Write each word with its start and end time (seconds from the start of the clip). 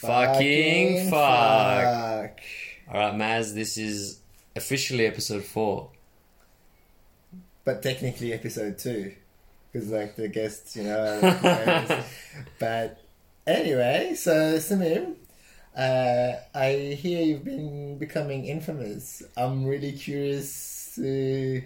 Fucking 0.00 1.10
fuck. 1.10 1.82
fuck. 1.82 2.40
All 2.88 3.00
right, 3.00 3.14
Maz, 3.14 3.52
this 3.52 3.76
is 3.76 4.20
officially 4.54 5.06
episode 5.06 5.42
four. 5.44 5.90
But 7.64 7.82
technically 7.82 8.32
episode 8.32 8.78
two. 8.78 9.14
Because, 9.72 9.90
like, 9.90 10.14
the 10.14 10.28
guests, 10.28 10.76
you 10.76 10.84
know. 10.84 11.20
but 12.60 13.00
anyway, 13.44 14.14
so, 14.14 14.56
Samim, 14.58 15.16
uh, 15.76 16.32
I 16.54 16.96
hear 16.96 17.24
you've 17.24 17.44
been 17.44 17.98
becoming 17.98 18.46
infamous. 18.46 19.24
I'm 19.36 19.66
really 19.66 19.92
curious 19.92 20.92
to 20.94 21.62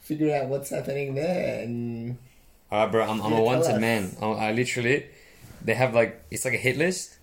figure 0.00 0.36
out 0.36 0.48
what's 0.48 0.68
happening 0.68 1.14
there. 1.14 1.62
And 1.62 2.18
All 2.70 2.84
right, 2.84 2.92
bro, 2.92 3.04
I'm, 3.08 3.22
I'm 3.22 3.32
a 3.32 3.40
wanted 3.42 3.72
us. 3.74 3.80
man. 3.80 4.16
I, 4.20 4.26
I 4.26 4.52
literally, 4.52 5.06
they 5.64 5.74
have 5.74 5.94
like, 5.94 6.22
it's 6.30 6.44
like 6.44 6.54
a 6.54 6.58
hit 6.58 6.76
list. 6.76 7.17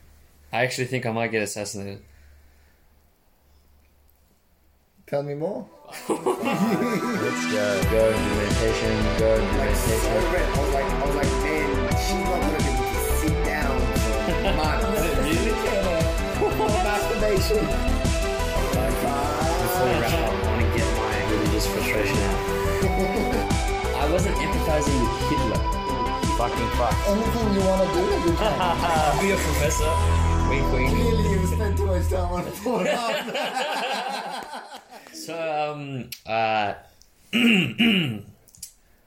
I 0.56 0.64
actually 0.64 0.86
think 0.86 1.06
I 1.06 1.12
might 1.12 1.32
get 1.32 1.44
assassinated. 1.44 2.00
tell 5.06 5.22
me 5.22 5.34
more. 5.36 5.68
Let's 6.08 6.16
go. 7.52 7.68
Go 7.92 8.04
implementation, 8.16 8.96
go 9.20 9.36
Like, 9.60 9.76
so 9.76 9.92
implementation. 9.92 10.16
I 10.16 10.64
was 10.64 10.74
like, 10.74 10.88
I 10.88 11.06
was 11.08 11.16
like, 11.20 11.34
man, 11.44 11.68
she's 12.00 12.24
not 12.24 12.40
gonna 12.40 12.64
be 12.64 12.74
sit 13.20 13.36
down 13.44 13.76
for 14.32 14.56
months. 14.56 14.96
Really? 15.28 15.52
For 16.40 16.72
masturbation. 16.88 17.68
Like, 18.80 18.96
Before 19.60 19.88
we 19.92 19.96
wrap 20.00 20.16
up, 20.16 20.32
I 20.32 20.48
want 20.48 20.62
to 20.64 20.68
get 20.72 20.88
my 20.96 21.16
religious 21.36 21.68
frustration 21.68 22.16
out. 22.16 22.40
I 24.04 24.10
wasn't 24.10 24.36
empathizing 24.38 24.96
with 25.04 25.20
Hitler. 25.28 25.60
Fucking 26.40 26.70
fuck. 26.80 26.96
anything 27.12 27.48
you 27.56 27.62
want 27.68 27.84
to 27.84 27.88
do, 27.92 28.04
you 28.24 28.38
can. 28.38 29.20
Be 29.20 29.32
a 29.32 29.36
professor. 29.36 30.35
Wink, 30.50 30.74
wink. 30.74 30.90
Clearly, 30.90 31.30
you 31.32 31.48
spent 31.48 31.78
too 31.78 31.86
much 31.86 32.10
time 32.10 32.32
on 32.32 32.44
Pornhub. 32.44 33.26
So, 35.14 35.34
um, 35.74 36.10
uh, 36.26 36.74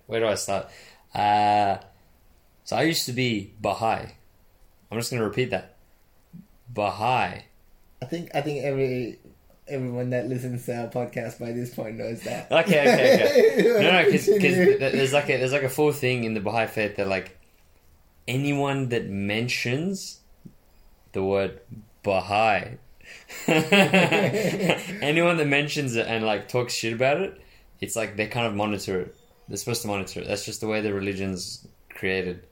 where 0.07 0.21
do 0.21 0.27
I 0.27 0.35
start? 0.35 0.69
Uh, 1.15 1.77
so 2.65 2.77
I 2.77 2.83
used 2.83 3.07
to 3.07 3.13
be 3.13 3.53
Baha'i. 3.61 4.07
I'm 4.91 4.99
just 4.99 5.11
going 5.11 5.21
to 5.21 5.29
repeat 5.29 5.51
that. 5.51 5.77
Baha'i. 6.69 7.45
I 8.03 8.05
think 8.07 8.31
I 8.35 8.41
think 8.41 8.65
every 8.65 9.19
everyone 9.69 10.11
that 10.11 10.29
listens 10.29 10.67
to 10.67 10.77
our 10.77 10.89
podcast 10.89 11.39
by 11.39 11.53
this 11.53 11.75
point 11.75 11.97
knows 11.97 12.23
that. 12.23 12.51
Okay, 12.51 12.81
okay, 12.81 13.15
okay. 13.15 13.63
No, 13.83 13.91
no, 13.93 14.05
because 14.05 14.27
there's 14.27 15.13
like 15.13 15.29
a 15.29 15.37
there's 15.37 15.53
like 15.53 15.63
a 15.63 15.69
full 15.69 15.93
thing 15.93 16.25
in 16.25 16.35
the 16.35 16.41
Baha'i 16.41 16.67
faith 16.67 16.97
that 16.97 17.07
like 17.07 17.39
anyone 18.27 18.89
that 18.91 19.09
mentions 19.09 20.18
the 21.13 21.23
word 21.23 21.61
Baha'i, 22.03 22.79
anyone 23.47 25.37
that 25.37 25.47
mentions 25.47 25.97
it 25.97 26.07
and 26.07 26.25
like 26.25 26.49
talks 26.49 26.75
shit 26.75 26.93
about 26.93 27.21
it, 27.21 27.41
it's 27.81 27.97
like 27.97 28.17
they 28.17 28.27
kind 28.27 28.47
of 28.47 28.55
monitor 28.55 29.01
it. 29.01 29.15
They're 29.49 29.57
supposed 29.57 29.83
to 29.83 29.89
monitor 29.89 30.21
it. 30.21 30.29
That's 30.29 30.45
just 30.45 30.61
the 30.61 30.67
way 30.67 30.81
the 30.81 30.93
religion's 30.93 31.67
created. 31.91 32.45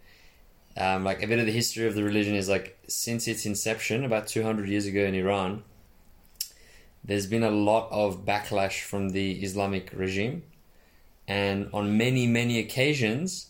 Um, 0.77 1.05
like 1.05 1.23
a 1.23 1.27
bit 1.27 1.39
of 1.39 1.47
the 1.47 1.53
history 1.53 1.87
of 1.87 1.95
the 1.95 2.05
religion 2.05 2.35
is 2.35 2.49
like 2.49 2.79
since 2.87 3.29
its 3.29 3.47
inception 3.47 4.05
about 4.05 4.27
200 4.27 4.69
years 4.69 4.87
ago 4.87 5.01
in 5.01 5.15
Iran, 5.15 5.63
there's 7.05 7.27
been 7.27 7.43
a 7.43 7.51
lot 7.51 7.89
of 7.91 8.25
backlash 8.25 8.83
from 8.83 9.11
the 9.11 9.43
Islamic 9.43 9.91
regime. 9.95 10.43
And 11.29 11.71
on 11.73 11.97
many, 11.97 12.27
many 12.27 12.59
occasions, 12.59 13.49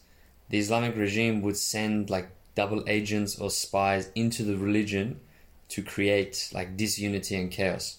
the 0.51 0.59
Islamic 0.59 0.97
regime 0.97 1.43
would 1.43 1.57
send 1.57 2.11
like 2.11 2.29
double 2.57 2.83
agents 2.89 3.39
or 3.39 3.51
spies 3.51 4.11
into 4.17 4.43
the 4.43 4.57
religion 4.57 5.21
to 5.69 5.83
create 5.83 6.51
like 6.53 6.77
disunity 6.77 7.37
and 7.37 7.51
chaos. 7.53 7.99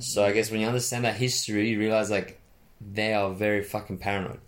So 0.00 0.24
I 0.24 0.32
guess 0.32 0.50
when 0.50 0.60
you 0.60 0.66
understand 0.66 1.04
that 1.04 1.16
history, 1.16 1.68
you 1.68 1.78
realize 1.78 2.10
like 2.10 2.40
they 2.80 3.12
are 3.14 3.30
very 3.30 3.62
fucking 3.62 3.98
paranoid. 3.98 4.40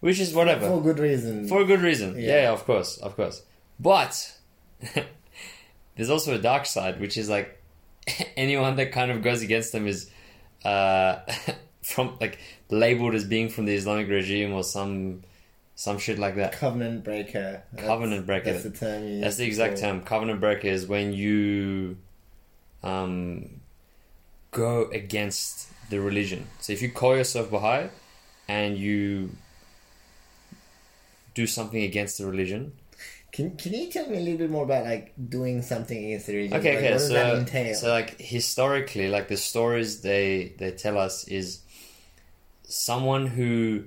Which 0.00 0.18
is 0.18 0.32
whatever. 0.32 0.66
for 0.66 0.80
good 0.82 0.98
reason. 0.98 1.46
For 1.48 1.60
a 1.60 1.64
good 1.64 1.80
reason. 1.80 2.14
Yeah. 2.14 2.26
Yeah, 2.26 2.42
yeah, 2.42 2.52
of 2.52 2.64
course, 2.64 2.98
of 2.98 3.14
course. 3.14 3.42
But 3.78 4.32
there's 5.96 6.10
also 6.10 6.34
a 6.34 6.38
dark 6.38 6.66
side, 6.66 7.00
which 7.00 7.16
is 7.16 7.28
like 7.28 7.62
anyone 8.36 8.76
that 8.76 8.92
kind 8.92 9.10
of 9.10 9.22
goes 9.22 9.42
against 9.42 9.72
them 9.72 9.86
is 9.86 10.10
uh, 10.64 11.20
from 11.82 12.16
like 12.20 12.38
labeled 12.70 13.14
as 13.14 13.24
being 13.24 13.48
from 13.48 13.66
the 13.66 13.74
Islamic 13.74 14.08
regime 14.08 14.52
or 14.52 14.64
some 14.64 15.22
some 15.78 15.96
shit 15.96 16.18
like 16.18 16.34
that. 16.34 16.50
Covenant 16.54 17.04
breaker. 17.04 17.62
That's- 17.72 17.86
Covenant 17.88 18.26
breaker. 18.26 18.52
That's 18.52 18.64
the 18.64 18.70
term. 18.70 19.06
you 19.06 19.20
That's 19.20 19.36
the 19.36 19.46
exact 19.46 19.78
term. 19.78 20.02
Covenant 20.02 20.40
breaker 20.40 20.66
is 20.66 20.88
when 20.88 21.12
you 21.12 21.96
um, 22.82 23.60
go 24.50 24.90
against 24.90 25.68
the 25.88 26.00
religion. 26.00 26.48
So 26.58 26.72
if 26.72 26.82
you 26.82 26.90
call 26.90 27.16
yourself 27.16 27.52
Baha'i 27.52 27.90
and 28.48 28.76
you 28.76 29.30
do 31.34 31.46
something 31.46 31.80
against 31.80 32.18
the 32.18 32.26
religion, 32.26 32.72
Can 33.30 33.56
Can 33.56 33.72
you 33.72 33.88
tell 33.88 34.08
me 34.10 34.16
a 34.16 34.20
little 34.20 34.38
bit 34.38 34.50
more 34.50 34.64
about 34.64 34.84
like 34.84 35.12
doing 35.28 35.62
something 35.62 35.96
against 35.96 36.26
the 36.26 36.34
religion? 36.38 36.56
Okay, 36.58 36.74
Like, 36.74 37.46
okay. 37.46 37.72
So, 37.74 37.80
so 37.82 37.90
like 37.92 38.20
historically, 38.20 39.06
like 39.08 39.28
the 39.28 39.36
stories 39.36 40.00
they 40.00 40.54
they 40.58 40.72
tell 40.72 40.98
us 40.98 41.28
is 41.28 41.60
someone 42.64 43.28
who 43.28 43.84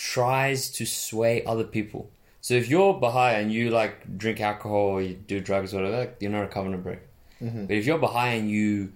tries 0.00 0.70
to 0.70 0.86
sway 0.86 1.44
other 1.44 1.64
people. 1.64 2.08
So 2.40 2.54
if 2.54 2.70
you're 2.70 2.94
Baha'i 2.94 3.34
and 3.34 3.52
you 3.52 3.68
like 3.68 4.16
drink 4.16 4.40
alcohol 4.40 4.86
or 4.96 5.02
you 5.02 5.14
do 5.14 5.40
drugs 5.40 5.74
or 5.74 5.82
whatever, 5.82 6.14
you're 6.20 6.30
not 6.30 6.44
a 6.44 6.48
covenant 6.48 6.82
breaker. 6.82 7.02
Mm-hmm. 7.42 7.66
But 7.66 7.76
if 7.76 7.84
you're 7.84 7.98
Baha'i 7.98 8.38
and 8.38 8.50
you 8.50 8.92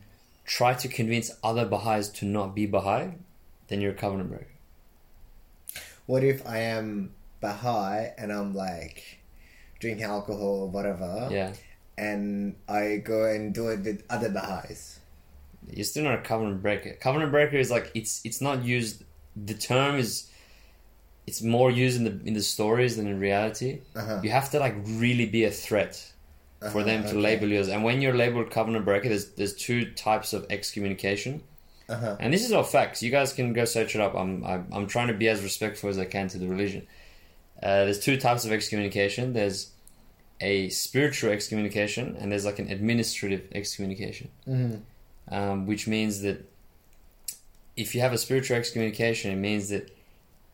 try 0.46 0.72
to 0.72 0.88
convince 0.88 1.30
other 1.42 1.66
Baha'is 1.66 2.08
to 2.20 2.24
not 2.24 2.54
be 2.54 2.64
Baha'i, 2.64 3.10
then 3.68 3.82
you're 3.82 3.92
a 3.92 3.94
covenant 3.94 4.30
breaker. 4.30 4.46
what 6.06 6.24
if 6.24 6.46
I 6.46 6.58
am 6.58 7.12
Baha'i 7.40 8.12
and 8.16 8.32
I'm 8.32 8.54
like 8.54 9.18
drinking 9.80 10.04
alcohol 10.04 10.62
or 10.64 10.68
whatever, 10.68 11.28
Yeah, 11.30 11.52
and 11.98 12.56
I 12.66 13.02
go 13.04 13.24
and 13.26 13.52
do 13.54 13.68
it 13.68 13.80
with 13.84 14.02
other 14.08 14.30
Baha'is? 14.30 15.00
you're 15.70 15.84
still 15.84 16.04
not 16.04 16.14
a 16.18 16.22
covenant 16.22 16.60
breaker. 16.62 16.92
Covenant 17.00 17.30
breaker 17.30 17.56
is 17.56 17.70
like 17.70 17.90
it's 17.94 18.20
it's 18.24 18.40
not 18.40 18.64
used. 18.64 19.04
The 19.36 19.54
term 19.54 19.96
is 19.96 20.30
it's 21.26 21.40
more 21.42 21.70
used 21.70 21.96
in 21.98 22.04
the 22.04 22.28
in 22.28 22.34
the 22.34 22.42
stories 22.42 22.96
than 22.96 23.06
in 23.06 23.18
reality. 23.20 23.80
Uh-huh. 23.96 24.20
You 24.22 24.30
have 24.30 24.50
to 24.50 24.58
like 24.58 24.74
really 24.86 25.26
be 25.26 25.44
a 25.44 25.50
threat 25.50 25.94
for 26.60 26.66
Uh-huh, 26.66 26.82
them 26.84 27.02
to 27.02 27.08
okay. 27.10 27.18
label 27.18 27.48
you 27.48 27.58
as. 27.60 27.68
And 27.68 27.82
when 27.84 28.00
you're 28.02 28.14
labeled 28.16 28.50
covenant 28.50 28.84
breaker, 28.84 29.08
there's 29.08 29.26
there's 29.38 29.54
two 29.54 29.80
types 29.92 30.32
of 30.32 30.46
excommunication. 30.50 31.42
Uh-huh. 31.88 32.16
And 32.20 32.32
this 32.32 32.44
is 32.46 32.52
all 32.52 32.62
facts. 32.62 33.02
You 33.02 33.10
guys 33.10 33.32
can 33.34 33.52
go 33.52 33.64
search 33.66 33.94
it 33.94 34.00
up. 34.00 34.14
I'm 34.14 34.44
I'm, 34.44 34.66
I'm 34.72 34.86
trying 34.86 35.08
to 35.08 35.14
be 35.14 35.28
as 35.28 35.42
respectful 35.42 35.90
as 35.90 35.98
I 35.98 36.06
can 36.06 36.28
to 36.28 36.38
the 36.38 36.48
religion. 36.48 36.86
Uh, 37.62 37.84
there's 37.84 38.00
two 38.00 38.16
types 38.18 38.44
of 38.46 38.52
excommunication. 38.52 39.32
There's 39.32 39.70
a 40.40 40.68
spiritual 40.70 41.30
excommunication 41.30 42.16
and 42.18 42.30
there's 42.32 42.44
like 42.44 42.58
an 42.58 42.68
administrative 42.68 43.42
excommunication, 43.52 44.28
Mhm. 44.48 44.80
um, 45.30 45.66
which 45.66 45.86
means 45.86 46.20
that 46.22 46.38
if 47.76 47.94
you 47.94 48.00
have 48.00 48.12
a 48.12 48.18
spiritual 48.18 48.56
excommunication, 48.56 49.30
it 49.30 49.36
means 49.36 49.68
that 49.68 49.90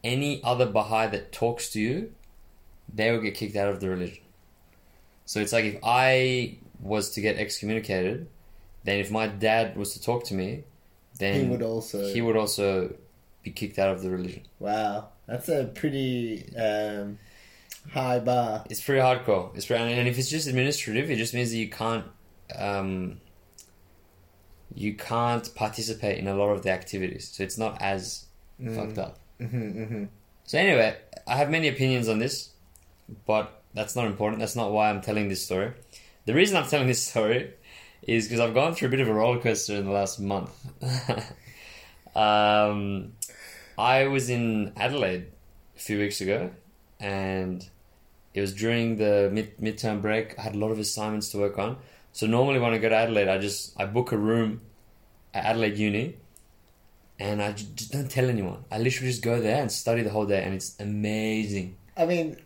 any 0.03 0.43
other 0.44 0.66
Baha'i 0.66 1.09
that 1.09 1.33
talks 1.33 1.71
to 1.71 1.81
you, 1.81 2.12
they 2.93 3.11
will 3.12 3.21
get 3.21 3.34
kicked 3.34 3.56
out 3.56 3.69
of 3.69 3.81
the 3.81 3.88
religion. 3.88 4.22
So 5.27 5.41
it's 5.41 5.53
like 5.53 5.65
if 5.65 5.78
I 5.84 6.59
was 6.81 7.11
to 7.12 7.21
get 7.21 7.37
excommunicated, 7.37 8.27
then 8.84 8.99
if 8.99 9.10
my 9.10 9.27
dad 9.28 9.77
was 9.77 9.93
to 9.94 10.03
talk 10.03 10.25
to 10.25 10.34
me, 10.34 10.65
then 11.19 11.44
He 11.44 11.49
would 11.50 11.62
also. 11.62 12.12
he 12.12 12.21
would 12.22 12.37
also 12.37 12.94
be 13.43 13.50
kicked 13.50 13.78
out 13.78 13.91
of 13.91 14.03
the 14.03 14.10
religion. 14.10 14.43
Wow, 14.59 15.09
that's 15.27 15.49
a 15.49 15.65
pretty 15.66 16.55
um, 16.56 17.19
high 17.93 18.19
bar. 18.21 18.65
It's 18.71 18.81
pretty 18.83 19.00
hardcore. 19.00 19.55
It's 19.55 19.66
pretty, 19.66 19.83
and 19.83 20.09
if 20.09 20.19
it's 20.19 20.31
just 20.31 20.49
administrative, 20.49 21.10
it 21.10 21.16
just 21.16 21.34
means 21.34 21.50
that 21.50 21.59
you 21.59 21.69
can't, 21.69 22.06
um, 22.59 23.21
you 24.74 24.95
can't 24.95 25.54
participate 25.54 26.19
in 26.19 26.27
a 26.27 26.34
lot 26.34 26.51
of 26.51 26.63
the 26.63 26.71
activities. 26.71 27.28
So 27.28 27.42
it's 27.42 27.59
not 27.59 27.80
as 27.83 28.27
fucked 28.74 28.98
up. 28.98 29.19
Mm-hmm, 29.41 29.83
mm-hmm. 29.83 30.04
So 30.45 30.59
anyway, 30.59 30.97
I 31.27 31.37
have 31.37 31.51
many 31.51 31.69
opinions 31.69 32.09
on 32.09 32.19
this, 32.19 32.51
but 33.27 33.63
that's 33.75 33.97
not 33.97 34.07
important. 34.07 34.41
That's 34.41 34.57
not 34.57 34.72
why 34.72 34.91
I'm 34.91 35.01
telling 35.01 35.28
this 35.28 35.45
story. 35.45 35.72
The 36.27 36.34
reason 36.34 36.57
I'm 36.57 36.69
telling 36.69 36.87
this 36.87 37.03
story 37.07 37.54
is 38.03 38.27
because 38.27 38.41
I've 38.41 38.54
gone 38.54 38.75
through 38.75 38.89
a 38.89 38.91
bit 38.91 39.01
of 39.01 39.09
a 39.09 39.15
roller 39.15 39.41
coaster 39.41 39.75
in 39.75 39.84
the 39.84 39.92
last 39.92 40.21
month. 40.21 40.51
um, 42.16 43.13
I 43.78 44.07
was 44.07 44.28
in 44.31 44.72
Adelaide 44.77 45.27
a 45.77 45.78
few 45.78 45.98
weeks 45.98 46.21
ago, 46.21 46.51
and 46.98 47.66
it 48.34 48.41
was 48.41 48.54
during 48.54 48.97
the 48.97 49.31
mid 49.33 49.57
midterm 49.59 50.03
break. 50.03 50.39
I 50.39 50.43
had 50.43 50.54
a 50.54 50.59
lot 50.59 50.71
of 50.71 50.78
assignments 50.78 51.31
to 51.31 51.39
work 51.39 51.59
on. 51.59 51.78
So 52.13 52.27
normally 52.27 52.59
when 52.59 52.72
I 52.72 52.78
go 52.78 52.89
to 52.89 52.97
Adelaide, 52.97 53.28
I 53.28 53.39
just 53.39 53.78
I 53.81 53.86
book 53.86 54.13
a 54.13 54.19
room 54.19 54.63
at 55.33 55.45
Adelaide 55.45 55.78
Uni, 55.78 56.16
and 57.21 57.41
I 57.43 57.53
just 57.53 57.93
don't 57.93 58.11
tell 58.11 58.28
anyone. 58.28 58.65
I 58.72 58.78
literally 58.78 59.11
just 59.11 59.22
go 59.22 59.41
there 59.41 59.61
and 59.63 59.71
study 59.71 60.03
the 60.03 60.11
whole 60.11 60.27
day, 60.27 60.43
and 60.43 60.55
it's 60.55 60.75
amazing. 60.81 61.77
I 61.97 62.07
mean, 62.07 62.37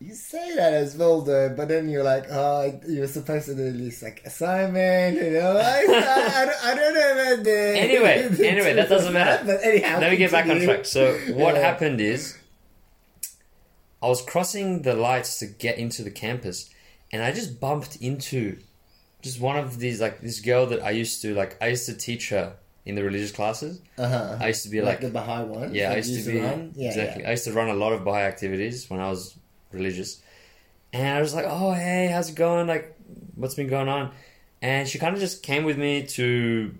You 0.00 0.14
say 0.14 0.54
that 0.54 0.74
as 0.74 0.94
well, 0.96 1.22
though, 1.22 1.48
but 1.56 1.66
then 1.66 1.88
you're 1.88 2.04
like, 2.04 2.26
oh, 2.30 2.80
you're 2.86 3.08
supposed 3.08 3.46
to 3.46 3.54
do 3.56 3.72
this 3.72 4.00
like 4.00 4.22
assignment, 4.24 5.16
you 5.16 5.30
know? 5.30 5.56
I, 5.56 5.78
I, 5.88 6.40
I, 6.42 6.44
don't, 6.46 6.64
I 6.68 6.74
don't 6.78 6.94
know 6.94 7.12
about 7.14 7.44
the. 7.44 7.58
Anyway, 7.86 8.28
the 8.30 8.48
anyway, 8.48 8.72
that 8.74 8.88
doesn't 8.88 9.12
matter. 9.12 9.44
But 9.44 9.58
anyhow, 9.64 9.98
Let 9.98 10.12
me 10.12 10.16
get 10.16 10.30
back 10.30 10.46
on 10.46 10.60
track. 10.60 10.84
So 10.84 11.14
what 11.34 11.54
Yeah. 11.56 11.62
happened 11.62 12.00
is, 12.00 12.38
I 14.00 14.06
was 14.06 14.22
crossing 14.22 14.82
the 14.82 14.94
lights 14.94 15.40
to 15.40 15.46
get 15.46 15.78
into 15.78 16.02
the 16.04 16.12
campus, 16.12 16.70
and 17.12 17.20
I 17.22 17.32
just 17.32 17.58
bumped 17.58 17.96
into 17.96 18.58
just 19.20 19.40
one 19.40 19.56
of 19.58 19.80
these 19.80 20.00
like 20.00 20.20
this 20.20 20.38
girl 20.40 20.66
that 20.66 20.80
I 20.80 20.90
used 20.90 21.22
to 21.22 21.34
like. 21.34 21.56
I 21.60 21.68
used 21.74 21.86
to 21.86 21.94
teach 21.94 22.28
her 22.30 22.54
in 22.88 22.94
the 22.96 23.04
religious 23.04 23.30
classes. 23.32 23.80
Uh-huh. 23.98 24.38
I 24.40 24.48
used 24.48 24.62
to 24.64 24.70
be 24.70 24.80
like, 24.80 24.94
like, 24.94 25.00
the 25.00 25.10
Baha'i 25.10 25.44
one. 25.44 25.74
yeah, 25.74 25.92
I 25.92 25.96
used 25.96 26.14
to 26.24 26.30
be? 26.30 26.38
Yeah, 26.38 26.88
exactly. 26.88 27.22
yeah. 27.22 27.28
I 27.28 27.32
used 27.32 27.44
to 27.44 27.52
run 27.52 27.68
a 27.68 27.74
lot 27.74 27.92
of 27.92 28.02
Baha'i 28.04 28.22
activities 28.34 28.88
when 28.90 28.98
I 29.00 29.08
was 29.10 29.36
religious, 29.72 30.20
and 30.92 31.06
I 31.18 31.20
was 31.20 31.34
like, 31.34 31.46
"Oh, 31.46 31.72
hey, 31.72 32.08
how's 32.12 32.30
it 32.30 32.34
going? 32.34 32.66
Like, 32.66 32.96
what's 33.36 33.54
been 33.54 33.68
going 33.68 33.88
on?" 33.88 34.10
And 34.62 34.88
she 34.88 34.98
kind 34.98 35.14
of 35.14 35.20
just 35.20 35.42
came 35.42 35.64
with 35.64 35.78
me 35.78 36.06
to, 36.18 36.74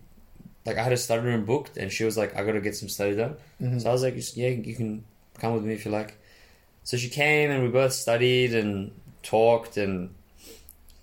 like, 0.67 0.79
I 0.79 0.83
had 0.83 0.93
a 0.93 0.97
study 0.97 1.23
room 1.27 1.45
booked, 1.45 1.77
and 1.77 1.93
she 1.93 2.05
was 2.05 2.17
like, 2.17 2.35
"I 2.37 2.43
got 2.45 2.53
to 2.53 2.61
get 2.69 2.75
some 2.75 2.89
study 2.89 3.15
done." 3.15 3.37
Mhm. 3.61 3.81
So 3.83 3.91
I 3.91 3.93
was 3.93 4.03
like, 4.03 4.15
"Yeah, 4.37 4.49
you 4.49 4.75
can 4.75 5.05
come 5.39 5.53
with 5.55 5.65
me 5.65 5.75
if 5.75 5.85
you 5.85 5.91
like." 5.91 6.17
So 6.85 6.97
she 6.97 7.11
came, 7.11 7.51
and 7.51 7.63
we 7.63 7.69
both 7.69 7.93
studied 7.93 8.55
and 8.55 8.93
talked, 9.23 9.77
and 9.77 10.15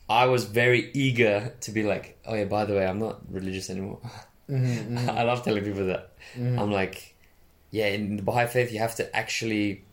I 0.10 0.26
was 0.26 0.46
very 0.46 0.90
eager 0.94 1.54
to 1.62 1.72
be 1.72 1.84
like, 1.84 2.18
"Oh 2.26 2.34
yeah, 2.34 2.46
by 2.46 2.66
the 2.66 2.74
way, 2.74 2.86
I'm 2.88 2.98
not 3.00 3.22
religious 3.32 3.70
anymore." 3.70 4.00
Mhm, 4.50 4.88
mhm, 4.98 5.10
I 5.20 5.24
love 5.24 5.44
telling 5.44 5.64
people 5.64 5.86
that. 5.88 6.12
mhm. 6.38 6.60
I'm 6.60 6.72
like, 6.72 7.16
yeah, 7.72 7.88
in 7.88 8.18
the 8.18 8.24
Baha'i 8.24 8.48
faith, 8.48 8.72
you 8.72 8.80
have 8.80 8.96
to 8.96 9.16
actually, 9.16 9.84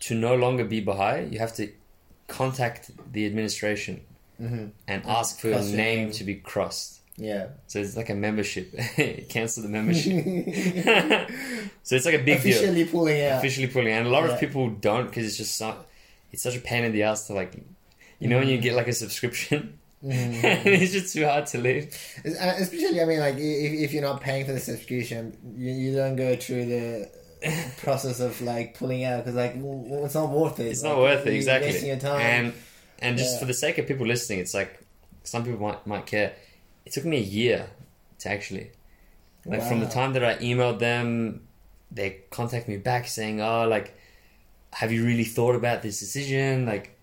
to 0.00 0.14
no 0.14 0.34
longer 0.36 0.64
be 0.64 0.80
Baha'i, 0.80 1.24
you 1.30 1.38
have 1.38 1.54
to 1.56 1.68
contact 2.28 2.90
the 3.12 3.26
administration 3.26 4.00
Mhm. 4.40 4.70
and 4.88 5.02
ask 5.06 5.38
for 5.38 5.48
your 5.48 5.56
Cross 5.58 5.68
your 5.68 5.76
name 5.76 5.98
name. 6.04 6.12
to 6.12 6.24
be 6.24 6.34
crossed. 6.36 7.00
Yeah. 7.16 7.46
So 7.68 7.78
it's 7.78 7.96
like 7.96 8.10
a 8.10 8.14
membership. 8.14 8.74
Cancel 9.28 9.62
the 9.62 9.68
membership. 9.68 10.24
so 11.84 11.94
it's 11.96 12.04
like 12.06 12.14
a 12.16 12.24
big 12.24 12.42
deal. 12.42 12.56
Officially 12.56 12.84
pulling 12.86 13.22
out. 13.22 13.38
Officially 13.38 13.68
pulling, 13.68 13.92
and 13.92 14.06
a 14.06 14.10
lot 14.10 14.24
Yeah. 14.26 14.32
of 14.34 14.40
people 14.40 14.68
don't 14.70 15.06
because 15.06 15.24
it's 15.26 15.36
just 15.36 15.54
so, 15.56 15.76
it's 16.32 16.42
such 16.42 16.56
a 16.56 16.60
pain 16.60 16.84
in 16.84 16.92
the 16.92 17.04
ass 17.04 17.26
to 17.28 17.32
like, 17.34 17.52
you 18.18 18.28
know, 18.28 18.38
when 18.38 18.48
you 18.48 18.58
get 18.58 18.74
like 18.74 18.88
a 18.88 18.92
subscription, 18.92 19.78
Mhm. 20.04 20.66
it's 20.66 20.92
just 20.92 21.14
too 21.14 21.24
hard 21.24 21.46
to 21.46 21.58
leave. 21.58 21.96
Uh, 22.26 22.54
Especially, 22.58 23.00
I 23.00 23.04
mean, 23.06 23.20
like 23.20 23.36
if, 23.36 23.72
if 23.84 23.92
you're 23.92 24.02
not 24.02 24.20
paying 24.20 24.44
for 24.44 24.52
the 24.52 24.60
subscription, 24.60 25.36
you, 25.56 25.72
you 25.72 25.96
don't 25.96 26.16
go 26.16 26.36
through 26.36 26.66
the 26.66 27.10
process 27.78 28.20
of 28.20 28.40
like 28.42 28.76
pulling 28.78 29.04
out 29.04 29.24
because 29.24 29.34
like 29.34 29.54
w- 29.54 29.82
w- 29.84 30.04
it's 30.04 30.14
not 30.14 30.30
worth 30.30 30.60
it. 30.60 30.66
It's 30.66 30.82
Like, 30.82 30.92
not 30.92 30.98
worth 31.00 31.20
it 31.26 31.30
you're 31.30 31.36
exactly. 31.36 31.70
Wasting 31.70 31.88
your 31.88 31.98
time. 31.98 32.20
And 32.20 32.52
and 33.00 33.16
just 33.18 33.34
Yeah. 33.34 33.38
for 33.40 33.44
the 33.46 33.54
sake 33.54 33.78
of 33.78 33.86
people 33.86 34.06
listening, 34.06 34.40
it's 34.40 34.54
like 34.54 34.78
some 35.22 35.42
people 35.44 35.60
might 35.60 35.86
might 35.86 36.06
care. 36.06 36.34
It 36.84 36.92
took 36.92 37.04
me 37.06 37.16
a 37.16 37.20
year 37.20 37.70
to 38.20 38.28
actually 38.30 38.70
like 39.46 39.62
from 39.62 39.80
the 39.80 39.86
time 39.86 40.12
that 40.14 40.24
I 40.24 40.36
emailed 40.36 40.78
them, 40.78 41.46
they 41.90 42.22
contact 42.30 42.66
me 42.68 42.76
back 42.78 43.06
saying, 43.08 43.40
"Oh, 43.42 43.66
like, 43.68 43.94
have 44.72 44.90
you 44.92 45.04
really 45.04 45.24
thought 45.24 45.54
about 45.54 45.82
this 45.82 46.00
decision? 46.00 46.64
Like, 46.66 46.93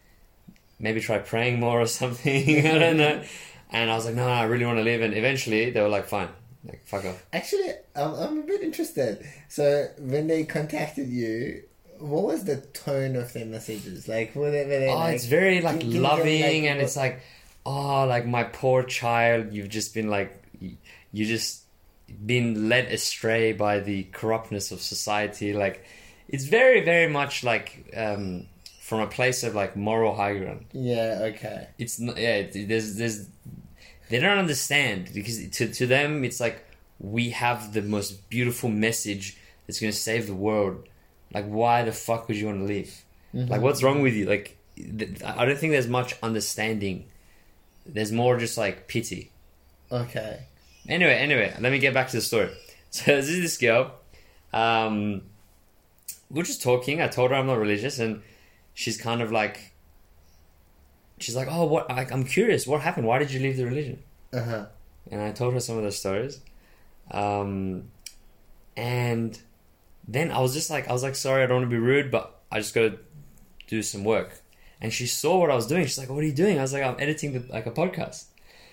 maybe 0.82 1.00
try 1.00 1.20
praying 1.20 1.60
more 1.60 1.80
or 1.82 1.88
something. 2.02 2.66
I 2.68 2.78
don't 2.80 2.98
know." 2.98 3.24
And 3.72 3.90
I 3.90 3.96
was 3.96 4.06
like, 4.06 4.16
"No, 4.16 4.28
I 4.28 4.44
really 4.44 4.66
want 4.66 4.80
to 4.80 4.84
leave." 4.84 5.02
And 5.02 5.14
eventually, 5.14 5.70
they 5.70 5.80
were 5.82 5.88
like, 5.90 6.08
"Fine, 6.08 6.30
like, 6.66 6.86
fuck 6.86 7.06
off." 7.06 7.24
Actually, 7.32 7.70
I'm, 7.96 8.14
I'm 8.16 8.38
a 8.40 8.44
bit 8.44 8.62
interested. 8.62 9.26
So 9.48 9.88
when 10.00 10.28
they 10.28 10.44
contacted 10.44 11.08
you, 11.08 11.64
what 12.00 12.24
was 12.24 12.44
the 12.44 12.58
tone 12.58 13.16
of 13.16 13.32
their 13.32 13.46
messages? 13.46 14.08
Like, 14.10 14.36
were 14.36 14.52
they, 14.52 14.64
were 14.66 14.80
they 14.80 14.90
Oh, 14.90 14.96
like, 14.96 15.16
it's 15.16 15.26
very 15.26 15.62
like 15.62 15.80
can- 15.80 15.90
can 15.90 15.92
you 15.92 16.02
loving, 16.02 16.42
like, 16.42 16.54
and 16.64 16.78
what- 16.80 16.84
it's 16.86 16.98
like, 16.98 17.22
oh, 17.66 18.06
like 18.06 18.26
my 18.26 18.44
poor 18.44 18.84
child, 18.84 19.54
you've 19.54 19.70
just 19.70 19.94
been 19.94 20.10
like, 20.10 20.36
you 20.60 21.26
just 21.26 21.62
been 22.26 22.68
led 22.70 22.86
astray 22.92 23.54
by 23.54 23.80
the 23.80 24.04
corruptness 24.12 24.72
of 24.72 24.82
society. 24.82 25.54
Like, 25.54 25.86
it's 26.28 26.44
very, 26.46 26.82
very 26.84 27.08
much 27.08 27.44
like 27.44 27.92
um, 27.96 28.48
from 28.92 29.00
a 29.00 29.08
place 29.08 29.42
of 29.48 29.56
like 29.56 29.78
moral 29.78 30.14
high 30.22 30.38
ground. 30.38 30.66
yeah, 30.74 31.30
okay. 31.32 31.60
It's 31.78 31.98
not, 31.98 32.18
yeah, 32.18 32.36
it, 32.44 32.68
there's, 32.68 32.96
there's, 32.96 33.26
they 34.10 34.20
don't 34.20 34.38
understand 34.38 35.10
because 35.14 35.38
to 35.58 35.64
to 35.80 35.88
them 35.88 36.26
it's 36.26 36.42
like 36.42 36.58
we 37.00 37.30
have 37.30 37.72
the 37.72 37.82
most 37.82 38.30
beautiful 38.30 38.70
message 38.70 39.38
that's 39.66 39.80
gonna 39.80 39.94
save 39.94 40.28
the 40.28 40.34
world. 40.36 40.76
Like, 41.34 41.46
why 41.46 41.84
the 41.84 41.94
fuck 41.94 42.28
would 42.28 42.36
you 42.36 42.48
want 42.48 42.60
to 42.60 42.66
leave? 42.66 42.94
Like, 43.34 43.62
what's 43.62 43.82
wrong 43.82 44.02
with 44.02 44.14
you? 44.14 44.26
Like, 44.26 44.58
th- 44.76 45.24
I 45.24 45.46
don't 45.46 45.58
think 45.58 45.72
there's 45.72 45.88
much 45.88 46.12
understanding. 46.22 47.06
There's 47.86 48.12
more 48.12 48.38
just 48.38 48.58
like 48.58 48.90
pity. 48.90 49.32
Okay. 49.90 50.34
Anyway, 50.90 51.14
anyway, 51.28 51.56
let 51.62 51.72
me 51.72 51.80
get 51.80 51.94
back 51.94 52.10
to 52.10 52.18
the 52.18 52.22
story. 52.32 52.50
So 52.94 53.16
this 53.16 53.30
is 53.30 53.40
this 53.48 53.58
girl. 53.58 53.84
Um, 54.52 55.22
we're 56.30 56.44
just 56.44 56.62
talking. 56.62 57.02
I 57.02 57.08
told 57.08 57.32
her 57.32 57.38
I'm 57.38 57.48
not 57.48 57.58
religious, 57.58 58.00
and 58.00 58.22
she's 58.74 58.98
kind 58.98 59.22
of 59.22 59.32
like, 59.32 59.74
she's 61.20 61.36
like, 61.36 61.48
"Oh, 61.50 61.66
what? 61.66 61.90
I, 61.90 62.08
I'm 62.12 62.24
curious. 62.24 62.68
What 62.68 62.82
happened? 62.82 63.08
Why 63.08 63.20
did 63.20 63.32
you 63.32 63.40
leave 63.40 63.58
the 63.58 63.66
religion?" 63.66 64.04
Uh 64.34 64.44
huh. 64.44 64.66
And 65.10 65.22
I 65.22 65.32
told 65.32 65.54
her 65.54 65.60
some 65.60 65.78
of 65.78 65.84
the 65.84 65.92
stories. 65.92 66.40
Um, 67.10 67.92
and 68.78 69.38
then 70.08 70.32
I 70.32 70.40
was 70.40 70.54
just 70.54 70.70
like, 70.70 70.88
I 70.88 70.94
was 70.94 71.04
like, 71.04 71.16
sorry, 71.16 71.44
I 71.44 71.48
don't 71.48 71.62
want 71.62 71.70
to 71.70 71.76
be 71.76 71.82
rude, 71.82 72.12
but 72.12 72.40
I 72.52 72.60
just 72.60 72.74
got 72.74 72.82
to 72.82 73.00
do 73.68 73.82
some 73.82 74.04
work. 74.04 74.42
And 74.80 74.92
she 74.92 75.06
saw 75.06 75.40
what 75.40 75.52
I 75.52 75.56
was 75.56 75.68
doing. 75.68 75.86
She's 75.86 75.98
like, 75.98 76.10
what 76.10 76.24
are 76.24 76.28
you 76.28 76.34
doing? 76.34 76.58
I 76.58 76.62
was 76.62 76.74
like, 76.74 76.84
I'm 76.84 76.96
editing 77.00 77.34
the, 77.34 77.54
like 77.54 77.66
a 77.66 77.72
podcast. 77.72 78.26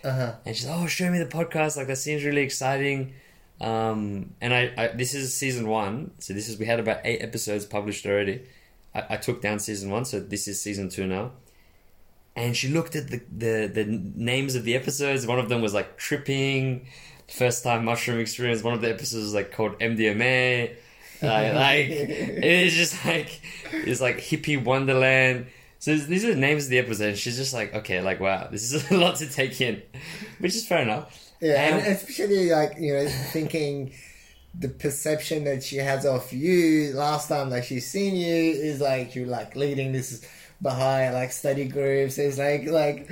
Uh 0.05 0.13
huh. 0.13 0.35
And 0.47 0.57
she's 0.57 0.67
like, 0.67 0.79
oh, 0.79 0.87
show 0.87 1.11
me 1.11 1.19
the 1.19 1.27
podcast. 1.27 1.77
Like, 1.77 1.89
that 1.89 1.97
seems 1.97 2.25
really 2.25 2.43
exciting. 2.43 3.15
Um, 3.61 4.35
and 4.41 4.55
I, 4.55 4.73
I, 4.77 4.89
this 4.89 5.15
is 5.15 5.37
season 5.37 5.69
one. 5.69 6.13
So 6.19 6.33
this 6.33 6.49
is, 6.49 6.59
we 6.59 6.67
had 6.67 6.79
about 6.79 7.01
eight 7.05 7.21
episodes 7.21 7.67
published 7.67 8.07
already. 8.07 8.43
I, 8.95 9.05
I 9.11 9.17
took 9.17 9.41
down 9.43 9.59
season 9.59 9.91
one. 9.91 10.05
So 10.05 10.21
this 10.21 10.49
is 10.49 10.61
season 10.61 10.89
two 10.89 11.07
now. 11.07 11.33
And 12.37 12.57
she 12.57 12.69
looked 12.69 12.95
at 12.95 13.09
the, 13.09 13.21
the, 13.37 13.67
the 13.73 13.85
names 13.85 14.55
of 14.55 14.65
the 14.65 14.77
episodes. 14.77 15.27
One 15.27 15.39
of 15.41 15.49
them 15.49 15.61
was 15.61 15.75
like 15.75 15.97
tripping, 15.97 16.87
first 17.29 17.65
time 17.65 17.85
mushroom 17.85 18.21
experience. 18.21 18.63
One 18.63 18.75
of 18.75 18.81
the 18.81 18.91
episodes 18.91 19.25
was 19.25 19.35
like 19.35 19.53
called 19.53 19.79
MDMA. 19.81 20.75
Like, 21.21 21.53
like 21.53 21.87
it's 21.91 22.77
just 22.77 23.05
like, 23.05 23.41
it's 23.73 24.01
like 24.01 24.19
hippie 24.19 24.63
wonderland. 24.63 25.47
So 25.81 25.97
these 25.97 26.25
are 26.25 26.33
the 26.33 26.41
names 26.41 26.67
of 26.67 26.71
the 26.71 26.79
episode. 26.79 27.09
And 27.09 27.19
she's 27.19 27.37
just 27.37 27.53
like, 27.53 27.75
okay, 27.75 28.01
like, 28.01 28.21
wow, 28.21 28.47
this 28.49 28.73
is 28.73 28.89
a 28.93 28.97
lot 28.97 29.17
to 29.17 29.29
take 29.29 29.61
in, 29.61 29.83
which 30.39 30.55
is 30.55 30.65
fair 30.65 30.83
enough. 30.83 31.33
Yeah, 31.41 31.55
Um, 31.55 31.79
and 31.81 31.87
especially 31.97 32.51
like 32.51 32.77
you 32.79 32.93
know 32.93 33.09
thinking 33.09 33.93
the 34.59 34.69
perception 34.69 35.45
that 35.45 35.63
she 35.63 35.77
has 35.77 36.05
of 36.05 36.33
you 36.33 36.93
last 36.95 37.29
time 37.29 37.49
like 37.49 37.65
she's 37.65 37.89
seen 37.89 38.17
you 38.17 38.53
is 38.53 38.81
like 38.81 39.15
you're 39.15 39.27
like 39.27 39.55
leading 39.55 39.93
this 39.93 40.27
Baha'i 40.61 41.11
like 41.13 41.31
study 41.33 41.67
groups. 41.67 42.19
It's 42.19 42.39
like 42.39 42.67
like 42.67 43.11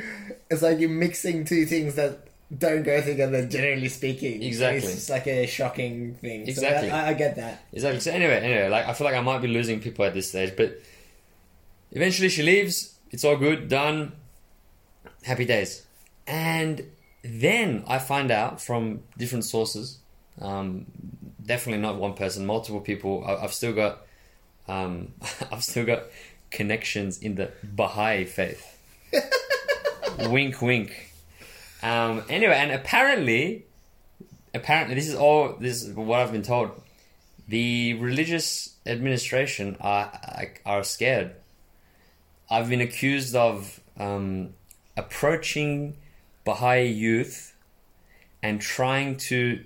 it's 0.50 0.62
like 0.62 0.81
you're 0.81 0.91
mixing 0.91 1.45
two 1.45 1.65
things 1.65 1.95
that 1.95 2.26
don't 2.57 2.83
go 2.83 3.00
together 3.00 3.47
generally 3.47 3.88
speaking. 3.88 4.43
Exactly. 4.43 4.91
it's 4.91 5.09
like 5.09 5.26
a 5.26 5.47
shocking 5.47 6.15
thing. 6.17 6.49
Exactly. 6.49 6.88
So 6.88 6.95
I, 6.95 7.09
I 7.09 7.15
get 7.15 7.37
that. 7.37 7.65
Exactly. 7.73 8.00
So 8.00 8.11
anyway, 8.11 8.41
anyway, 8.41 8.69
like 8.69 8.87
I 8.87 8.93
feel 8.93 9.05
like 9.05 9.17
I 9.17 9.21
might 9.21 9.38
be 9.43 9.49
losing 9.49 9.81
people 9.81 10.05
at 10.05 10.15
this 10.15 10.29
stage, 10.29 10.55
but 10.57 10.81
eventually 11.93 12.29
she 12.29 12.43
leaves. 12.43 12.95
It's 13.11 13.25
all 13.25 13.37
good, 13.37 13.69
done. 13.69 14.12
Happy 15.23 15.45
days. 15.45 15.87
And 16.26 16.85
then 17.23 17.85
I 17.87 17.99
find 17.99 18.33
out 18.33 18.61
from 18.61 19.03
different 19.17 19.45
sources, 19.45 19.99
um, 20.41 20.87
definitely 21.47 21.83
not 21.83 21.97
one 21.97 22.15
person, 22.15 22.45
multiple 22.45 22.81
people. 22.81 23.25
I, 23.26 23.37
I've 23.37 23.53
still 23.53 23.73
got, 23.73 24.07
um, 24.69 25.15
I've 25.53 25.65
still 25.65 25.87
got 25.87 26.05
connections 26.50 27.19
in 27.19 27.37
the 27.37 27.50
Baha'i 27.62 28.25
faith. 28.25 28.79
wink, 30.29 30.61
wink. 30.61 31.12
Um, 31.83 32.25
anyway, 32.29 32.55
and 32.55 32.73
apparently, 32.73 33.65
apparently, 34.53 34.95
this 34.95 35.09
is 35.09 35.15
all. 35.15 35.57
This 35.61 35.85
is 35.85 35.95
what 35.95 36.21
I've 36.21 36.33
been 36.33 36.43
told 36.43 36.83
the 37.49 37.95
religious 37.95 38.75
administration 38.85 39.76
are 39.81 40.12
are 40.65 40.83
scared. 40.83 41.35
I've 42.50 42.69
been 42.69 42.81
accused 42.81 43.35
of 43.35 43.81
um, 43.99 44.55
approaching 44.97 45.97
Baha'i 46.45 46.87
youth 46.87 47.55
and 48.43 48.61
trying 48.61 49.17
to 49.17 49.65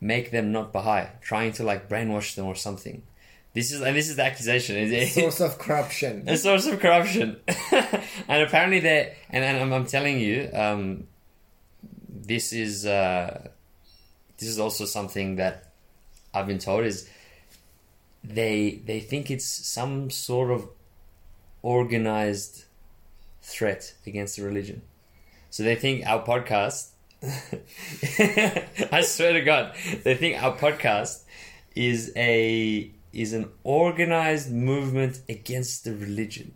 make 0.00 0.30
them 0.30 0.52
not 0.52 0.72
Baha'i, 0.72 1.06
trying 1.20 1.52
to 1.52 1.64
like 1.64 1.88
brainwash 1.88 2.34
them 2.34 2.46
or 2.46 2.54
something. 2.54 3.02
This 3.54 3.72
is 3.72 3.80
and 3.80 3.96
this 3.96 4.08
is 4.08 4.16
the 4.16 4.24
accusation. 4.24 4.76
It- 4.76 5.08
Source 5.08 5.40
of 5.40 5.58
corruption. 5.58 6.24
a 6.28 6.36
source 6.36 6.66
of 6.66 6.78
corruption. 6.80 7.40
and 8.28 8.42
apparently 8.42 8.80
they 8.80 9.16
and, 9.30 9.44
and 9.44 9.58
I'm, 9.58 9.72
I'm 9.72 9.86
telling 9.86 10.20
you, 10.20 10.48
um, 10.52 11.08
this 12.08 12.52
is 12.52 12.86
uh, 12.86 13.48
this 14.38 14.48
is 14.48 14.58
also 14.60 14.84
something 14.84 15.36
that 15.36 15.72
I've 16.32 16.46
been 16.46 16.58
told 16.58 16.84
is 16.84 17.08
they 18.22 18.82
they 18.84 19.00
think 19.00 19.30
it's 19.30 19.46
some 19.46 20.10
sort 20.10 20.50
of 20.50 20.68
organized 21.62 22.64
threat 23.42 23.94
against 24.06 24.36
the 24.36 24.42
religion. 24.44 24.82
So 25.50 25.62
they 25.62 25.74
think 25.74 26.06
our 26.06 26.22
podcast 26.24 26.90
I 27.22 29.00
swear 29.02 29.32
to 29.32 29.40
God, 29.40 29.74
they 30.04 30.14
think 30.14 30.40
our 30.40 30.56
podcast 30.56 31.22
is 31.74 32.12
a 32.16 32.90
is 33.12 33.32
an 33.32 33.48
organized 33.64 34.52
movement 34.52 35.20
against 35.28 35.84
the 35.84 35.94
religion. 35.94 36.54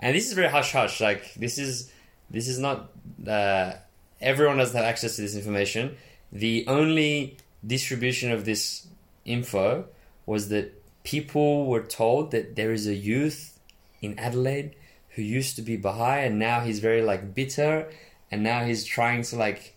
And 0.00 0.16
this 0.16 0.26
is 0.26 0.32
very 0.32 0.48
hush 0.48 0.72
hush. 0.72 1.00
Like 1.00 1.34
this 1.34 1.58
is 1.58 1.92
this 2.28 2.48
is 2.48 2.58
not 2.58 2.90
uh, 3.26 3.74
everyone 4.20 4.56
doesn't 4.56 4.76
have 4.76 4.86
access 4.86 5.14
to 5.16 5.22
this 5.22 5.36
information. 5.36 5.96
The 6.32 6.64
only 6.66 7.36
distribution 7.64 8.32
of 8.32 8.44
this 8.44 8.88
info 9.24 9.84
was 10.26 10.48
that 10.48 10.82
people 11.04 11.66
were 11.66 11.82
told 11.82 12.32
that 12.32 12.56
there 12.56 12.72
is 12.72 12.88
a 12.88 12.94
youth 12.94 13.60
in 14.00 14.18
Adelaide 14.18 14.74
who 15.10 15.22
used 15.22 15.54
to 15.56 15.62
be 15.62 15.76
Baha'i 15.76 16.24
and 16.24 16.38
now 16.38 16.60
he's 16.60 16.80
very 16.80 17.02
like 17.02 17.34
bitter 17.34 17.88
and 18.32 18.42
now 18.42 18.64
he's 18.64 18.84
trying 18.84 19.22
to 19.22 19.36
like 19.36 19.76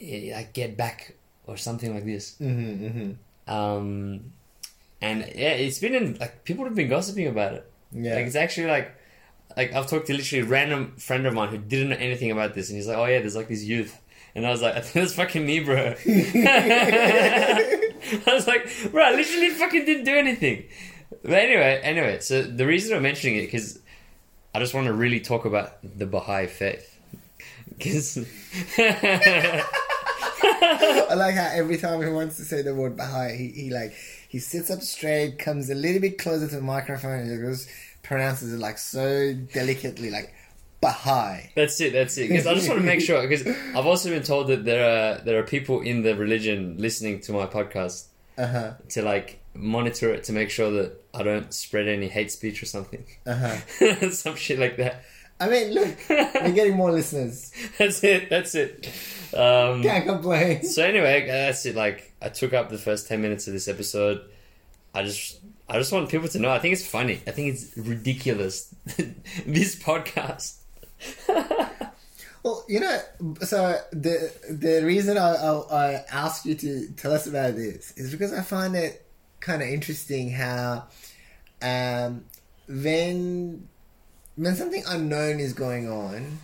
eh, 0.00 0.32
like 0.34 0.52
get 0.52 0.76
back 0.76 1.14
or 1.46 1.56
something 1.56 1.94
like 1.94 2.04
this. 2.04 2.36
Mm-hmm, 2.40 2.86
mm-hmm. 2.86 3.52
Um, 3.52 4.32
and 5.00 5.20
yeah, 5.34 5.52
it's 5.52 5.78
been 5.78 5.94
in 5.94 6.18
like 6.18 6.44
people 6.44 6.64
have 6.64 6.74
been 6.74 6.88
gossiping 6.88 7.28
about 7.28 7.54
it. 7.54 7.72
Yeah. 7.92 8.16
Like 8.16 8.26
it's 8.26 8.36
actually 8.36 8.66
like 8.66 8.94
like 9.56 9.72
I've 9.72 9.88
talked 9.88 10.08
to 10.08 10.14
literally 10.14 10.44
a 10.44 10.48
random 10.48 10.96
friend 10.96 11.24
of 11.24 11.34
mine 11.34 11.50
who 11.50 11.58
didn't 11.58 11.90
know 11.90 11.96
anything 11.96 12.32
about 12.32 12.54
this, 12.54 12.68
and 12.68 12.76
he's 12.76 12.88
like, 12.88 12.98
"Oh 12.98 13.04
yeah, 13.04 13.20
there's 13.20 13.36
like 13.36 13.48
this 13.48 13.62
youth," 13.62 14.00
and 14.34 14.46
I 14.46 14.50
was 14.50 14.60
like, 14.60 14.74
"I 14.74 14.80
think 14.80 14.94
that's 14.94 15.14
fucking 15.14 15.46
me, 15.46 15.60
bro." 15.60 15.94
I 16.06 17.92
was 18.26 18.48
like, 18.48 18.68
"Bro, 18.90 19.04
I 19.04 19.12
literally 19.12 19.50
fucking 19.50 19.84
didn't 19.84 20.04
do 20.04 20.16
anything." 20.16 20.64
But 21.22 21.34
anyway, 21.34 21.80
anyway, 21.84 22.18
so 22.20 22.42
the 22.42 22.66
reason 22.66 22.96
I'm 22.96 23.02
mentioning 23.02 23.36
it 23.36 23.42
because 23.42 23.78
I 24.54 24.58
just 24.58 24.74
want 24.74 24.86
to 24.86 24.92
really 24.92 25.20
talk 25.20 25.44
about 25.44 25.78
the 25.82 26.06
Baha'i 26.06 26.48
faith. 26.48 26.91
Because 27.76 28.18
I 28.78 29.64
like 31.14 31.34
how 31.34 31.50
every 31.52 31.76
time 31.78 32.02
he 32.02 32.08
wants 32.08 32.36
to 32.36 32.42
say 32.44 32.62
the 32.62 32.74
word 32.74 32.96
Baha'i, 32.96 33.36
he, 33.36 33.48
he 33.48 33.70
like 33.70 33.92
he 34.28 34.38
sits 34.38 34.70
up 34.70 34.82
straight, 34.82 35.38
comes 35.38 35.70
a 35.70 35.74
little 35.74 36.00
bit 36.00 36.18
closer 36.18 36.48
to 36.48 36.56
the 36.56 36.62
microphone, 36.62 37.20
and 37.20 37.30
he 37.30 37.36
goes 37.38 37.68
pronounces 38.02 38.52
it 38.52 38.58
like 38.58 38.78
so 38.78 39.32
delicately, 39.52 40.10
like 40.10 40.34
Baha'i. 40.80 41.50
That's 41.54 41.80
it. 41.80 41.92
That's 41.92 42.16
it. 42.18 42.28
Because 42.28 42.46
I 42.46 42.54
just 42.54 42.68
want 42.68 42.80
to 42.80 42.86
make 42.86 43.00
sure. 43.00 43.26
Because 43.26 43.46
I've 43.46 43.86
also 43.86 44.10
been 44.10 44.22
told 44.22 44.48
that 44.48 44.64
there 44.64 44.84
are 44.84 45.18
there 45.24 45.38
are 45.38 45.42
people 45.44 45.80
in 45.80 46.02
the 46.02 46.14
religion 46.16 46.76
listening 46.78 47.20
to 47.20 47.32
my 47.32 47.46
podcast 47.46 48.06
Uh 48.38 48.46
huh. 48.46 48.72
to 48.90 49.02
like 49.02 49.38
monitor 49.54 50.10
it 50.14 50.24
to 50.24 50.32
make 50.32 50.48
sure 50.50 50.70
that 50.70 50.98
I 51.14 51.22
don't 51.22 51.52
spread 51.52 51.86
any 51.86 52.08
hate 52.08 52.32
speech 52.32 52.62
or 52.62 52.66
something, 52.66 53.04
Uh 53.26 53.34
huh. 53.34 54.10
some 54.10 54.34
shit 54.36 54.58
like 54.58 54.76
that. 54.78 55.04
I 55.40 55.48
mean, 55.48 55.72
look, 55.72 55.96
we're 56.08 56.52
getting 56.54 56.76
more 56.76 56.92
listeners. 56.92 57.52
That's 57.78 58.02
it. 58.04 58.30
That's 58.30 58.54
it. 58.54 58.86
Um, 59.34 59.82
Can't 59.82 60.06
complain. 60.06 60.62
so 60.64 60.84
anyway, 60.84 61.26
that's 61.26 61.66
it. 61.66 61.74
Like 61.74 62.12
I 62.22 62.28
took 62.28 62.52
up 62.52 62.68
the 62.68 62.78
first 62.78 63.08
ten 63.08 63.20
minutes 63.22 63.46
of 63.46 63.52
this 63.52 63.66
episode. 63.68 64.22
I 64.94 65.02
just 65.02 65.40
I 65.68 65.78
just 65.78 65.92
want 65.92 66.08
people 66.10 66.28
to 66.28 66.38
know. 66.38 66.50
I 66.50 66.58
think 66.58 66.74
it's 66.74 66.86
funny. 66.86 67.20
I 67.26 67.30
think 67.30 67.54
it's 67.54 67.76
ridiculous. 67.76 68.74
this 69.46 69.76
podcast. 69.76 70.58
Well, 72.44 72.64
you 72.68 72.80
know, 72.80 72.98
so 73.42 73.78
the 73.92 74.32
the 74.50 74.84
reason 74.84 75.16
I, 75.16 75.34
I, 75.34 75.52
I 75.70 76.04
asked 76.10 76.44
you 76.44 76.56
to 76.56 76.88
tell 76.96 77.12
us 77.12 77.28
about 77.28 77.54
this 77.54 77.92
is 77.96 78.10
because 78.10 78.32
I 78.32 78.42
find 78.42 78.74
it 78.74 79.06
kind 79.38 79.62
of 79.62 79.68
interesting 79.68 80.28
how 80.30 80.88
um, 81.60 82.24
when 82.66 83.68
when 84.36 84.54
something 84.56 84.82
unknown 84.86 85.40
is 85.40 85.52
going 85.52 85.88
on 85.90 86.38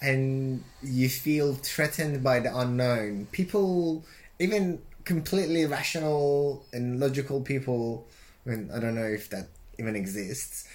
and 0.00 0.62
you 0.82 1.08
feel 1.08 1.54
threatened 1.54 2.22
by 2.22 2.40
the 2.40 2.56
unknown, 2.56 3.26
people, 3.32 4.04
even 4.38 4.80
completely 5.04 5.64
rational 5.66 6.64
and 6.72 7.00
logical 7.00 7.40
people, 7.40 8.06
when 8.44 8.70
I 8.72 8.78
don't 8.78 8.94
know 8.94 9.04
if 9.04 9.30
that 9.30 9.48
even 9.78 9.96
exists, 9.96 10.68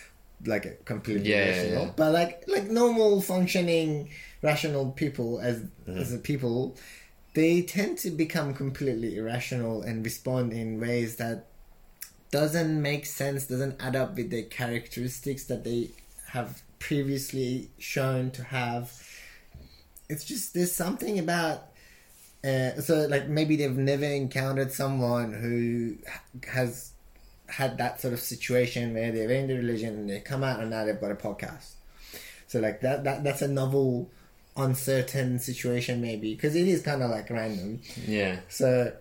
like 0.46 0.84
completely 0.86 1.30
yeah, 1.32 1.50
rational, 1.50 1.86
yeah. 1.86 1.92
but 1.96 2.12
like 2.14 2.44
like 2.48 2.66
normal 2.66 3.22
functioning 3.22 4.10
rational 4.42 4.92
people 4.92 5.40
as 5.40 5.64
Mm-hmm. 5.88 6.00
as 6.00 6.14
a 6.14 6.18
people, 6.20 6.76
they 7.34 7.62
tend 7.64 7.98
to 8.00 8.12
become 8.12 8.54
completely 8.54 9.18
irrational 9.18 9.82
and 9.82 10.06
respond 10.06 10.54
in 10.54 10.80
ways 10.80 11.18
that 11.18 11.48
doesn't 12.32 12.82
make 12.82 13.06
sense, 13.06 13.46
doesn't 13.46 13.82
add 13.82 13.96
up 13.96 14.16
with 14.16 14.30
the 14.30 14.44
characteristics 14.44 15.44
that 15.46 15.64
they 15.64 15.92
have 16.30 16.62
previously 16.80 17.70
shown 17.78 18.32
to 18.32 18.44
have. 18.44 18.92
It's 20.10 20.24
just 20.24 20.54
there's 20.54 20.72
something 20.72 21.20
about 21.20 21.68
uh, 22.44 22.82
so 22.82 23.06
like 23.08 23.28
maybe 23.28 23.56
they've 23.56 23.78
never 23.78 24.06
encountered 24.06 24.72
someone 24.72 25.34
who 25.34 25.96
has 26.50 26.92
had 27.48 27.78
that 27.78 28.02
sort 28.02 28.14
of 28.14 28.20
situation 28.20 28.94
where 28.94 29.12
they're 29.12 29.30
in 29.30 29.48
the 29.48 29.56
religion 29.56 29.96
and 29.96 30.10
they 30.10 30.20
come 30.22 30.44
out 30.44 30.60
and 30.60 30.70
now 30.70 30.86
they've 30.86 31.00
got 31.00 31.12
a 31.12 31.16
podcast. 31.16 31.72
So 32.48 32.60
like 32.60 32.82
that 32.82 33.04
that 33.04 33.24
that's 33.24 33.42
a 33.42 33.48
novel, 33.48 34.10
uncertain 34.58 35.40
situation 35.40 36.02
maybe 36.02 36.34
because 36.34 36.56
it 36.56 36.68
is 36.68 36.82
kind 36.82 37.04
of 37.04 37.12
like 37.12 37.30
random. 37.30 37.82
Yeah. 38.08 38.40
So 38.50 38.94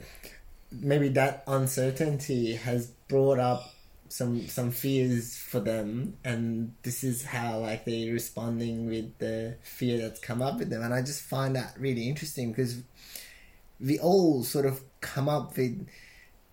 maybe 0.70 1.08
that 1.10 1.42
uncertainty 1.46 2.54
has 2.56 2.92
brought 3.10 3.38
up 3.38 3.62
some 4.08 4.46
some 4.48 4.70
fears 4.72 5.36
for 5.36 5.60
them 5.60 6.16
and 6.24 6.72
this 6.82 7.04
is 7.04 7.22
how 7.24 7.58
like 7.58 7.84
they're 7.84 8.12
responding 8.12 8.86
with 8.86 9.08
the 9.18 9.54
fear 9.62 9.98
that's 10.02 10.18
come 10.18 10.42
up 10.42 10.58
with 10.58 10.68
them 10.70 10.82
and 10.82 10.92
I 10.92 11.00
just 11.02 11.22
find 11.22 11.54
that 11.54 11.74
really 11.78 12.08
interesting 12.08 12.50
because 12.50 12.82
we 13.88 13.98
all 14.00 14.42
sort 14.42 14.66
of 14.66 14.80
come 15.00 15.28
up 15.28 15.56
with 15.56 15.86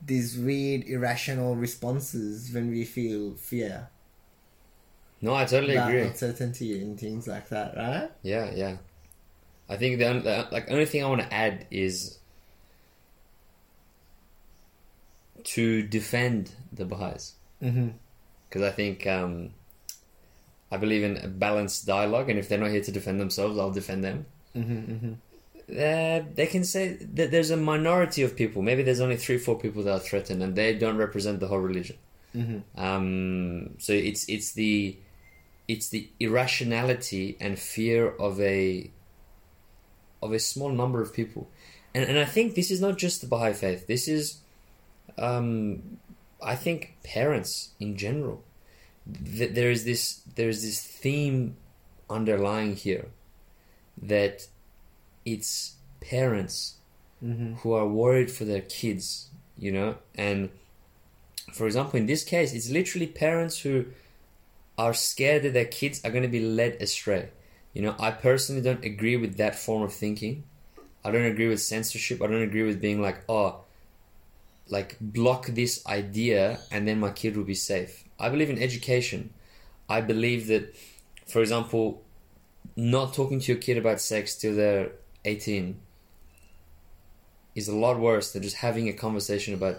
these 0.06 0.38
weird 0.38 0.84
irrational 0.96 1.56
responses 1.56 2.54
when 2.54 2.70
we 2.70 2.84
feel 2.86 3.34
fear 3.36 3.90
No, 5.22 5.34
I 5.34 5.46
totally 5.46 5.78
agree. 5.78 6.02
uncertainty 6.02 6.80
and 6.80 7.00
things 7.00 7.28
like 7.28 7.50
that 7.50 7.76
right 7.76 8.12
Yeah, 8.22 8.52
yeah. 8.54 8.78
I 9.68 9.76
think 9.78 9.98
the, 10.00 10.06
the 10.28 10.48
like 10.52 10.70
only 10.70 10.86
thing 10.86 11.04
I 11.04 11.10
want 11.10 11.22
to 11.22 11.34
add 11.34 11.66
is 11.72 12.20
to 15.44 15.84
defend 15.84 16.52
the 16.72 16.86
Baha'is 16.86 17.34
mm-hmm. 17.62 17.90
because 18.48 18.62
I 18.62 18.72
think 18.72 19.08
um, 19.08 19.52
I 20.72 20.78
believe 20.78 21.04
in 21.04 21.18
a 21.18 21.28
balanced 21.28 21.86
dialogue, 21.86 22.30
and 22.30 22.40
if 22.40 22.50
they're 22.50 22.60
not 22.60 22.72
here 22.72 22.82
to 22.84 22.92
defend 22.92 23.20
themselves, 23.20 23.58
I'll 23.58 23.72
defend 23.72 24.04
them. 24.04 24.26
Mm-hmm, 24.56 24.92
mm-hmm. 24.92 25.14
Uh, 25.70 26.24
they 26.34 26.48
can 26.50 26.64
say 26.64 26.94
that 26.94 27.30
there's 27.30 27.52
a 27.52 27.58
minority 27.58 28.24
of 28.24 28.36
people. 28.36 28.62
Maybe 28.62 28.84
there's 28.84 29.02
only 29.02 29.18
three, 29.18 29.38
four 29.38 29.60
people 29.60 29.84
that 29.84 29.92
are 29.92 30.00
threatened, 30.00 30.42
and 30.42 30.56
they 30.56 30.74
don't 30.74 30.98
represent 30.98 31.40
the 31.40 31.48
whole 31.48 31.60
religion. 31.60 31.98
Mm-hmm. 32.36 32.80
Um, 32.80 33.72
so 33.78 33.94
it's 33.94 34.28
it's 34.30 34.54
the 34.54 34.98
it's 35.68 35.90
the 35.90 36.10
irrationality 36.20 37.36
and 37.40 37.60
fear 37.60 38.10
of 38.10 38.40
a 38.40 38.90
of 40.22 40.32
a 40.32 40.40
small 40.40 40.70
number 40.70 41.02
of 41.02 41.14
people, 41.14 41.50
and 41.94 42.06
and 42.06 42.18
I 42.18 42.26
think 42.26 42.56
this 42.56 42.72
is 42.72 42.80
not 42.80 42.98
just 42.98 43.22
the 43.22 43.28
Baha'i 43.28 43.54
faith. 43.54 43.88
This 43.88 44.08
is, 44.08 44.38
um, 45.18 45.98
I 46.42 46.56
think 46.56 46.98
parents 47.04 47.72
in 47.80 47.98
general. 47.98 48.44
Th- 49.38 49.54
there 49.54 49.72
is 49.72 49.86
this 49.86 50.22
there 50.36 50.50
is 50.50 50.62
this 50.64 50.82
theme 50.86 51.56
underlying 52.10 52.76
here 52.76 53.08
that 54.02 54.48
it's 55.26 55.76
parents 56.02 56.74
Mm-hmm. 57.24 57.54
who 57.56 57.74
are 57.74 57.88
worried 57.88 58.30
for 58.30 58.46
their 58.46 58.62
kids, 58.62 59.32
you 59.58 59.72
know, 59.72 59.96
and 60.14 60.50
for 61.52 61.66
example, 61.66 62.00
in 62.00 62.06
this 62.06 62.24
case, 62.24 62.54
it's 62.54 62.70
literally 62.70 63.08
parents 63.08 63.60
who 63.62 63.86
are 64.78 64.94
scared 64.94 65.42
that 65.42 65.54
their 65.54 65.66
kids 65.66 66.00
are 66.06 66.12
going 66.12 66.22
to 66.22 66.30
be 66.30 66.40
led 66.46 66.74
astray. 66.80 67.30
You 67.74 67.82
know, 67.82 67.96
I 67.98 68.12
personally 68.12 68.62
don't 68.62 68.86
agree 68.86 69.18
with 69.18 69.38
that 69.38 69.56
form 69.56 69.82
of 69.82 69.92
thinking. 69.94 70.44
I 71.04 71.10
don't 71.10 71.26
agree 71.26 71.48
with 71.48 71.60
censorship. 71.60 72.22
I 72.22 72.28
don't 72.28 72.44
agree 72.44 72.62
with 72.62 72.80
being 72.80 73.02
like, 73.02 73.24
oh, 73.28 73.62
like 74.70 74.98
block 75.00 75.48
this 75.48 75.86
idea 75.88 76.60
and 76.72 76.88
then 76.88 77.00
my 77.00 77.12
kid 77.12 77.38
will 77.38 77.44
be 77.44 77.56
safe. 77.56 78.04
I 78.20 78.30
believe 78.30 78.50
in 78.50 78.62
education. 78.62 79.34
I 79.90 80.02
believe 80.02 80.48
that, 80.48 80.76
for 81.26 81.42
example, 81.42 82.04
not 82.76 83.14
talking 83.14 83.40
to 83.40 83.52
your 83.52 83.62
kid 83.62 83.78
about 83.78 84.02
sex 84.02 84.36
till 84.36 84.56
they're 84.56 84.92
18 85.26 85.80
is 87.56 87.68
a 87.68 87.76
lot 87.76 88.00
worse 88.00 88.34
than 88.34 88.44
just 88.44 88.58
having 88.58 88.88
a 88.88 88.94
conversation 88.94 89.54
about 89.54 89.78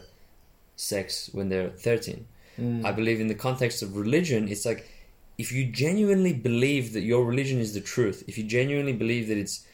sex 0.76 1.30
when 1.33 1.49
they're 1.49 1.71
13. 1.71 2.26
Mm. 2.59 2.85
I 2.85 2.92
believe 2.92 3.21
in 3.21 3.28
the 3.28 3.35
context 3.35 3.83
of 3.83 3.97
religion, 3.97 4.49
it's 4.49 4.66
like 4.66 4.88
if 5.38 5.52
you 5.52 5.66
genuinely 5.66 6.33
believe 6.33 6.92
that 6.92 7.02
your 7.02 7.25
religion 7.25 7.61
is 7.61 7.75
the 7.75 7.80
truth, 7.80 8.25
if 8.26 8.37
you 8.37 8.45
genuinely 8.45 8.92
believe 8.92 9.28
that 9.28 9.38
it's 9.38 9.64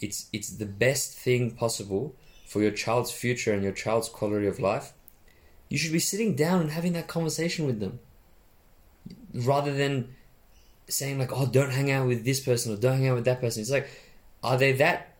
it's 0.00 0.28
it's 0.32 0.50
the 0.50 0.66
best 0.66 1.16
thing 1.16 1.52
possible 1.52 2.14
for 2.54 2.62
your 2.62 2.70
child's 2.70 3.10
future 3.10 3.52
and 3.52 3.64
your 3.64 3.72
child's 3.72 4.08
quality 4.08 4.46
of 4.46 4.60
life, 4.60 4.92
you 5.68 5.76
should 5.76 5.90
be 5.90 5.98
sitting 5.98 6.36
down 6.36 6.60
and 6.60 6.70
having 6.70 6.92
that 6.92 7.08
conversation 7.08 7.66
with 7.66 7.80
them. 7.80 7.98
Rather 9.34 9.74
than 9.74 10.14
saying 10.86 11.18
like 11.18 11.32
oh 11.32 11.46
don't 11.46 11.72
hang 11.72 11.90
out 11.90 12.06
with 12.06 12.24
this 12.24 12.38
person 12.38 12.72
or 12.72 12.76
don't 12.76 12.98
hang 12.98 13.08
out 13.08 13.16
with 13.16 13.24
that 13.24 13.40
person. 13.40 13.60
It's 13.60 13.72
like 13.72 13.90
are 14.44 14.56
they 14.56 14.70
that 14.70 15.16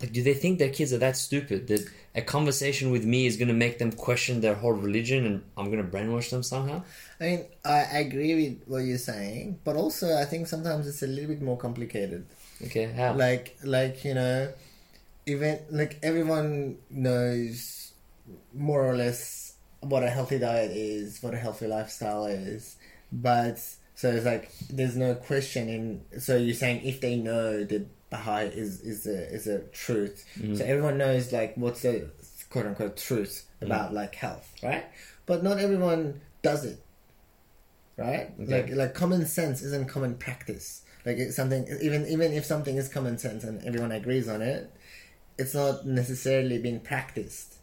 like 0.00 0.12
do 0.12 0.22
they 0.22 0.34
think 0.34 0.60
their 0.60 0.70
kids 0.70 0.92
are 0.92 0.98
that 0.98 1.16
stupid 1.16 1.66
that 1.66 1.88
a 2.14 2.22
conversation 2.22 2.92
with 2.92 3.04
me 3.04 3.26
is 3.26 3.36
going 3.36 3.48
to 3.48 3.60
make 3.64 3.80
them 3.80 3.90
question 3.90 4.40
their 4.40 4.54
whole 4.54 4.74
religion 4.74 5.26
and 5.26 5.42
i'm 5.56 5.72
going 5.72 5.84
to 5.84 5.90
brainwash 5.90 6.30
them 6.30 6.44
somehow? 6.44 6.80
I 7.20 7.24
mean, 7.24 7.44
I 7.64 7.78
agree 8.06 8.34
with 8.36 8.68
what 8.68 8.84
you're 8.84 8.98
saying, 8.98 9.58
but 9.64 9.74
also 9.74 10.16
I 10.16 10.24
think 10.24 10.46
sometimes 10.46 10.86
it's 10.86 11.02
a 11.02 11.08
little 11.08 11.30
bit 11.30 11.42
more 11.42 11.58
complicated. 11.58 12.26
okay 12.62 12.92
how? 12.92 13.14
Like, 13.14 13.56
like 13.64 14.04
you 14.04 14.14
know, 14.14 14.52
even 15.26 15.60
like 15.70 15.98
everyone 16.02 16.78
knows 16.90 17.92
more 18.52 18.84
or 18.84 18.96
less 18.96 19.54
what 19.80 20.02
a 20.02 20.10
healthy 20.10 20.38
diet 20.38 20.70
is, 20.70 21.22
what 21.22 21.34
a 21.34 21.36
healthy 21.36 21.66
lifestyle 21.66 22.26
is, 22.26 22.76
but 23.12 23.58
so 23.94 24.10
it's 24.10 24.26
like 24.26 24.50
there's 24.70 24.96
no 24.96 25.14
question 25.14 25.68
in. 25.68 26.20
So 26.20 26.36
you're 26.36 26.54
saying 26.54 26.84
if 26.84 27.00
they 27.00 27.16
know 27.16 27.64
that 27.64 27.86
Baha'i 28.10 28.46
is 28.46 28.80
is 28.80 29.06
a 29.06 29.32
is 29.32 29.46
a 29.46 29.60
truth, 29.68 30.24
mm-hmm. 30.38 30.54
so 30.56 30.64
everyone 30.64 30.98
knows 30.98 31.32
like 31.32 31.54
what's 31.56 31.82
the 31.82 32.10
quote 32.50 32.66
unquote 32.66 32.96
truth 32.96 33.46
mm-hmm. 33.56 33.66
about 33.66 33.92
like 33.92 34.14
health, 34.14 34.52
right? 34.62 34.84
But 35.26 35.42
not 35.42 35.58
everyone 35.58 36.20
does 36.42 36.64
it, 36.64 36.82
right? 37.96 38.32
Okay. 38.40 38.62
Like 38.62 38.70
like 38.74 38.94
common 38.94 39.26
sense 39.26 39.62
isn't 39.62 39.88
common 39.88 40.16
practice. 40.16 40.82
Like 41.06 41.18
it's 41.18 41.36
something 41.36 41.66
even 41.82 42.06
even 42.06 42.32
if 42.32 42.44
something 42.44 42.76
is 42.76 42.88
common 42.88 43.18
sense 43.18 43.44
and 43.44 43.62
everyone 43.64 43.92
agrees 43.92 44.28
on 44.28 44.42
it, 44.42 44.72
it's 45.38 45.54
not 45.54 45.86
necessarily 45.86 46.58
being 46.58 46.80
practiced. 46.80 47.54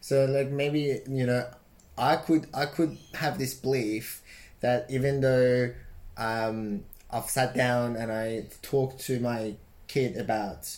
So 0.00 0.24
like 0.26 0.50
maybe 0.50 1.00
you 1.08 1.26
know, 1.26 1.44
I 1.98 2.16
could 2.16 2.46
I 2.54 2.66
could 2.66 2.96
have 3.14 3.38
this 3.38 3.54
belief 3.54 4.22
that 4.60 4.86
even 4.90 5.20
though 5.20 5.72
um, 6.16 6.84
I've 7.10 7.28
sat 7.30 7.54
down 7.54 7.96
and 7.96 8.10
I 8.12 8.46
talked 8.62 9.00
to 9.06 9.18
my 9.20 9.54
kid 9.88 10.16
about 10.16 10.76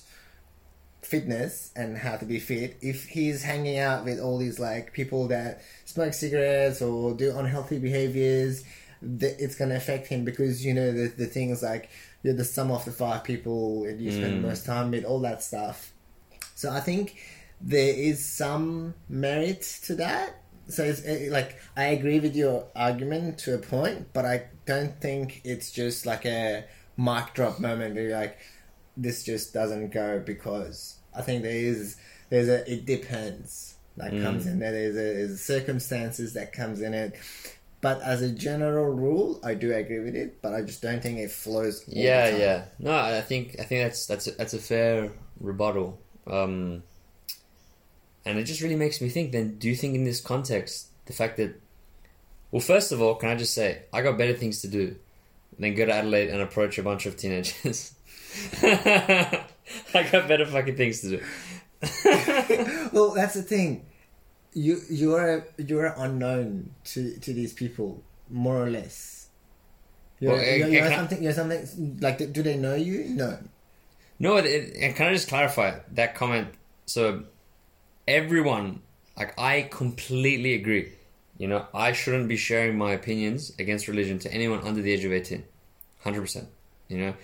fitness 1.03 1.71
and 1.77 1.97
how 1.99 2.17
to 2.17 2.25
be 2.25 2.39
fit, 2.39 2.77
if 2.81 3.07
he's 3.07 3.43
hanging 3.43 3.79
out 3.79 4.05
with 4.05 4.19
all 4.21 4.39
these 4.39 4.59
like 4.59 4.93
people 4.93 5.29
that 5.29 5.63
smoke 5.85 6.13
cigarettes 6.15 6.83
or 6.83 7.15
do 7.15 7.37
unhealthy 7.37 7.79
behaviors, 7.79 8.65
th- 9.21 9.37
it's 9.39 9.55
gonna 9.55 9.77
affect 9.77 10.07
him 10.09 10.25
because 10.25 10.65
you 10.65 10.75
know 10.75 10.93
the 10.93 11.09
the 11.09 11.27
things 11.27 11.63
like 11.63 11.89
you're 12.23 12.35
the 12.35 12.45
sum 12.45 12.71
of 12.71 12.85
the 12.85 12.91
five 12.93 13.23
people 13.25 13.85
and 13.85 14.01
you 14.01 14.11
spend 14.11 14.43
Mm. 14.43 14.49
most 14.49 14.67
time 14.67 14.91
with 14.91 15.05
all 15.05 15.21
that 15.21 15.43
stuff. 15.43 15.93
So 16.59 16.73
I 16.73 16.81
think 16.81 17.15
there 17.61 17.95
is 17.95 18.27
some 18.27 18.95
merit 19.09 19.63
to 19.85 19.95
that. 19.95 20.43
So 20.67 20.83
it's 20.83 21.07
eh, 21.07 21.29
like 21.31 21.57
I 21.77 21.85
agree 21.85 22.19
with 22.19 22.35
your 22.35 22.67
argument 22.75 23.39
to 23.45 23.55
a 23.55 23.59
point, 23.59 24.09
but 24.13 24.25
I 24.25 24.47
don't 24.67 25.01
think 25.01 25.41
it's 25.45 25.71
just 25.71 26.05
like 26.05 26.27
a 26.27 26.65
mic 26.97 27.33
drop 27.35 27.61
moment 27.61 27.95
where 27.95 28.09
you're 28.09 28.19
like 28.19 28.39
this 28.97 29.23
just 29.23 29.55
doesn't 29.55 29.91
go 29.91 30.19
because 30.19 30.99
I 31.17 31.23
think 31.23 31.45
there 31.45 31.53
is 31.53 31.95
there's 32.29 32.49
a 32.49 32.69
it 32.69 32.87
depends 32.87 33.77
that 33.97 34.11
comes 34.21 34.47
in 34.49 34.59
there. 34.59 34.73
There's, 34.73 34.97
a, 34.97 35.15
there's 35.15 35.41
circumstances 35.41 36.35
that 36.35 36.53
comes 36.53 36.81
in 36.81 36.93
it. 36.93 37.15
But 37.81 38.03
as 38.03 38.21
a 38.23 38.33
general 38.33 38.87
rule, 38.87 39.41
I 39.45 39.55
do 39.55 39.73
agree 39.73 40.01
with 40.01 40.17
it, 40.17 40.43
but 40.43 40.55
I 40.55 40.63
just 40.63 40.83
don't 40.83 41.01
think 41.01 41.19
it 41.19 41.31
flows. 41.31 41.85
Yeah 41.87 42.37
yeah 42.37 42.65
no 42.81 42.93
i 42.93 43.21
think 43.21 43.55
i 43.61 43.63
think 43.63 43.85
that's 43.85 44.07
that's 44.07 44.27
a, 44.27 44.33
that's 44.33 44.55
a 44.55 44.59
fair 44.59 45.13
rebuttal 45.39 46.01
um 46.31 46.83
and 48.25 48.39
it 48.39 48.45
just 48.45 48.61
really 48.61 48.77
makes 48.77 49.01
me 49.01 49.09
think 49.09 49.33
then 49.33 49.59
do 49.59 49.69
you 49.69 49.75
think 49.75 49.95
in 49.95 50.05
this 50.05 50.21
context 50.21 50.89
the 51.07 51.13
fact 51.13 51.37
that 51.37 51.61
well 52.51 52.61
first 52.61 52.93
of 52.93 53.01
all 53.01 53.15
can 53.15 53.29
i 53.31 53.35
just 53.35 53.55
say 53.55 53.83
i 53.93 54.03
got 54.03 54.19
better 54.19 54.35
things 54.35 54.61
to 54.63 54.69
do 54.69 54.95
than 55.59 55.75
go 55.75 55.87
to 55.87 55.93
adelaide 55.93 56.29
and 56.29 56.41
approach 56.41 56.79
a 56.79 56.83
bunch 56.83 57.07
of 57.07 57.17
teenagers 57.17 57.95
i 58.63 60.09
got 60.13 60.29
better 60.29 60.47
fucking 60.47 60.77
things 60.77 61.01
to 61.01 61.09
do 61.11 61.25
well, 62.93 63.11
that's 63.15 63.35
the 63.35 63.43
thing. 63.43 63.87
You 64.53 64.81
you're 64.91 65.47
you're 65.59 65.95
unknown 65.97 66.71
to 66.87 67.17
to 67.19 67.33
these 67.33 67.53
people 67.53 68.03
more 68.31 68.65
or 68.65 68.71
less. 68.71 69.29
You're, 70.19 70.33
Well, 70.33 70.43
you're, 70.43 70.69
you're 70.69 70.91
something. 70.91 71.23
You're 71.23 71.33
something 71.33 71.99
like. 72.01 72.33
Do 72.33 72.43
they 72.43 72.57
know 72.57 72.75
you? 72.75 73.05
No. 73.15 73.39
No, 74.19 74.37
it, 74.37 74.47
it, 74.47 74.77
and 74.77 74.97
can 74.97 75.07
I 75.07 75.13
just 75.13 75.29
clarify 75.29 75.79
that 75.93 76.15
comment? 76.15 76.49
So, 76.87 77.25
everyone, 78.07 78.81
like, 79.17 79.39
I 79.39 79.69
completely 79.71 80.55
agree. 80.55 80.93
You 81.37 81.47
know, 81.47 81.67
I 81.73 81.93
shouldn't 81.93 82.29
be 82.29 82.37
sharing 82.37 82.77
my 82.77 82.93
opinions 82.93 83.53
against 83.59 83.87
religion 83.87 84.19
to 84.21 84.33
anyone 84.33 84.61
under 84.67 84.83
the 84.83 84.93
age 84.93 85.05
of 85.05 85.13
18. 85.13 85.45
100%. 86.05 86.47
You 86.89 86.99
know? 86.99 87.15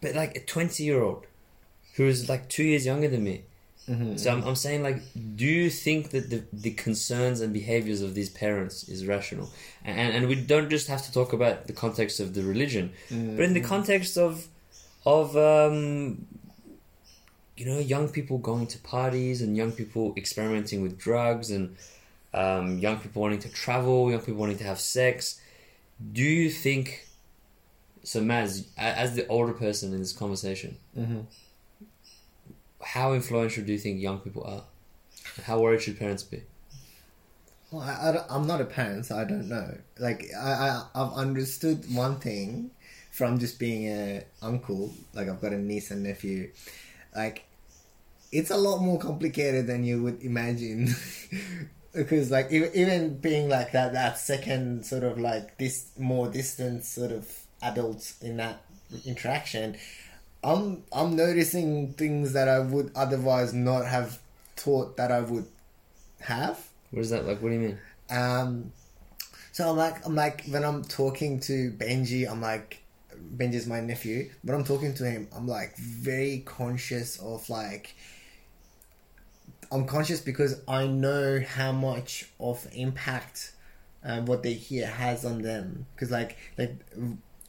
But, 0.00 0.14
like, 0.14 0.36
a 0.36 0.40
20 0.40 0.82
year 0.82 1.02
old 1.02 1.26
who's, 1.96 2.28
like, 2.28 2.48
two 2.48 2.64
years 2.64 2.86
younger 2.86 3.08
than 3.08 3.24
me. 3.24 3.42
Mm-hmm. 3.86 4.16
So, 4.16 4.30
I'm, 4.30 4.42
I'm 4.44 4.54
saying, 4.54 4.82
like, 4.82 5.02
do 5.36 5.44
you 5.44 5.68
think 5.68 6.10
that 6.10 6.30
the, 6.30 6.44
the 6.52 6.70
concerns 6.70 7.42
and 7.42 7.52
behaviors 7.52 8.00
of 8.00 8.14
these 8.14 8.30
parents 8.30 8.88
is 8.88 9.04
rational? 9.04 9.50
And, 9.84 10.14
and 10.14 10.28
we 10.28 10.34
don't 10.34 10.70
just 10.70 10.88
have 10.88 11.02
to 11.02 11.12
talk 11.12 11.34
about 11.34 11.66
the 11.66 11.74
context 11.74 12.20
of 12.20 12.32
the 12.32 12.42
religion, 12.42 12.92
but 13.10 13.16
in 13.16 13.36
the 13.36 13.60
mm-hmm. 13.60 13.68
context 13.68 14.16
of 14.16 14.48
of 15.08 15.36
um, 15.38 16.26
you 17.56 17.64
know 17.64 17.78
young 17.78 18.08
people 18.10 18.36
going 18.38 18.66
to 18.66 18.78
parties 18.78 19.40
and 19.40 19.56
young 19.56 19.72
people 19.72 20.12
experimenting 20.16 20.82
with 20.82 20.98
drugs 20.98 21.50
and 21.50 21.76
um, 22.34 22.78
young 22.78 22.98
people 22.98 23.22
wanting 23.22 23.38
to 23.40 23.48
travel, 23.48 24.10
young 24.10 24.20
people 24.20 24.40
wanting 24.40 24.58
to 24.58 24.64
have 24.64 24.78
sex. 24.78 25.40
Do 26.12 26.22
you 26.22 26.50
think? 26.50 27.06
So, 28.04 28.20
Maz, 28.20 28.66
as 28.76 29.14
the 29.16 29.26
older 29.28 29.52
person 29.52 29.92
in 29.92 29.98
this 29.98 30.12
conversation, 30.12 30.76
Mhm. 30.96 31.24
how 32.94 33.12
influential 33.12 33.64
do 33.64 33.72
you 33.72 33.78
think 33.78 34.00
young 34.00 34.18
people 34.20 34.44
are? 34.44 34.64
How 35.44 35.60
worried 35.60 35.82
should 35.82 35.98
parents 35.98 36.22
be? 36.22 36.42
Well, 37.70 37.82
I, 37.82 38.36
am 38.36 38.46
not 38.46 38.60
a 38.60 38.64
parent, 38.64 39.06
so 39.06 39.16
I 39.16 39.24
don't 39.24 39.48
know. 39.48 39.76
Like 39.98 40.20
I, 40.38 40.50
I 40.68 40.68
I've 40.94 41.12
understood 41.12 41.78
one 41.94 42.18
thing 42.18 42.70
from 43.18 43.38
just 43.38 43.58
being 43.58 43.88
a 43.88 44.24
uncle. 44.40 44.94
Like 45.12 45.28
I've 45.28 45.40
got 45.40 45.52
a 45.52 45.58
niece 45.58 45.90
and 45.90 46.04
nephew. 46.04 46.50
Like 47.14 47.44
it's 48.30 48.50
a 48.50 48.56
lot 48.56 48.78
more 48.80 48.98
complicated 48.98 49.66
than 49.66 49.84
you 49.84 50.02
would 50.04 50.22
imagine. 50.22 50.94
because 51.92 52.30
like 52.30 52.52
even, 52.52 53.18
being 53.18 53.48
like 53.48 53.72
that 53.72 53.92
that 53.94 54.18
second 54.18 54.86
sort 54.86 55.02
of 55.02 55.18
like 55.18 55.58
this 55.58 55.90
more 55.98 56.28
distant 56.28 56.84
sort 56.84 57.10
of 57.10 57.26
adult 57.62 58.12
in 58.20 58.36
that 58.36 58.62
interaction 59.04 59.76
i'm 60.44 60.84
i'm 60.92 61.16
noticing 61.16 61.92
things 61.94 62.34
that 62.34 62.46
i 62.48 62.60
would 62.60 62.92
otherwise 62.94 63.52
not 63.52 63.84
have 63.84 64.20
thought 64.54 64.96
that 64.96 65.10
i 65.10 65.20
would 65.20 65.46
have 66.20 66.68
What 66.90 67.00
is 67.00 67.10
that 67.10 67.26
like? 67.26 67.42
What 67.42 67.48
do 67.50 67.54
you 67.54 67.60
mean? 67.60 67.78
um, 68.10 68.72
so 69.52 69.70
I'm 69.70 69.76
like, 69.76 70.06
I'm 70.06 70.14
like, 70.14 70.44
when 70.46 70.64
I'm 70.64 70.84
talking 70.84 71.40
to 71.40 71.72
Benji, 71.72 72.30
I'm 72.30 72.40
like, 72.40 72.80
Benji's 73.36 73.66
my 73.66 73.80
nephew. 73.80 74.30
When 74.42 74.56
I'm 74.56 74.64
talking 74.64 74.94
to 74.94 75.04
him, 75.08 75.28
I'm 75.34 75.46
like 75.46 75.76
very 75.76 76.40
conscious 76.44 77.18
of 77.20 77.48
like, 77.50 77.94
I'm 79.70 79.86
conscious 79.86 80.20
because 80.20 80.60
I 80.66 80.86
know 80.86 81.40
how 81.46 81.72
much 81.72 82.30
of 82.40 82.66
impact 82.72 83.52
uh, 84.04 84.20
what 84.22 84.42
they 84.42 84.54
hear 84.54 84.86
has 84.86 85.24
on 85.24 85.42
them. 85.42 85.86
Because 85.94 86.10
like, 86.10 86.36
like 86.56 86.76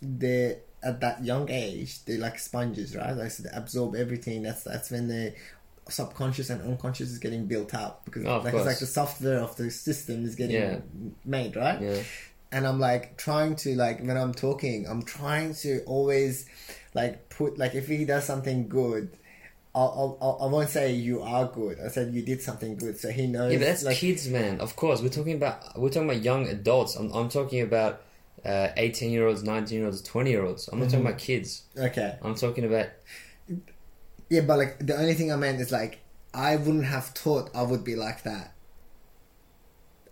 they 0.02 0.58
at 0.84 1.00
that 1.02 1.24
young 1.24 1.50
age, 1.50 2.04
they're 2.06 2.20
like 2.20 2.40
sponges, 2.40 2.96
right? 2.96 3.14
Like 3.16 3.32
so 3.32 3.44
they 3.44 3.50
absorb 3.54 3.96
everything. 3.96 4.44
That's 4.44 4.64
that's 4.64 4.92
when 4.92 5.08
the 5.08 5.34
subconscious 5.90 6.50
and 6.50 6.62
unconscious 6.62 7.10
is 7.10 7.18
getting 7.18 7.48
built 7.48 7.74
up 7.74 8.06
because 8.06 8.26
Oh, 8.26 8.40
like 8.40 8.54
it's 8.54 8.66
like 8.66 8.80
the 8.80 8.86
software 8.86 9.40
of 9.40 9.56
the 9.56 9.72
system 9.72 10.24
is 10.24 10.36
getting 10.36 10.56
Yeah. 10.56 10.80
made, 11.26 11.56
right? 11.56 11.82
Yeah. 11.82 12.04
And 12.52 12.66
I'm 12.66 12.80
like 12.80 13.18
trying 13.18 13.56
to 13.58 13.76
like 13.76 14.02
when 14.02 14.18
I'm 14.18 14.34
talking, 14.34 14.88
I'm 14.88 15.04
trying 15.04 15.54
to 15.56 15.84
always 15.86 16.46
like 16.94 17.30
put 17.30 17.58
like 17.58 17.76
if 17.76 17.88
he 17.88 18.06
does 18.06 18.26
something 18.26 18.68
good, 18.68 19.18
I'll, 19.76 20.18
I'll, 20.20 20.40
I 20.42 20.52
won't 20.52 20.70
say 20.70 20.94
you 20.94 21.22
are 21.22 21.46
good. 21.46 21.80
I 21.80 21.90
said 21.90 22.14
you 22.14 22.24
did 22.24 22.42
something 22.42 22.76
good, 22.76 23.00
so 23.00 23.12
he 23.12 23.28
knows. 23.28 23.52
Yeah, 23.52 23.60
but 23.60 23.66
that's 23.66 23.84
like, 23.84 23.98
kids, 23.98 24.28
man. 24.28 24.60
Of 24.60 24.76
course, 24.76 25.02
we're 25.02 25.10
talking 25.10 25.36
about 25.36 25.78
we're 25.80 25.90
talking 25.90 26.10
about 26.10 26.24
young 26.24 26.48
adults. 26.48 26.96
I'm 26.96 27.12
I'm 27.12 27.30
talking 27.30 27.62
about 27.62 28.02
uh, 28.44 28.70
eighteen 28.78 29.12
year 29.12 29.28
olds, 29.28 29.44
nineteen 29.44 29.80
year 29.80 29.88
olds, 29.88 30.02
twenty 30.02 30.32
year 30.32 30.44
olds. 30.44 30.68
I'm 30.70 30.80
not 30.80 30.90
talking 30.90 31.06
about 31.06 31.20
kids. 31.20 31.64
Okay, 31.78 32.18
I'm 32.24 32.36
talking 32.36 32.66
about 32.66 32.88
yeah, 34.30 34.42
but 34.42 34.58
like 34.58 34.80
the 34.80 34.98
only 34.98 35.14
thing 35.14 35.32
I 35.32 35.36
meant 35.36 35.62
is 35.62 35.72
like 35.72 36.00
I 36.34 36.56
wouldn't 36.56 36.86
have 36.86 37.06
thought 37.06 37.52
I 37.54 37.62
would 37.62 37.84
be 37.84 37.96
like 37.96 38.24
that 38.24 38.54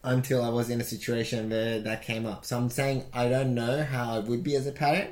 until 0.08 0.42
I 0.42 0.48
was 0.48 0.70
in 0.70 0.80
a 0.80 0.86
situation 0.86 1.50
where 1.50 1.82
that 1.82 2.02
came 2.02 2.26
up. 2.26 2.46
So 2.46 2.58
I'm 2.58 2.70
saying 2.70 3.06
I 3.14 3.28
don't 3.28 3.54
know 3.54 3.84
how 3.84 4.14
I 4.16 4.20
would 4.20 4.42
be 4.42 4.56
as 4.56 4.66
a 4.66 4.72
parent, 4.72 5.12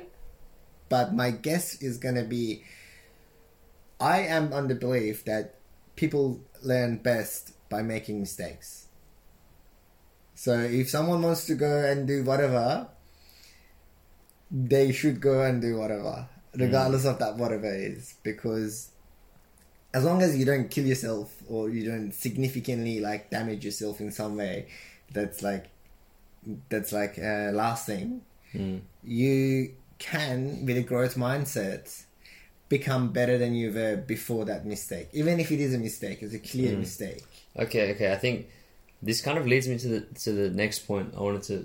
but 0.88 1.14
my 1.14 1.30
guess 1.30 1.82
is 1.82 1.98
gonna 1.98 2.24
be 2.24 2.64
I 4.00 4.20
am 4.20 4.52
on 4.52 4.68
the 4.68 4.74
belief 4.74 5.24
that 5.26 5.56
people 5.96 6.40
learn 6.62 6.96
best 6.96 7.52
by 7.68 7.82
making 7.82 8.20
mistakes. 8.20 8.86
So 10.34 10.58
if 10.60 10.88
someone 10.88 11.22
wants 11.22 11.46
to 11.46 11.54
go 11.54 11.84
and 11.84 12.06
do 12.06 12.24
whatever, 12.24 12.88
they 14.50 14.92
should 14.92 15.20
go 15.20 15.42
and 15.42 15.60
do 15.60 15.78
whatever, 15.78 16.28
mm. 16.54 16.60
regardless 16.60 17.04
of 17.04 17.18
that 17.18 17.36
whatever 17.36 17.72
is, 17.72 18.14
because 18.22 18.90
as 19.96 20.02
long 20.08 20.18
as 20.26 20.30
you 20.38 20.44
don't 20.50 20.68
kill 20.74 20.86
yourself 20.92 21.28
or 21.48 21.60
you 21.70 21.82
don't 21.90 22.12
significantly 22.12 22.96
like 23.08 23.22
damage 23.36 23.62
yourself 23.68 24.00
in 24.04 24.10
some 24.20 24.36
way, 24.42 24.56
that's 25.16 25.38
like 25.48 25.64
that's 26.72 26.92
like 27.00 27.14
uh, 27.18 27.50
lasting. 27.62 28.20
Mm. 28.54 28.80
You 29.02 29.72
can, 29.98 30.66
with 30.66 30.76
a 30.76 30.82
growth 30.92 31.14
mindset, 31.16 31.84
become 32.68 33.04
better 33.18 33.36
than 33.42 33.54
you 33.54 33.72
were 33.72 33.96
before 33.96 34.44
that 34.44 34.66
mistake. 34.66 35.08
Even 35.12 35.40
if 35.40 35.50
it 35.50 35.60
is 35.60 35.72
a 35.74 35.78
mistake, 35.78 36.18
it's 36.24 36.34
a 36.34 36.38
clear 36.52 36.72
Mm. 36.74 36.80
mistake. 36.80 37.22
Okay, 37.64 37.84
okay. 37.94 38.12
I 38.12 38.16
think 38.24 38.36
this 39.08 39.20
kind 39.26 39.38
of 39.38 39.46
leads 39.52 39.66
me 39.68 39.76
to 39.84 39.88
the 39.94 40.00
to 40.24 40.32
the 40.40 40.50
next 40.62 40.80
point 40.90 41.14
I 41.16 41.20
wanted 41.20 41.44
to 41.52 41.56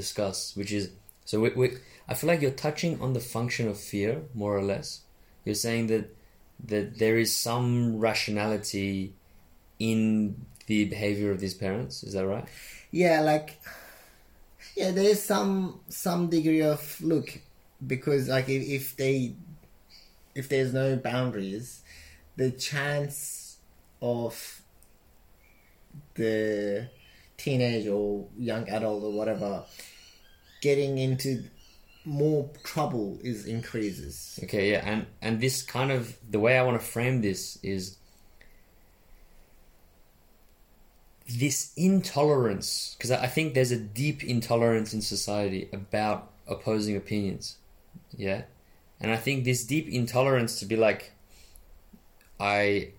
discuss, 0.00 0.36
which 0.56 0.72
is 0.72 0.90
so 1.24 1.34
we, 1.40 1.48
we 1.60 1.66
I 2.10 2.14
feel 2.14 2.28
like 2.32 2.40
you're 2.42 2.60
touching 2.66 3.00
on 3.04 3.10
the 3.14 3.24
function 3.36 3.64
of 3.72 3.76
fear 3.92 4.12
more 4.34 4.54
or 4.58 4.64
less. 4.72 4.88
You're 5.44 5.62
saying 5.66 5.84
that 5.92 6.04
that 6.64 6.98
there 6.98 7.18
is 7.18 7.34
some 7.34 7.98
rationality 7.98 9.14
in 9.78 10.46
the 10.66 10.84
behavior 10.86 11.30
of 11.30 11.40
these 11.40 11.54
parents. 11.54 12.02
Is 12.02 12.14
that 12.14 12.26
right? 12.26 12.46
Yeah, 12.90 13.20
like 13.20 13.60
yeah, 14.76 14.90
there 14.90 15.04
is 15.04 15.22
some 15.22 15.80
some 15.88 16.28
degree 16.28 16.62
of 16.62 17.00
look 17.00 17.40
because 17.86 18.28
like 18.28 18.48
if, 18.48 18.62
if 18.68 18.96
they 18.96 19.34
if 20.34 20.48
there's 20.48 20.72
no 20.72 20.96
boundaries, 20.96 21.82
the 22.36 22.50
chance 22.50 23.58
of 24.00 24.62
the 26.14 26.88
teenage 27.36 27.86
or 27.86 28.26
young 28.36 28.68
adult 28.68 29.02
or 29.02 29.12
whatever 29.12 29.64
getting 30.60 30.98
into 30.98 31.44
more 32.08 32.50
trouble 32.64 33.18
is 33.22 33.44
increases. 33.44 34.40
Okay, 34.44 34.70
yeah, 34.72 34.82
and 34.84 35.06
and 35.20 35.40
this 35.40 35.62
kind 35.62 35.92
of 35.92 36.16
the 36.28 36.40
way 36.40 36.58
I 36.58 36.62
want 36.62 36.80
to 36.80 36.86
frame 36.86 37.20
this 37.20 37.58
is 37.62 37.98
this 41.28 41.72
intolerance 41.76 42.96
because 42.96 43.10
I 43.10 43.26
think 43.26 43.52
there's 43.52 43.70
a 43.70 43.78
deep 43.78 44.24
intolerance 44.24 44.94
in 44.94 45.02
society 45.02 45.68
about 45.72 46.30
opposing 46.46 46.96
opinions, 46.96 47.58
yeah, 48.16 48.42
and 49.00 49.12
I 49.12 49.16
think 49.16 49.44
this 49.44 49.64
deep 49.64 49.86
intolerance 49.88 50.58
to 50.60 50.66
be 50.66 50.76
like, 50.76 51.12
I. 52.40 52.92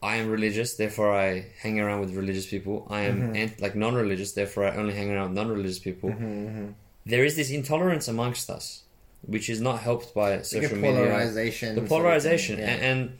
I 0.00 0.14
am 0.18 0.28
religious, 0.30 0.76
therefore 0.76 1.12
I 1.12 1.46
hang 1.58 1.80
around 1.80 1.98
with 1.98 2.14
religious 2.14 2.46
people. 2.46 2.86
I 2.88 3.00
am 3.10 3.16
mm-hmm. 3.18 3.36
ant- 3.36 3.60
like 3.60 3.74
non-religious, 3.74 4.30
therefore 4.30 4.66
I 4.68 4.76
only 4.76 4.94
hang 4.94 5.10
around 5.10 5.30
with 5.30 5.38
non-religious 5.38 5.80
people. 5.80 6.10
Mm-hmm, 6.10 6.46
mm-hmm. 6.46 6.70
There 7.08 7.24
is 7.24 7.34
this 7.36 7.50
intolerance 7.50 8.06
amongst 8.14 8.50
us, 8.50 8.82
which 9.34 9.48
is 9.48 9.60
not 9.68 9.80
helped 9.88 10.14
by 10.14 10.28
Like 10.36 10.44
social 10.44 10.76
media 10.76 11.04
polarization. 11.04 11.74
the 11.74 11.82
polarization 11.94 12.58
yeah. 12.58 12.70
and, 12.70 12.82
and 12.90 13.18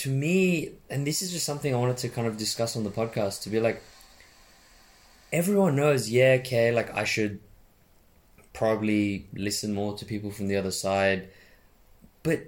to 0.00 0.08
me 0.22 0.72
and 0.88 1.06
this 1.08 1.20
is 1.22 1.32
just 1.32 1.44
something 1.50 1.74
i 1.74 1.78
wanted 1.84 1.96
to 2.04 2.08
kind 2.16 2.26
of 2.30 2.36
discuss 2.36 2.76
on 2.76 2.84
the 2.84 2.90
podcast 3.00 3.42
to 3.42 3.48
be 3.50 3.58
like 3.58 3.82
everyone 5.32 5.74
knows 5.74 6.08
yeah 6.10 6.36
okay 6.40 6.70
like 6.70 6.94
i 6.96 7.04
should 7.04 7.40
probably 8.52 9.26
listen 9.34 9.74
more 9.74 9.96
to 9.96 10.04
people 10.04 10.30
from 10.30 10.46
the 10.48 10.56
other 10.56 10.70
side 10.70 11.28
but 12.22 12.38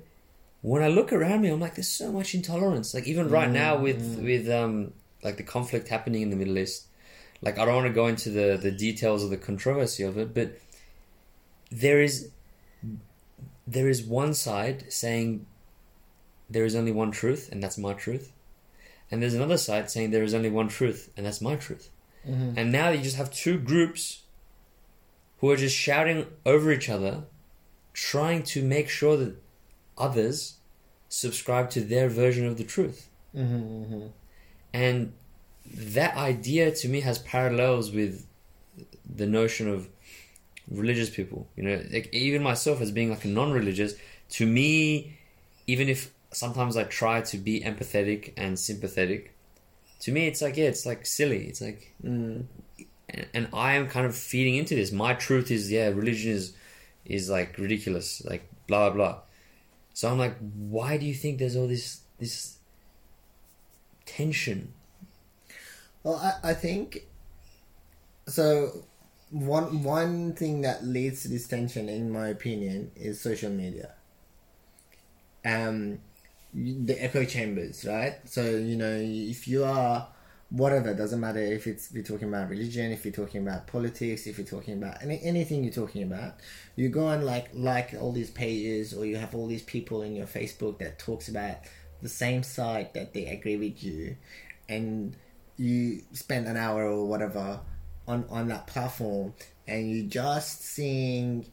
when 0.61 0.83
i 0.83 0.89
look 0.89 1.13
around 1.13 1.41
me 1.43 1.49
i'm 1.49 1.61
like 1.61 1.75
there's 1.75 1.89
so 1.89 2.13
much 2.13 2.35
intolerance 2.35 2.95
like 2.95 3.07
even 3.07 3.29
right 3.29 3.51
now 3.51 3.77
with 3.77 4.19
with 4.23 4.49
um 4.51 4.93
like 5.25 5.37
the 5.37 5.43
conflict 5.43 5.89
happening 5.89 6.23
in 6.23 6.31
the 6.31 6.37
middle 6.37 6.59
east 6.59 6.87
like 7.43 7.59
i 7.59 7.65
don't 7.65 7.75
want 7.75 7.87
to 7.87 7.93
go 7.93 8.07
into 8.07 8.31
the 8.31 8.57
the 8.61 8.71
details 8.71 9.23
of 9.25 9.31
the 9.31 9.37
controversy 9.37 10.03
of 10.03 10.17
it 10.17 10.33
but 10.35 10.59
there 11.71 12.01
is 12.01 12.31
there 13.67 13.89
is 13.89 14.03
one 14.03 14.35
side 14.35 14.93
saying 14.93 15.47
there 16.51 16.65
is 16.65 16.75
only 16.75 16.93
one 16.93 17.11
truth 17.11 17.49
and 17.53 17.63
that's 17.63 17.79
my 17.79 17.93
truth 17.93 18.33
and 19.11 19.23
there's 19.23 19.35
another 19.35 19.57
side 19.59 19.91
saying 19.91 20.11
there 20.11 20.23
is 20.23 20.35
only 20.35 20.51
one 20.51 20.69
truth 20.69 21.11
and 21.17 21.25
that's 21.27 21.41
my 21.41 21.57
truth 21.57 21.89
Mhm. 22.29 22.55
and 22.57 22.71
now 22.71 22.91
you 22.91 23.03
just 23.03 23.17
have 23.17 23.31
two 23.33 23.59
groups 23.59 24.23
who 25.39 25.51
are 25.51 25.57
just 25.57 25.75
shouting 25.77 26.27
over 26.47 26.71
each 26.71 26.89
other 26.89 27.25
trying 27.95 28.43
to 28.45 28.63
make 28.63 28.89
sure 28.89 29.17
that 29.17 29.35
others 29.99 30.55
subscribe 31.09 31.69
to 31.71 31.81
their 31.81 32.09
version 32.09 32.47
of 32.47 32.57
the 32.59 32.65
truth 32.65 33.09
Mhm, 33.35 33.87
mhm. 33.91 34.13
and 34.73 35.13
that 35.75 36.17
idea 36.17 36.71
to 36.73 36.89
me 36.89 37.01
has 37.01 37.19
parallels 37.19 37.91
with 37.91 38.27
the 39.15 39.27
notion 39.27 39.69
of 39.69 39.89
religious 40.71 41.11
people. 41.11 41.49
You 41.57 41.65
know, 41.65 41.83
like 41.93 42.13
even 42.13 42.43
myself 42.43 42.81
as 42.81 42.91
being 42.91 43.11
like 43.11 43.25
a 43.25 43.29
non-religious, 43.29 43.95
to 44.31 44.47
me, 44.47 45.19
even 45.67 45.89
if 45.89 46.13
sometimes 46.33 46.77
I 46.77 46.85
try 46.85 47.21
to 47.23 47.37
be 47.39 47.61
empathetic 47.61 48.33
and 48.37 48.59
sympathetic, 48.59 49.35
to 50.01 50.13
me 50.13 50.27
it's 50.27 50.43
like 50.43 50.57
yeah, 50.57 50.67
it's 50.67 50.87
like 50.87 51.07
silly. 51.07 51.47
It's 51.47 51.61
like, 51.61 51.93
Mm. 52.05 52.45
and, 53.09 53.27
and 53.35 53.49
I 53.53 53.75
am 53.75 53.89
kind 53.89 54.07
of 54.07 54.17
feeding 54.17 54.57
into 54.57 54.75
this. 54.75 54.93
My 54.93 55.15
truth 55.15 55.51
is 55.51 55.71
yeah, 55.71 55.89
religion 55.89 56.33
is 56.33 56.55
is 57.05 57.29
like 57.31 57.59
ridiculous, 57.59 58.25
like 58.25 58.49
blah 58.67 58.91
blah 58.91 58.97
blah. 58.97 59.19
So 59.95 60.11
I'm 60.11 60.19
like, 60.19 60.37
why 60.39 60.97
do 60.97 61.05
you 61.07 61.15
think 61.15 61.39
there's 61.39 61.57
all 61.57 61.69
this 61.69 62.01
this 62.19 62.57
tension? 64.07 64.73
Well, 66.05 66.17
I, 66.17 66.51
I 66.51 66.55
think 66.55 67.07
so. 68.27 68.85
One 69.31 69.83
one 69.83 70.35
thing 70.35 70.61
that 70.63 70.85
leads 70.85 71.23
to 71.23 71.29
this 71.29 71.49
tension, 71.49 71.89
in 71.89 72.11
my 72.13 72.29
opinion, 72.29 72.91
is 72.97 73.21
social 73.21 73.51
media. 73.51 73.93
Um, 75.45 75.99
the 76.55 76.95
echo 77.03 77.25
chambers, 77.25 77.85
right? 77.87 78.17
So 78.29 78.43
you 78.43 78.77
know, 78.77 78.97
if 79.01 79.49
you 79.49 79.65
are 79.65 80.09
whatever, 80.51 80.95
doesn't 80.95 81.21
matter 81.21 81.41
if 81.41 81.67
it's 81.67 81.91
we're 81.93 82.03
talking 82.03 82.29
about 82.29 82.51
religion, 82.51 82.93
if 82.93 83.05
you're 83.05 83.15
talking 83.15 83.43
about 83.47 83.67
politics, 83.67 84.27
if 84.27 84.39
you're 84.39 84.47
talking 84.47 84.75
about 84.75 85.03
any 85.03 85.21
anything 85.23 85.65
you're 85.65 85.73
talking 85.73 86.03
about, 86.05 86.35
you 86.77 86.89
go 86.89 87.09
and 87.09 87.25
like 87.25 87.49
like 87.55 87.95
all 88.01 88.13
these 88.13 88.31
pages, 88.31 88.95
or 88.95 89.07
you 89.07 89.17
have 89.17 89.35
all 89.35 89.47
these 89.49 89.63
people 89.63 90.03
in 90.03 90.15
your 90.17 90.27
Facebook 90.27 90.79
that 90.79 90.99
talks 90.99 91.29
about 91.29 91.59
the 92.03 92.09
same 92.09 92.43
side 92.43 92.95
that 92.95 93.15
they 93.15 93.27
agree 93.27 93.57
with 93.57 93.83
you, 93.83 94.17
and 94.69 95.17
you 95.63 96.03
spend 96.13 96.47
an 96.47 96.57
hour 96.57 96.85
or 96.85 97.07
whatever 97.07 97.61
on 98.09 98.25
on 98.29 98.49
that 98.49 98.67
platform 98.67 99.33
and 99.67 99.91
you're 99.91 100.09
just 100.09 100.63
seeing 100.63 101.47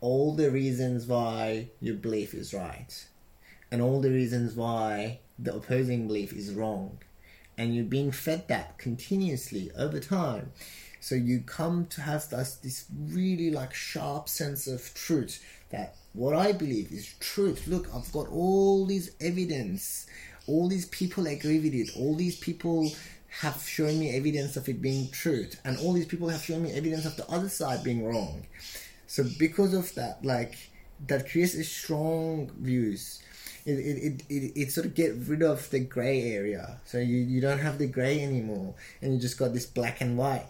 all 0.00 0.34
the 0.34 0.50
reasons 0.50 1.06
why 1.06 1.68
your 1.80 1.94
belief 1.94 2.34
is 2.34 2.52
right 2.54 3.06
and 3.70 3.80
all 3.80 4.00
the 4.00 4.10
reasons 4.10 4.54
why 4.54 5.18
the 5.38 5.54
opposing 5.54 6.06
belief 6.06 6.32
is 6.32 6.52
wrong. 6.52 6.98
And 7.56 7.74
you're 7.74 7.84
being 7.84 8.12
fed 8.12 8.48
that 8.48 8.78
continuously 8.78 9.70
over 9.76 9.98
time. 9.98 10.52
So 11.00 11.14
you 11.14 11.40
come 11.40 11.86
to 11.86 12.02
have 12.02 12.28
this, 12.28 12.54
this 12.56 12.84
really 13.08 13.50
like 13.50 13.74
sharp 13.74 14.28
sense 14.28 14.66
of 14.66 14.94
truth 14.94 15.44
that 15.70 15.96
what 16.12 16.36
i 16.36 16.52
believe 16.52 16.92
is 16.92 17.14
truth. 17.18 17.66
Look 17.66 17.88
i've 17.94 18.12
got 18.12 18.28
all 18.28 18.86
these 18.86 19.10
evidence. 19.20 20.06
All 20.46 20.68
these 20.68 20.86
people 20.86 21.26
agree 21.26 21.60
with 21.60 21.74
it. 21.74 21.90
All 21.96 22.14
these 22.14 22.36
people 22.36 22.90
have 23.40 23.62
shown 23.66 23.98
me 23.98 24.14
evidence 24.16 24.56
of 24.56 24.68
it 24.68 24.80
being 24.82 25.08
truth 25.10 25.60
and 25.64 25.78
all 25.78 25.92
these 25.92 26.06
people 26.06 26.28
have 26.28 26.42
shown 26.42 26.62
me 26.62 26.72
evidence 26.72 27.06
of 27.06 27.16
the 27.16 27.26
other 27.30 27.48
side 27.48 27.82
being 27.82 28.04
wrong 28.04 28.46
so 29.06 29.24
because 29.38 29.74
of 29.74 29.94
that 29.94 30.24
like 30.24 30.54
that 31.06 31.28
creates 31.30 31.54
a 31.54 31.64
strong 31.64 32.50
views 32.60 33.22
it, 33.64 33.72
it, 33.72 33.96
it, 34.06 34.22
it, 34.28 34.52
it 34.62 34.72
sort 34.72 34.86
of 34.86 34.94
get 34.94 35.14
rid 35.26 35.42
of 35.42 35.68
the 35.70 35.80
gray 35.80 36.32
area 36.32 36.80
so 36.84 36.98
you, 36.98 37.16
you 37.18 37.40
don't 37.40 37.58
have 37.60 37.78
the 37.78 37.86
gray 37.86 38.20
anymore 38.22 38.74
and 39.00 39.14
you 39.14 39.20
just 39.20 39.38
got 39.38 39.52
this 39.52 39.66
black 39.66 40.00
and 40.00 40.18
white 40.18 40.46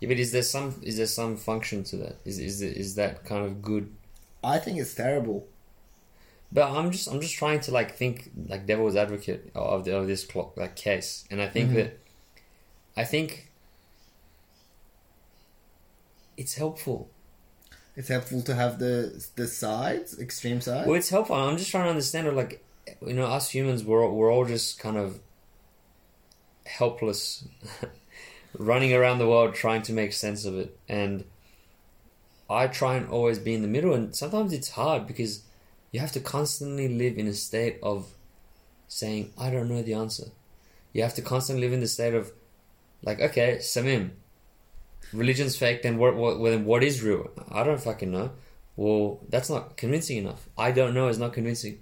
Yeah, 0.00 0.08
but 0.08 0.18
is 0.18 0.32
there 0.32 0.42
some 0.42 0.74
is 0.82 0.96
there 0.98 1.06
some 1.06 1.36
function 1.36 1.84
to 1.84 1.96
that? 1.98 2.16
Is 2.24 2.38
is 2.38 2.60
is 2.62 2.94
that 2.96 3.24
kind 3.24 3.44
of 3.46 3.62
good? 3.62 3.92
i 4.44 4.58
think 4.58 4.78
it's 4.78 4.94
terrible 4.94 5.46
But 6.52 6.70
I'm 6.70 6.90
just 6.90 7.08
I'm 7.08 7.20
just 7.20 7.34
trying 7.34 7.60
to 7.60 7.72
like 7.72 7.96
think 7.96 8.30
like 8.48 8.66
devil's 8.66 8.96
advocate 8.96 9.50
of 9.54 9.84
the, 9.84 9.96
of 9.96 10.06
this 10.06 10.24
clock 10.24 10.56
like 10.56 10.76
case, 10.76 11.24
and 11.30 11.42
I 11.42 11.48
think 11.48 11.70
Mhm. 11.70 11.74
that 11.74 11.98
I 12.96 13.04
think 13.04 13.50
it's 16.36 16.54
helpful. 16.54 17.10
it's 17.96 18.08
helpful 18.08 18.42
to 18.42 18.54
have 18.54 18.78
the 18.78 19.26
the 19.36 19.46
sides 19.46 20.18
extreme 20.20 20.60
sides 20.60 20.86
Well, 20.86 20.96
it's 20.96 21.08
helpful. 21.08 21.36
I'm 21.36 21.56
just 21.56 21.70
trying 21.70 21.84
to 21.84 21.90
understand. 21.90 22.26
it. 22.26 22.34
Like 22.34 22.64
you 23.06 23.14
know, 23.14 23.26
us 23.26 23.50
humans, 23.50 23.84
we're 23.84 24.04
all- 24.04 24.14
we're 24.14 24.32
all 24.32 24.44
just 24.44 24.78
kind 24.78 24.96
of 24.96 25.18
helpless, 26.66 27.44
running 28.58 28.92
around 28.92 29.18
the 29.18 29.28
world 29.28 29.54
trying 29.54 29.82
to 29.82 29.92
make 29.92 30.12
sense 30.12 30.44
of 30.44 30.56
it, 30.58 30.78
and 30.88 31.24
I 32.50 32.66
try 32.68 32.96
and 32.96 33.08
always 33.08 33.38
be 33.38 33.54
in 33.54 33.62
the 33.62 33.68
middle. 33.68 33.92
And 33.94 34.14
sometimes 34.14 34.52
it's 34.52 34.70
hard 34.70 35.06
because 35.06 35.42
you 35.90 36.00
have 36.00 36.12
to 36.12 36.20
constantly 36.20 36.88
live 36.88 37.16
in 37.18 37.26
a 37.26 37.32
state 37.34 37.78
of 37.82 38.14
saying, 38.88 39.32
"I 39.38 39.50
don't 39.50 39.68
know 39.68 39.82
the 39.82 39.94
answer." 39.94 40.28
You 40.92 41.02
have 41.02 41.14
to 41.14 41.22
constantly 41.22 41.64
live 41.66 41.72
in 41.74 41.80
the 41.80 41.88
state 41.88 42.14
of, 42.14 42.32
Like, 43.02 43.20
okay, 43.20 43.58
Samim, 43.60 44.10
religion's 45.12 45.56
fake. 45.56 45.82
Then 45.82 45.98
what? 45.98 46.16
What? 46.16 46.42
Then 46.42 46.64
what 46.64 46.82
is 46.82 47.02
real? 47.02 47.30
I 47.50 47.62
don't 47.62 47.80
fucking 47.80 48.10
know. 48.10 48.32
Well, 48.76 49.20
that's 49.28 49.48
not 49.48 49.76
convincing 49.76 50.18
enough. 50.18 50.48
I 50.58 50.70
don't 50.70 50.94
know 50.94 51.08
is 51.08 51.18
not 51.18 51.32
convincing. 51.32 51.80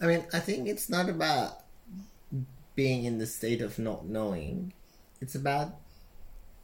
I 0.00 0.06
mean, 0.06 0.24
I 0.32 0.38
think 0.38 0.68
it's 0.68 0.88
not 0.88 1.08
about 1.08 1.64
being 2.74 3.04
in 3.04 3.18
the 3.18 3.26
state 3.26 3.60
of 3.60 3.78
not 3.78 4.06
knowing. 4.06 4.72
It's 5.20 5.34
about 5.34 5.74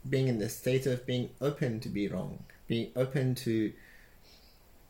being 0.09 0.29
in 0.29 0.39
the 0.39 0.49
state 0.49 0.87
of 0.87 1.05
being 1.05 1.31
open 1.41 1.81
to 1.81 1.89
be 1.89 2.09
wrong, 2.09 2.45
being 2.69 2.93
open 2.95 3.35
to, 3.35 3.73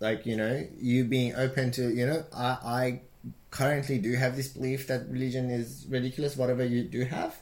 like 0.00 0.26
you 0.26 0.37
know, 0.37 0.66
you 0.78 1.04
being 1.04 1.34
open 1.34 1.70
to 1.72 1.88
you 1.88 2.06
know, 2.06 2.24
I 2.32 2.46
I 2.46 3.00
currently 3.50 3.98
do 3.98 4.12
have 4.14 4.37
this 4.37 4.48
belief 4.48 4.87
that 4.88 5.08
religion 5.08 5.50
is 5.50 5.87
ridiculous, 5.88 6.37
whatever 6.37 6.64
you 6.64 6.84
do 6.84 7.04
have, 7.04 7.40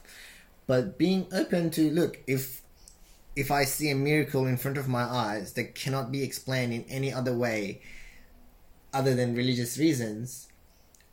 but 0.67 0.97
being 0.97 1.27
open 1.33 1.69
to 1.71 1.91
look 1.91 2.19
if 2.27 2.61
if 3.35 3.49
I 3.49 3.63
see 3.63 3.89
a 3.89 3.95
miracle 3.95 4.45
in 4.45 4.57
front 4.57 4.77
of 4.77 4.87
my 4.87 5.03
eyes 5.03 5.53
that 5.53 5.73
cannot 5.73 6.11
be 6.11 6.23
explained 6.23 6.73
in 6.73 6.85
any 6.87 7.11
other 7.11 7.35
way 7.35 7.81
other 8.93 9.15
than 9.15 9.33
religious 9.35 9.77
reasons, 9.79 10.49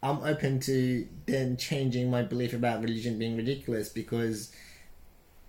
I'm 0.03 0.23
open 0.23 0.61
to 0.61 1.09
then 1.25 1.57
changing 1.57 2.11
my 2.11 2.23
belief 2.23 2.53
about 2.53 2.83
religion 2.83 3.19
being 3.19 3.39
ridiculous 3.39 3.89
because 3.89 4.53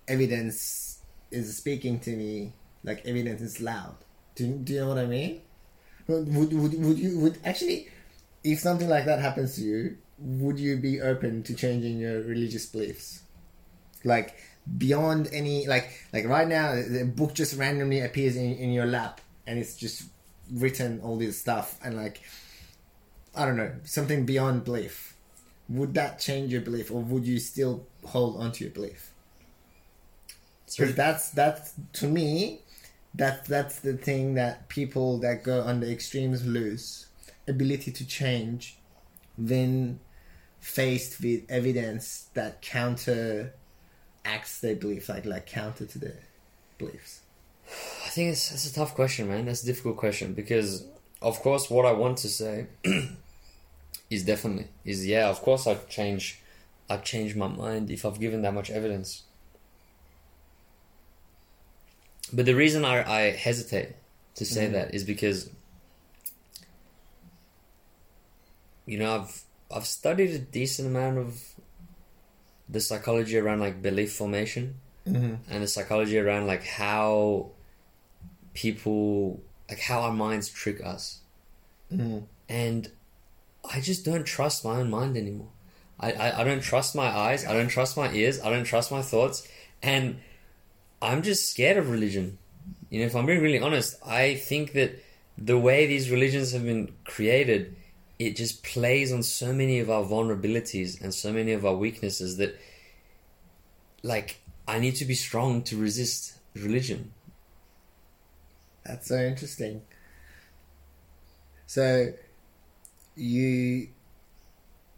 evidence 0.08 1.00
is 1.30 1.54
speaking 1.56 2.00
to 2.00 2.10
me 2.16 2.54
like 2.84 3.04
evidence 3.04 3.42
is 3.42 3.60
loud. 3.60 3.96
Do, 4.34 4.48
do 4.48 4.72
you 4.72 4.80
know 4.80 4.88
what 4.88 4.98
I 4.98 5.06
mean? 5.06 5.42
Would, 6.08 6.34
would, 6.34 6.52
would, 6.84 6.98
you 6.98 7.18
would 7.20 7.38
actually 7.44 7.88
if 8.44 8.58
something 8.58 8.88
like 8.88 9.04
that 9.04 9.20
happens 9.20 9.56
to 9.56 9.62
you, 9.62 9.98
would 10.18 10.58
you 10.58 10.76
be 10.76 11.00
open 11.00 11.42
to 11.44 11.54
changing 11.54 11.98
your 11.98 12.22
religious 12.22 12.66
beliefs? 12.66 13.21
Like 14.04 14.36
beyond 14.78 15.28
any 15.32 15.66
like 15.66 15.90
like 16.12 16.24
right 16.26 16.46
now 16.46 16.74
the 16.74 17.04
book 17.04 17.34
just 17.34 17.56
randomly 17.56 18.00
appears 18.00 18.36
in, 18.36 18.54
in 18.54 18.70
your 18.70 18.86
lap 18.86 19.20
and 19.46 19.58
it's 19.58 19.74
just 19.74 20.04
written 20.52 21.00
all 21.02 21.16
this 21.16 21.38
stuff 21.38 21.78
and 21.84 21.96
like 21.96 22.20
I 23.34 23.46
don't 23.46 23.56
know, 23.56 23.72
something 23.84 24.26
beyond 24.26 24.64
belief. 24.64 25.16
Would 25.68 25.94
that 25.94 26.18
change 26.18 26.52
your 26.52 26.60
belief 26.60 26.90
or 26.90 27.00
would 27.00 27.26
you 27.26 27.38
still 27.38 27.86
hold 28.04 28.36
onto 28.36 28.64
your 28.64 28.72
belief? 28.72 29.10
Because 30.66 30.94
that's 30.94 31.30
that's 31.30 31.74
to 31.94 32.06
me, 32.06 32.60
that 33.14 33.46
that's 33.46 33.80
the 33.80 33.94
thing 33.94 34.34
that 34.34 34.68
people 34.68 35.18
that 35.18 35.42
go 35.42 35.62
on 35.62 35.80
the 35.80 35.90
extremes 35.90 36.46
lose 36.46 37.06
ability 37.48 37.90
to 37.92 38.06
change 38.06 38.78
when 39.36 39.98
faced 40.60 41.20
with 41.20 41.42
evidence 41.50 42.28
that 42.34 42.62
counter 42.62 43.52
acts 44.24 44.60
their 44.60 44.76
beliefs, 44.76 45.08
like 45.08 45.24
like 45.24 45.46
counter 45.46 45.84
to 45.86 45.98
their 45.98 46.20
beliefs. 46.78 47.20
I 48.04 48.08
think 48.08 48.30
it's 48.32 48.50
that's 48.50 48.70
a 48.70 48.74
tough 48.74 48.94
question, 48.94 49.28
man. 49.28 49.46
That's 49.46 49.62
a 49.62 49.66
difficult 49.66 49.96
question 49.96 50.34
because, 50.34 50.84
of 51.20 51.40
course, 51.40 51.70
what 51.70 51.86
I 51.86 51.92
want 51.92 52.18
to 52.18 52.28
say 52.28 52.66
is 54.10 54.24
definitely 54.24 54.68
is 54.84 55.06
yeah. 55.06 55.28
Of 55.28 55.40
course, 55.42 55.66
I've 55.66 55.88
changed. 55.88 56.36
I've 56.90 57.04
changed 57.04 57.36
my 57.36 57.46
mind 57.48 57.90
if 57.90 58.04
I've 58.04 58.20
given 58.20 58.42
that 58.42 58.52
much 58.52 58.70
evidence. 58.70 59.22
But 62.32 62.46
the 62.46 62.54
reason 62.54 62.84
I, 62.84 63.02
I 63.08 63.20
hesitate 63.30 63.94
to 64.34 64.44
say 64.44 64.66
Mhm. 64.66 64.72
that 64.72 64.94
is 64.94 65.04
because 65.04 65.50
you 68.86 68.98
know 68.98 69.14
I've 69.16 69.42
I've 69.74 69.86
studied 69.86 70.30
a 70.30 70.38
decent 70.38 70.88
amount 70.88 71.18
of 71.18 71.42
the 72.72 72.80
psychology 72.80 73.36
around 73.38 73.60
like 73.60 73.80
belief 73.82 74.12
formation 74.12 74.74
Mm-hmm. 75.04 75.34
and 75.50 75.62
the 75.64 75.66
psychology 75.66 76.16
around 76.16 76.46
like 76.46 76.62
how 76.64 77.50
people 78.54 79.40
like 79.68 79.80
how 79.80 80.00
our 80.02 80.12
minds 80.12 80.48
trick 80.48 80.78
us. 80.84 81.18
Mm-hmm. 81.92 82.20
and 82.48 82.88
i 83.74 83.80
just 83.80 84.02
don't 84.04 84.24
trust 84.24 84.64
my 84.64 84.76
own 84.80 84.88
mind 84.90 85.16
anymore. 85.16 85.48
I, 86.00 86.12
I 86.12 86.40
i 86.40 86.44
don't 86.44 86.62
trust 86.62 86.94
my 86.94 87.08
eyes. 87.26 87.44
I 87.44 87.52
don't 87.52 87.68
trust 87.68 87.96
my 87.96 88.08
ears. 88.12 88.40
I 88.40 88.48
don't 88.50 88.64
trust 88.64 88.90
my 88.92 89.02
thoughts. 89.02 89.46
And 89.82 90.20
i'm 91.02 91.22
just 91.22 91.50
scared 91.50 91.76
of 91.76 91.90
religion. 91.90 92.38
You 92.90 93.00
know 93.00 93.06
if 93.06 93.14
i'm 93.16 93.26
being 93.26 93.42
really 93.42 93.58
honest 93.58 93.98
i 94.06 94.36
think 94.36 94.72
that 94.78 94.90
the 95.36 95.58
way 95.58 95.86
these 95.86 96.10
religions 96.10 96.52
have 96.52 96.64
been 96.64 96.94
created 97.04 97.74
it 98.26 98.36
just 98.36 98.62
plays 98.62 99.12
on 99.12 99.22
so 99.22 99.52
many 99.52 99.78
of 99.78 99.90
our 99.90 100.04
vulnerabilities 100.04 101.00
and 101.00 101.12
so 101.14 101.32
many 101.32 101.52
of 101.52 101.64
our 101.64 101.74
weaknesses 101.74 102.36
that 102.36 102.58
like 104.02 104.40
i 104.66 104.78
need 104.78 104.94
to 104.96 105.04
be 105.04 105.14
strong 105.14 105.62
to 105.62 105.76
resist 105.76 106.34
religion 106.54 107.12
That's 108.84 109.08
so 109.08 109.16
interesting. 109.16 109.82
So 111.66 112.12
you 113.14 113.88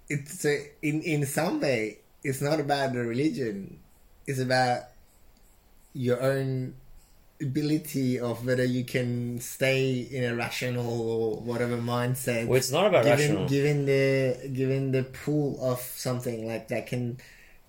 it's 0.09 0.41
so 0.41 0.57
in 0.83 1.03
in 1.03 1.27
some 1.27 1.61
way 1.61 1.99
it's 2.23 2.41
not 2.41 2.61
about 2.61 2.93
the 2.93 3.01
religion. 3.05 3.79
It's 4.27 4.39
about 4.41 4.85
your 5.93 6.21
own 6.23 6.75
ability 7.49 8.19
of 8.29 8.35
whether 8.47 8.65
you 8.77 8.85
can 8.95 9.09
stay 9.41 9.83
in 10.17 10.23
a 10.31 10.35
rational 10.45 10.91
or 11.11 11.37
whatever 11.49 11.77
mindset. 11.77 12.47
well 12.49 12.59
it's 12.63 12.73
not 12.79 12.87
about 12.91 13.05
given, 13.05 13.19
rational 13.21 13.49
given 13.55 13.77
the 13.93 14.05
given 14.61 14.83
the 14.97 15.03
pull 15.25 15.49
of 15.71 15.79
something 16.07 16.39
like 16.53 16.65
that 16.73 16.87
can 16.93 17.05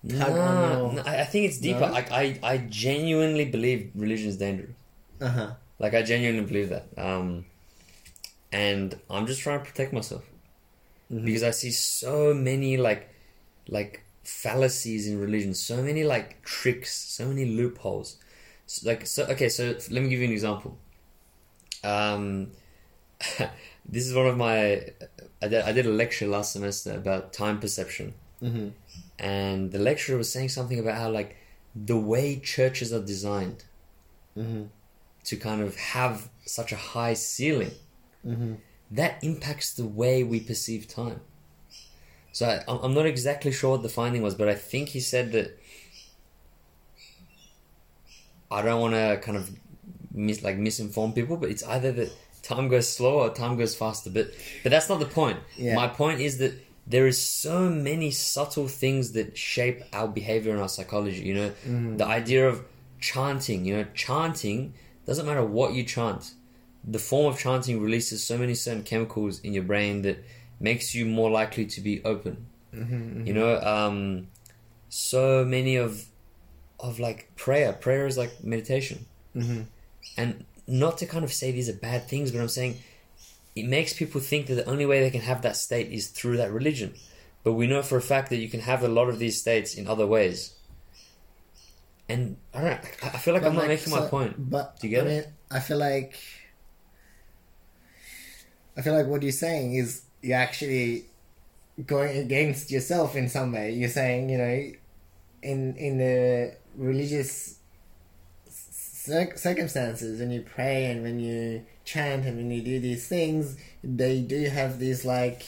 No, 0.02 0.26
your 0.28 0.92
no, 0.96 1.02
I 1.06 1.24
think 1.32 1.42
it's 1.48 1.58
deeper. 1.66 1.86
No? 1.88 1.98
Like 1.98 2.08
I, 2.22 2.24
I 2.52 2.54
genuinely 2.86 3.46
believe 3.56 3.80
religion 4.04 4.28
is 4.34 4.38
dangerous. 4.46 4.76
uh-huh. 5.28 5.48
Like 5.82 5.94
I 6.00 6.02
genuinely 6.12 6.46
believe 6.50 6.68
that. 6.74 6.86
Um, 7.08 7.44
and 8.52 8.88
I'm 9.10 9.26
just 9.26 9.40
trying 9.44 9.58
to 9.60 9.64
protect 9.70 9.92
myself 9.92 10.24
Mhm. 11.12 11.24
because 11.26 11.42
I 11.50 11.52
see 11.60 11.70
so 11.70 12.14
many 12.34 12.76
like, 12.88 13.02
like 13.78 13.92
fallacies 14.24 15.02
in 15.10 15.14
religion. 15.26 15.54
So 15.54 15.76
many 15.88 16.02
like 16.14 16.28
tricks. 16.42 16.92
So 17.16 17.22
many 17.32 17.44
loopholes. 17.58 18.08
So, 18.66 18.88
like 18.88 19.06
so. 19.06 19.24
Okay, 19.24 19.48
so 19.48 19.64
let 19.90 20.02
me 20.02 20.08
give 20.08 20.18
you 20.20 20.26
an 20.26 20.32
example. 20.32 20.76
Um, 21.84 22.50
this 23.88 24.06
is 24.06 24.14
one 24.14 24.26
of 24.26 24.36
my. 24.36 24.82
I 25.42 25.48
did, 25.48 25.62
I 25.62 25.72
did 25.72 25.86
a 25.86 25.90
lecture 25.90 26.26
last 26.26 26.52
semester 26.52 26.94
about 26.94 27.32
time 27.32 27.60
perception 27.60 28.14
Mm-hmm. 28.42 28.68
and 29.18 29.72
the 29.72 29.78
lecturer 29.78 30.18
was 30.18 30.30
saying 30.30 30.50
something 30.50 30.78
about 30.78 30.98
how 30.98 31.08
like 31.10 31.36
the 31.74 31.96
way 31.96 32.38
churches 32.38 32.92
are 32.92 33.00
designed 33.02 33.64
Mm-hmm. 34.36 34.64
to 35.24 35.36
kind 35.38 35.62
of 35.62 35.74
have 35.76 36.28
such 36.44 36.70
a 36.70 36.76
high 36.76 37.14
ceiling 37.14 37.70
Mm-hmm. 38.26 38.54
that 38.90 39.22
impacts 39.24 39.72
the 39.72 39.86
way 39.86 40.22
we 40.22 40.38
perceive 40.40 40.86
time 40.86 41.20
so 42.32 42.46
I, 42.46 42.62
i'm 42.84 42.92
not 42.92 43.06
exactly 43.06 43.52
sure 43.52 43.70
what 43.72 43.82
the 43.82 43.88
finding 43.88 44.20
was 44.20 44.34
but 44.34 44.48
i 44.48 44.54
think 44.54 44.90
he 44.90 45.00
said 45.00 45.32
that 45.32 45.58
i 48.50 48.62
don't 48.62 48.80
want 48.80 48.94
to 48.94 49.18
kind 49.22 49.36
of 49.36 49.50
mis- 50.12 50.42
like 50.42 50.56
misinform 50.58 51.14
people 51.14 51.36
but 51.36 51.50
it's 51.50 51.62
either 51.64 51.92
that 51.92 52.10
time 52.42 52.68
goes 52.68 52.88
slow 52.88 53.20
or 53.20 53.30
time 53.30 53.56
goes 53.56 53.74
faster 53.74 54.08
but 54.10 54.30
but 54.62 54.70
that's 54.70 54.88
not 54.88 55.00
the 55.00 55.06
point 55.06 55.38
Yeah. 55.56 55.74
my 55.74 55.88
point 55.88 56.20
is 56.20 56.38
that 56.38 56.52
there 56.86 57.06
is 57.08 57.20
so 57.20 57.68
many 57.68 58.12
subtle 58.12 58.68
things 58.68 59.12
that 59.12 59.36
shape 59.36 59.82
our 59.92 60.06
behavior 60.06 60.52
and 60.52 60.60
our 60.60 60.68
psychology 60.68 61.22
you 61.22 61.34
know 61.34 61.50
Mm-hmm. 61.66 61.96
the 61.96 62.06
idea 62.06 62.48
of 62.48 62.62
chanting 63.00 63.64
you 63.64 63.76
know 63.76 63.86
chanting 63.94 64.74
doesn't 65.06 65.26
matter 65.26 65.44
what 65.44 65.72
you 65.74 65.82
chant 65.84 66.32
the 66.88 66.98
form 67.00 67.26
of 67.32 67.38
chanting 67.38 67.80
releases 67.82 68.22
so 68.22 68.38
many 68.38 68.54
certain 68.54 68.82
chemicals 68.84 69.40
in 69.40 69.52
your 69.52 69.64
brain 69.64 70.02
that 70.02 70.24
makes 70.60 70.94
you 70.94 71.04
more 71.04 71.30
likely 71.30 71.66
to 71.66 71.80
be 71.80 72.02
open 72.04 72.46
Mm-hmm. 72.74 73.26
you 73.26 73.34
know 73.34 73.58
um 73.60 74.28
so 74.88 75.44
many 75.44 75.76
of 75.76 76.04
of 76.80 76.98
like 76.98 77.30
prayer 77.36 77.72
prayer 77.72 78.06
is 78.06 78.16
like 78.18 78.42
meditation 78.44 79.06
Mm-hmm. 79.34 79.62
and 80.16 80.44
not 80.66 80.96
to 80.98 81.06
kind 81.06 81.24
of 81.24 81.32
say 81.32 81.52
these 81.52 81.68
are 81.68 81.74
bad 81.74 82.08
things 82.08 82.30
but 82.32 82.40
i'm 82.40 82.48
saying 82.48 82.76
it 83.54 83.66
makes 83.66 83.92
people 83.92 84.20
think 84.20 84.46
that 84.46 84.54
the 84.54 84.64
only 84.64 84.86
way 84.86 85.00
they 85.00 85.10
can 85.10 85.20
have 85.20 85.42
that 85.42 85.56
state 85.56 85.92
is 85.92 86.08
through 86.08 86.38
that 86.38 86.50
religion 86.50 86.94
but 87.44 87.52
we 87.52 87.66
know 87.66 87.82
for 87.82 87.96
a 87.98 88.02
fact 88.02 88.30
that 88.30 88.36
you 88.38 88.48
can 88.48 88.60
have 88.60 88.82
a 88.82 88.88
lot 88.88 89.08
of 89.08 89.18
these 89.18 89.38
states 89.40 89.74
in 89.74 89.86
other 89.86 90.06
ways 90.06 90.54
and 92.08 92.36
i 92.54 92.60
don't 92.60 92.70
know 92.70 92.78
i 93.02 93.18
feel 93.18 93.34
like 93.34 93.42
But 93.42 93.48
i'm 93.50 93.54
not 93.54 93.60
like, 93.68 93.68
making 93.68 93.92
my 93.92 94.06
point 94.06 94.34
But 94.50 94.80
Do 94.80 94.88
you 94.88 94.96
get 94.96 95.06
I 95.06 95.10
it? 95.10 95.28
I 95.50 95.60
feel 95.60 95.78
like 95.78 96.18
I 98.76 98.82
feel 98.82 98.94
like 98.94 99.06
what 99.06 99.22
you're 99.22 99.32
saying 99.32 99.74
is 99.74 100.02
you're 100.22 100.36
actually 100.38 101.06
going 101.86 102.18
against 102.18 102.70
yourself 102.70 103.16
in 103.16 103.28
some 103.28 103.52
way. 103.52 103.72
You're 103.72 103.88
saying, 103.88 104.28
you 104.28 104.38
know, 104.38 104.70
in 105.42 105.76
in 105.76 105.98
the 105.98 106.54
religious 106.76 107.58
cir- 108.48 109.36
circumstances, 109.36 110.20
when 110.20 110.30
you 110.30 110.42
pray 110.42 110.86
and 110.86 111.02
when 111.02 111.18
you 111.20 111.64
chant 111.84 112.24
and 112.26 112.36
when 112.36 112.50
you 112.50 112.62
do 112.62 112.80
these 112.80 113.06
things, 113.08 113.56
they 113.82 114.20
do 114.20 114.44
have 114.48 114.78
these 114.78 115.04
like 115.04 115.42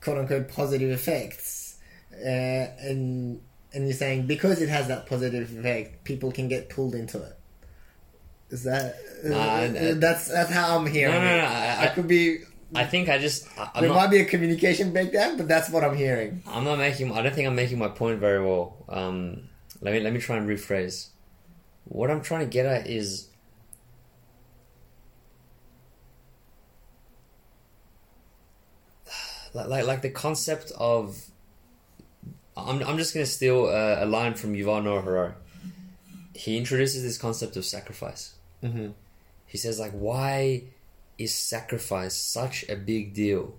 quote 0.00 0.18
unquote 0.18 0.48
positive 0.48 0.90
effects, 0.90 1.76
uh, 2.14 2.26
and 2.28 3.40
and 3.72 3.84
you're 3.84 3.92
saying 3.92 4.26
because 4.26 4.60
it 4.62 4.68
has 4.68 4.88
that 4.88 5.06
positive 5.06 5.56
effect, 5.58 6.04
people 6.04 6.32
can 6.32 6.48
get 6.48 6.68
pulled 6.70 6.94
into 6.94 7.18
it. 7.22 7.34
Is 8.50 8.64
that 8.64 8.94
uh, 9.24 9.94
that's 9.98 10.28
that's 10.28 10.50
how 10.50 10.78
I'm 10.78 10.86
hearing 10.86 11.14
No, 11.14 11.20
no, 11.20 11.34
it. 11.34 11.42
no, 11.42 11.44
I- 11.44 11.84
I- 11.84 11.86
could 11.88 12.08
be 12.08 12.38
I 12.74 12.84
think 12.84 13.08
I 13.08 13.18
just 13.18 13.46
I- 13.58 13.80
there 13.80 13.88
not, 13.88 13.96
might 13.96 14.10
be 14.10 14.20
a 14.20 14.24
communication 14.24 14.92
breakdown, 14.92 15.36
but 15.38 15.48
that's 15.48 15.70
what 15.70 15.82
I'm 15.84 15.96
hearing. 15.96 16.42
I'm 16.46 16.64
not 16.64 16.78
making. 16.78 17.12
I 17.12 17.22
don't 17.22 17.34
think 17.34 17.46
I'm 17.48 17.54
making 17.56 17.78
my 17.78 17.88
point 17.88 18.20
very 18.20 18.42
well. 18.44 18.76
Um, 18.88 19.48
let 19.80 19.94
me 19.94 20.00
let 20.00 20.12
me 20.12 20.20
try 20.20 20.36
and 20.36 20.48
rephrase. 20.48 21.08
What 21.84 22.10
I'm 22.10 22.20
trying 22.20 22.40
to 22.40 22.46
get 22.46 22.66
at 22.66 22.86
is. 22.86 23.28
Like, 29.54 29.86
like, 29.86 30.02
the 30.02 30.10
concept 30.10 30.72
of. 30.76 31.24
I'm, 32.56 32.82
I'm 32.82 32.98
just 32.98 33.14
going 33.14 33.24
to 33.24 33.32
steal 33.32 33.68
a, 33.68 34.04
a 34.04 34.06
line 34.06 34.34
from 34.34 34.52
Yuval 34.52 34.84
Noah 34.84 35.00
Harari. 35.00 35.32
He 36.34 36.58
introduces 36.58 37.02
this 37.02 37.16
concept 37.16 37.56
of 37.56 37.64
sacrifice. 37.64 38.34
Mm-hmm. 38.62 38.88
He 39.46 39.58
says, 39.58 39.80
like, 39.80 39.92
why 39.92 40.64
is 41.16 41.34
sacrifice 41.34 42.14
such 42.14 42.68
a 42.68 42.76
big 42.76 43.14
deal 43.14 43.54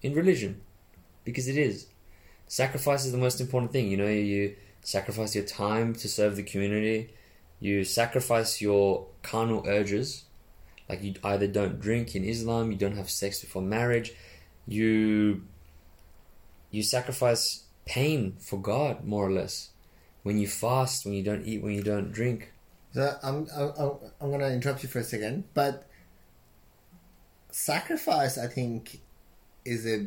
in 0.00 0.14
religion? 0.14 0.60
Because 1.24 1.48
it 1.48 1.58
is. 1.58 1.86
Sacrifice 2.46 3.04
is 3.04 3.12
the 3.12 3.18
most 3.18 3.40
important 3.40 3.72
thing. 3.72 3.90
You 3.90 3.96
know, 3.96 4.06
you 4.06 4.54
sacrifice 4.82 5.34
your 5.34 5.44
time 5.44 5.94
to 5.94 6.08
serve 6.08 6.36
the 6.36 6.42
community. 6.42 7.14
You 7.60 7.84
sacrifice 7.84 8.60
your 8.60 9.06
carnal 9.22 9.64
urges. 9.66 10.24
Like 10.88 11.02
you 11.02 11.14
either 11.22 11.46
don't 11.46 11.80
drink 11.80 12.14
in 12.14 12.24
Islam, 12.24 12.70
you 12.70 12.78
don't 12.78 12.96
have 12.96 13.10
sex 13.10 13.40
before 13.40 13.62
marriage. 13.62 14.12
You 14.66 15.42
you 16.70 16.82
sacrifice 16.82 17.64
pain 17.84 18.36
for 18.38 18.58
God, 18.58 19.04
more 19.04 19.26
or 19.26 19.32
less. 19.32 19.70
When 20.22 20.38
you 20.38 20.46
fast, 20.46 21.04
when 21.04 21.14
you 21.14 21.22
don't 21.22 21.44
eat, 21.44 21.62
when 21.62 21.72
you 21.72 21.82
don't 21.82 22.12
drink. 22.12 22.52
So 22.94 23.16
I'm 23.22 23.46
I'm, 23.54 23.92
I'm 24.20 24.38
to 24.38 24.52
interrupt 24.52 24.82
you 24.82 24.88
for 24.88 25.00
a 25.00 25.04
second, 25.04 25.44
but 25.54 25.86
sacrifice, 27.50 28.38
I 28.38 28.46
think, 28.46 29.00
is 29.64 29.86
a 29.86 30.06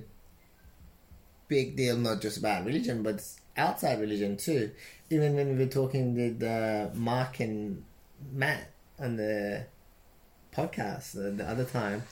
big 1.48 1.76
deal. 1.76 1.98
Not 1.98 2.22
just 2.22 2.38
about 2.38 2.66
religion, 2.66 3.04
but 3.04 3.24
outside 3.58 4.00
religion 4.00 4.38
too. 4.38 4.72
Even 5.10 5.36
when 5.36 5.50
we 5.58 5.66
were 5.66 5.72
talking 5.72 6.16
with 6.16 6.42
uh, 6.44 6.90
Mark 6.94 7.40
and 7.40 7.84
Matt 8.32 8.70
on 9.00 9.18
the 9.18 9.66
podcast 10.56 11.16
uh, 11.18 11.36
the 11.36 11.48
other 11.48 11.66
time, 11.66 12.04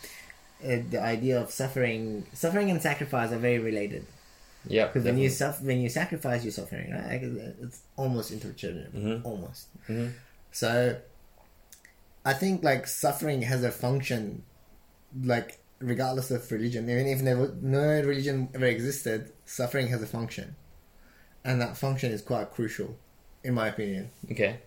uh, 0.64 0.78
the 0.90 1.02
idea 1.02 1.40
of 1.40 1.52
suffering, 1.52 2.26
suffering 2.34 2.70
and 2.70 2.82
sacrifice 2.82 3.32
are 3.32 3.38
very 3.38 3.60
related. 3.60 4.06
Yeah, 4.66 4.88
Because 4.88 5.06
when 5.06 5.18
you 5.18 5.30
suffer, 5.30 5.64
when 5.64 5.80
you 5.80 5.88
sacrifice, 5.90 6.44
you're 6.44 6.52
suffering, 6.52 6.92
right? 6.92 7.24
It's- 7.24 7.80
almost 7.96 8.32
interchangeable, 8.32 9.00
Mhm. 9.00 9.26
almost. 9.26 9.68
Mhm. 9.88 10.12
So, 10.52 11.00
I 12.26 12.34
think 12.34 12.62
like 12.64 12.86
suffering 12.88 13.42
has 13.44 13.64
a 13.64 13.72
function, 13.72 14.44
like 15.24 15.60
regardless 15.80 16.30
of 16.32 16.52
religion. 16.52 16.90
Even 16.90 17.08
if 17.08 17.22
no 17.22 18.02
religion 18.02 18.50
ever 18.54 18.66
existed, 18.66 19.32
suffering 19.46 19.88
has 19.88 20.02
a 20.02 20.08
function, 20.08 20.56
and 21.50 21.60
that 21.62 21.76
function 21.76 22.12
is 22.12 22.22
quite 22.22 22.52
crucial, 22.52 22.96
in 23.44 23.56
my 23.56 23.68
opinion. 23.68 24.12
okay. 24.32 24.60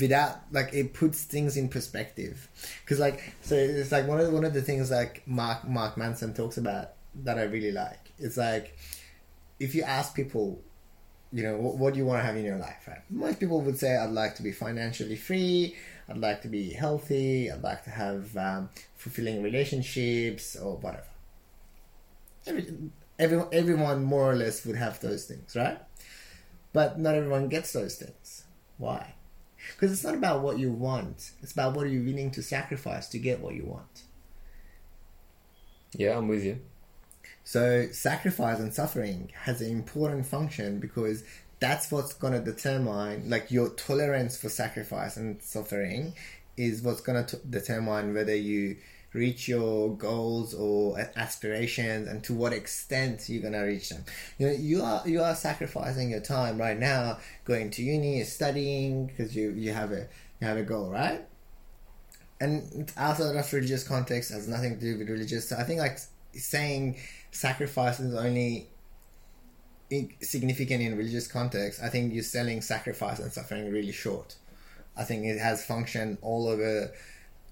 without 0.00 0.38
like 0.50 0.74
it 0.74 0.92
puts 0.92 1.22
things 1.22 1.56
in 1.56 1.68
perspective. 1.68 2.48
Because 2.80 2.98
like 2.98 3.34
so 3.40 3.54
it's 3.54 3.92
like 3.92 4.08
one 4.08 4.18
of 4.18 4.26
the, 4.26 4.32
one 4.32 4.44
of 4.44 4.52
the 4.52 4.62
things 4.62 4.90
like 4.90 5.22
mark 5.28 5.66
mark 5.68 5.96
manson 5.96 6.34
talks 6.34 6.56
about 6.56 6.94
that 7.22 7.38
i 7.38 7.44
really 7.44 7.70
like. 7.70 8.10
It's 8.18 8.36
like 8.36 8.76
if 9.60 9.76
you 9.76 9.84
ask 9.84 10.14
people 10.16 10.60
you 11.32 11.44
know 11.44 11.56
what, 11.56 11.76
what 11.76 11.92
do 11.92 11.98
you 12.00 12.06
want 12.06 12.20
to 12.20 12.26
have 12.26 12.36
in 12.36 12.44
your 12.44 12.58
life 12.58 12.82
right? 12.88 13.02
Most 13.08 13.38
people 13.38 13.60
would 13.60 13.78
say 13.78 13.96
i'd 13.96 14.10
like 14.10 14.34
to 14.36 14.42
be 14.42 14.50
financially 14.50 15.16
free. 15.16 15.76
I'd 16.08 16.18
like 16.18 16.42
to 16.42 16.48
be 16.48 16.70
healthy. 16.70 17.50
I'd 17.50 17.62
like 17.62 17.84
to 17.84 17.90
have 17.90 18.36
um, 18.36 18.70
fulfilling 18.96 19.42
relationships 19.42 20.56
or 20.56 20.76
whatever. 20.76 21.10
Every, 22.46 22.66
everyone, 23.18 23.48
everyone 23.52 24.04
more 24.04 24.30
or 24.30 24.34
less 24.34 24.64
would 24.64 24.76
have 24.76 25.00
those 25.00 25.24
things 25.24 25.54
right 25.56 25.78
but 26.72 26.98
not 26.98 27.14
everyone 27.14 27.48
gets 27.48 27.72
those 27.72 27.96
things 27.96 28.44
why 28.78 29.14
because 29.72 29.92
it's 29.92 30.04
not 30.04 30.14
about 30.14 30.42
what 30.42 30.58
you 30.58 30.70
want. 30.70 31.32
It's 31.42 31.52
about 31.52 31.74
what 31.74 31.86
are 31.86 31.90
you 31.90 32.04
willing 32.04 32.30
to 32.32 32.42
sacrifice 32.42 33.08
to 33.08 33.18
get 33.18 33.40
what 33.40 33.54
you 33.54 33.64
want. 33.64 34.02
Yeah, 35.92 36.16
I'm 36.16 36.28
with 36.28 36.44
you. 36.44 36.60
So 37.44 37.88
sacrifice 37.92 38.58
and 38.58 38.74
suffering 38.74 39.30
has 39.42 39.60
an 39.60 39.70
important 39.70 40.26
function 40.26 40.80
because 40.80 41.24
that's 41.60 41.90
what's 41.90 42.12
going 42.12 42.32
to 42.32 42.40
determine 42.40 43.30
like 43.30 43.50
your 43.50 43.70
tolerance 43.70 44.36
for 44.36 44.48
sacrifice 44.48 45.16
and 45.16 45.40
suffering 45.42 46.14
is 46.56 46.82
what's 46.82 47.00
going 47.00 47.24
to 47.24 47.36
determine 47.48 48.14
whether 48.14 48.34
you 48.34 48.76
reach 49.16 49.48
your 49.48 49.96
goals 49.96 50.54
or 50.54 50.98
aspirations 51.16 52.06
and 52.06 52.22
to 52.22 52.34
what 52.34 52.52
extent 52.52 53.28
you're 53.28 53.50
to 53.50 53.58
reach 53.60 53.88
them. 53.88 54.04
You 54.38 54.46
know 54.46 54.52
you 54.52 54.82
are 54.82 55.02
you 55.06 55.22
are 55.22 55.34
sacrificing 55.34 56.10
your 56.10 56.20
time 56.20 56.58
right 56.58 56.78
now 56.78 57.18
going 57.44 57.70
to 57.72 57.82
uni 57.82 58.22
studying 58.24 59.06
because 59.06 59.34
you 59.34 59.50
you 59.50 59.72
have 59.72 59.92
a 59.92 60.06
you 60.40 60.46
have 60.46 60.58
a 60.58 60.62
goal 60.62 60.90
right? 60.90 61.26
And 62.40 62.92
outside 62.98 63.34
of 63.34 63.52
religious 63.52 63.82
context 63.82 64.30
has 64.30 64.46
nothing 64.46 64.78
to 64.78 64.80
do 64.80 64.98
with 64.98 65.08
religious. 65.08 65.48
So 65.48 65.56
i 65.56 65.64
think 65.64 65.80
like 65.80 65.98
saying 66.34 66.98
sacrifice 67.30 67.98
is 67.98 68.14
only 68.14 68.68
significant 70.20 70.82
in 70.82 70.96
religious 70.96 71.26
context. 71.26 71.80
I 71.82 71.88
think 71.88 72.12
you're 72.12 72.22
selling 72.22 72.60
sacrifice 72.60 73.18
and 73.18 73.32
suffering 73.32 73.72
really 73.72 73.92
short. 73.92 74.34
I 74.96 75.04
think 75.04 75.24
it 75.26 75.38
has 75.38 75.64
function 75.64 76.18
all 76.22 76.48
over 76.48 76.92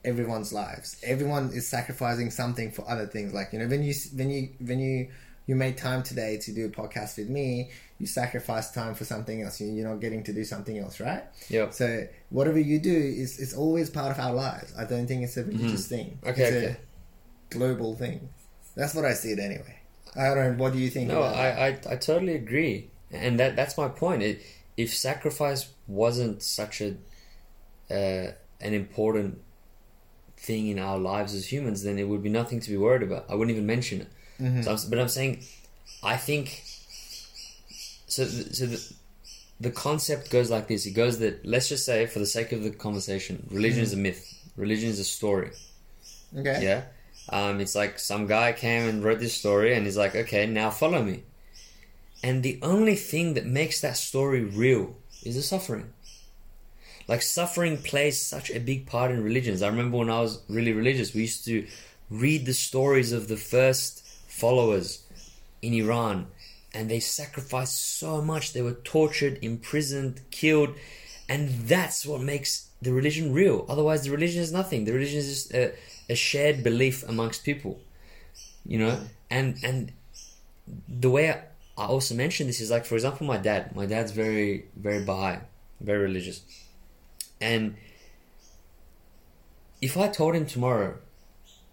everyone's 0.05 0.53
lives. 0.53 0.97
Everyone 1.03 1.51
is 1.55 1.67
sacrificing 1.69 2.31
something 2.31 2.71
for 2.71 2.89
other 2.89 3.07
things. 3.07 3.33
Like 3.33 3.53
you 3.53 3.59
know, 3.59 3.67
when 3.69 3.83
you 3.83 3.95
when 4.15 4.31
you 4.31 4.49
when 4.61 4.79
you 4.79 5.09
you 5.47 5.55
made 5.55 5.77
time 5.77 6.03
today 6.03 6.39
to 6.39 6.53
do 6.53 6.65
a 6.67 6.69
podcast 6.71 7.19
with 7.19 7.29
me, 7.29 7.71
you 7.99 8.07
sacrifice 8.07 8.71
time 8.71 8.95
for 8.95 9.05
something 9.05 9.43
else. 9.43 9.61
You- 9.61 9.73
You're 9.73 9.89
not 9.89 10.01
getting 10.01 10.23
to 10.25 10.33
do 10.33 10.43
something 10.45 10.79
else, 10.79 11.01
right? 11.01 11.23
Yeah. 11.49 11.69
So 11.71 12.07
whatever 12.31 12.59
you 12.59 12.79
do 12.79 12.95
is 12.97 13.39
it's 13.39 13.55
always 13.55 13.91
part 13.91 14.11
of 14.11 14.19
our 14.19 14.33
lives. 14.33 14.73
I 14.79 14.85
don't 14.85 15.07
think 15.07 15.23
it's 15.23 15.37
a 15.37 15.45
religious 15.45 15.87
thing. 15.89 16.19
Okay, 16.27 16.43
it's 16.43 16.57
okay. 16.57 16.77
a 16.77 17.55
global 17.55 17.95
thing. 17.95 18.29
That's 18.75 18.95
what 18.95 19.05
I 19.05 19.13
see 19.15 19.33
it 19.33 19.39
anyway. 19.39 19.79
I 20.17 20.29
don't 20.35 20.57
know. 20.57 20.63
What 20.65 20.73
do 20.73 20.79
you 20.79 20.91
think? 20.91 21.09
No? 21.09 21.23
I, 21.23 21.49
I, 21.67 21.79
I 21.91 21.97
totally 21.97 22.35
agree, 22.35 22.91
and 23.11 23.39
that 23.41 23.55
that's 23.57 23.77
my 23.77 23.89
point. 23.89 24.23
It, 24.23 24.41
if 24.77 24.95
sacrifice 24.95 25.69
wasn't 25.87 26.43
such 26.43 26.81
a 26.81 26.97
uh, 27.91 28.33
an 28.61 28.73
important 28.75 29.41
thing 30.37 30.69
in 30.69 30.79
our 30.79 30.99
lives 30.99 31.35
as 31.35 31.51
humans, 31.51 31.83
then 31.83 31.99
it 31.99 32.09
would 32.09 32.23
be 32.23 32.29
nothing 32.29 32.61
to 32.61 32.71
be 32.71 32.77
worried 32.77 33.03
about. 33.03 33.27
I 33.29 33.35
wouldn't 33.35 33.55
even 33.57 33.67
mention 33.67 34.03
it. 34.03 34.09
Mm-hmm. 34.41 34.63
So 34.63 34.73
I'm, 34.73 34.79
but 34.91 34.99
I'm 34.99 35.09
saying, 35.09 35.43
I 36.03 36.17
think. 36.17 36.63
So, 38.07 38.25
th- 38.25 38.53
so 38.53 38.67
the, 38.67 38.93
the 39.61 39.71
concept 39.71 40.31
goes 40.31 40.51
like 40.51 40.69
this. 40.69 40.87
It 40.87 40.93
goes 40.93 41.19
that 41.21 41.45
let's 41.47 41.69
just 41.69 41.85
say, 41.85 42.07
for 42.07 42.19
the 42.19 42.27
sake 42.27 42.53
of 42.53 42.63
the 42.63 42.71
conversation, 42.71 43.47
religion 43.51 43.83
is 43.83 43.93
a 43.93 43.97
myth. 43.97 44.31
Religion 44.57 44.91
is 44.91 45.01
a 45.01 45.05
story. 45.05 45.51
okay. 46.37 46.63
Yeah. 46.63 46.83
Um, 47.29 47.61
it's 47.61 47.75
like 47.75 47.99
some 47.99 48.27
guy 48.27 48.53
came 48.53 48.87
and 48.89 49.03
wrote 49.03 49.19
this 49.19 49.35
story 49.35 49.75
and 49.75 49.87
he's 49.87 49.97
like, 49.97 50.15
okay, 50.15 50.47
now 50.47 50.69
follow 50.71 51.03
me. 51.03 51.23
And 52.23 52.43
the 52.43 52.59
only 52.63 52.97
thing 52.97 53.35
that 53.35 53.47
makes 53.47 53.81
that 53.81 53.97
story 53.97 54.45
real 54.45 54.97
is 55.23 55.37
the 55.37 55.43
suffering. 55.43 55.94
Like 57.07 57.23
suffering 57.23 57.79
plays 57.79 58.21
such 58.21 58.51
a 58.51 58.61
big 58.61 58.87
part 58.87 59.11
in 59.11 59.23
religions. 59.23 59.63
I 59.63 59.69
remember 59.69 59.99
when 59.99 60.11
I 60.11 60.21
was 60.21 60.43
really 60.49 60.73
religious, 60.73 61.15
we 61.15 61.23
used 61.23 61.45
to 61.47 61.67
read 62.11 62.47
the 62.47 62.55
stories 62.55 63.13
of 63.13 63.29
the 63.29 63.37
first 63.37 64.07
followers 64.29 65.05
in 65.63 65.75
Iran 65.75 66.27
and 66.75 66.91
they 66.91 67.01
sacrificed 67.01 67.99
so 67.99 68.21
much. 68.21 68.53
They 68.53 68.63
were 68.63 68.73
tortured, 68.73 69.39
imprisoned, 69.43 70.21
killed, 70.31 70.75
and 71.29 71.49
that's 71.49 72.05
what 72.05 72.21
makes 72.21 72.69
the 72.83 72.93
religion 72.93 73.33
real. 73.33 73.65
Otherwise, 73.69 74.03
the 74.03 74.11
religion 74.11 74.43
is 74.43 74.53
nothing. 74.53 74.85
The 74.85 74.93
religion 74.93 75.19
is 75.21 75.29
just 75.29 75.55
a, 75.55 75.73
a 76.11 76.17
shared 76.17 76.65
belief 76.65 77.09
amongst 77.09 77.45
people, 77.45 77.81
you 78.67 78.79
know. 78.79 78.99
And 79.31 79.57
and 79.63 79.93
the 80.89 81.11
way 81.11 81.31
I, 81.31 81.43
I 81.79 81.87
also 81.87 82.15
mentioned 82.15 82.49
this 82.49 82.61
is 82.61 82.71
like, 82.71 82.85
for 82.85 82.97
example, 82.97 83.27
my 83.27 83.39
dad. 83.39 83.75
My 83.75 83.87
dad's 83.87 84.13
very 84.13 84.67
very 84.77 85.05
Baha'i, 85.05 85.39
very 85.81 86.01
religious, 86.01 86.43
and 87.41 87.77
if 89.81 89.97
I 89.97 90.09
told 90.09 90.35
him 90.35 90.47
tomorrow, 90.47 90.99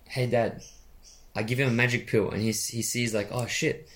"Hey, 0.07 0.27
Dad," 0.27 0.63
I 1.35 1.43
give 1.43 1.59
him 1.59 1.69
a 1.69 1.71
magic 1.71 2.07
pill, 2.07 2.29
and 2.29 2.41
he 2.41 2.51
he 2.51 2.81
sees 2.81 3.13
like, 3.13 3.29
"Oh 3.31 3.45
shit." 3.47 3.87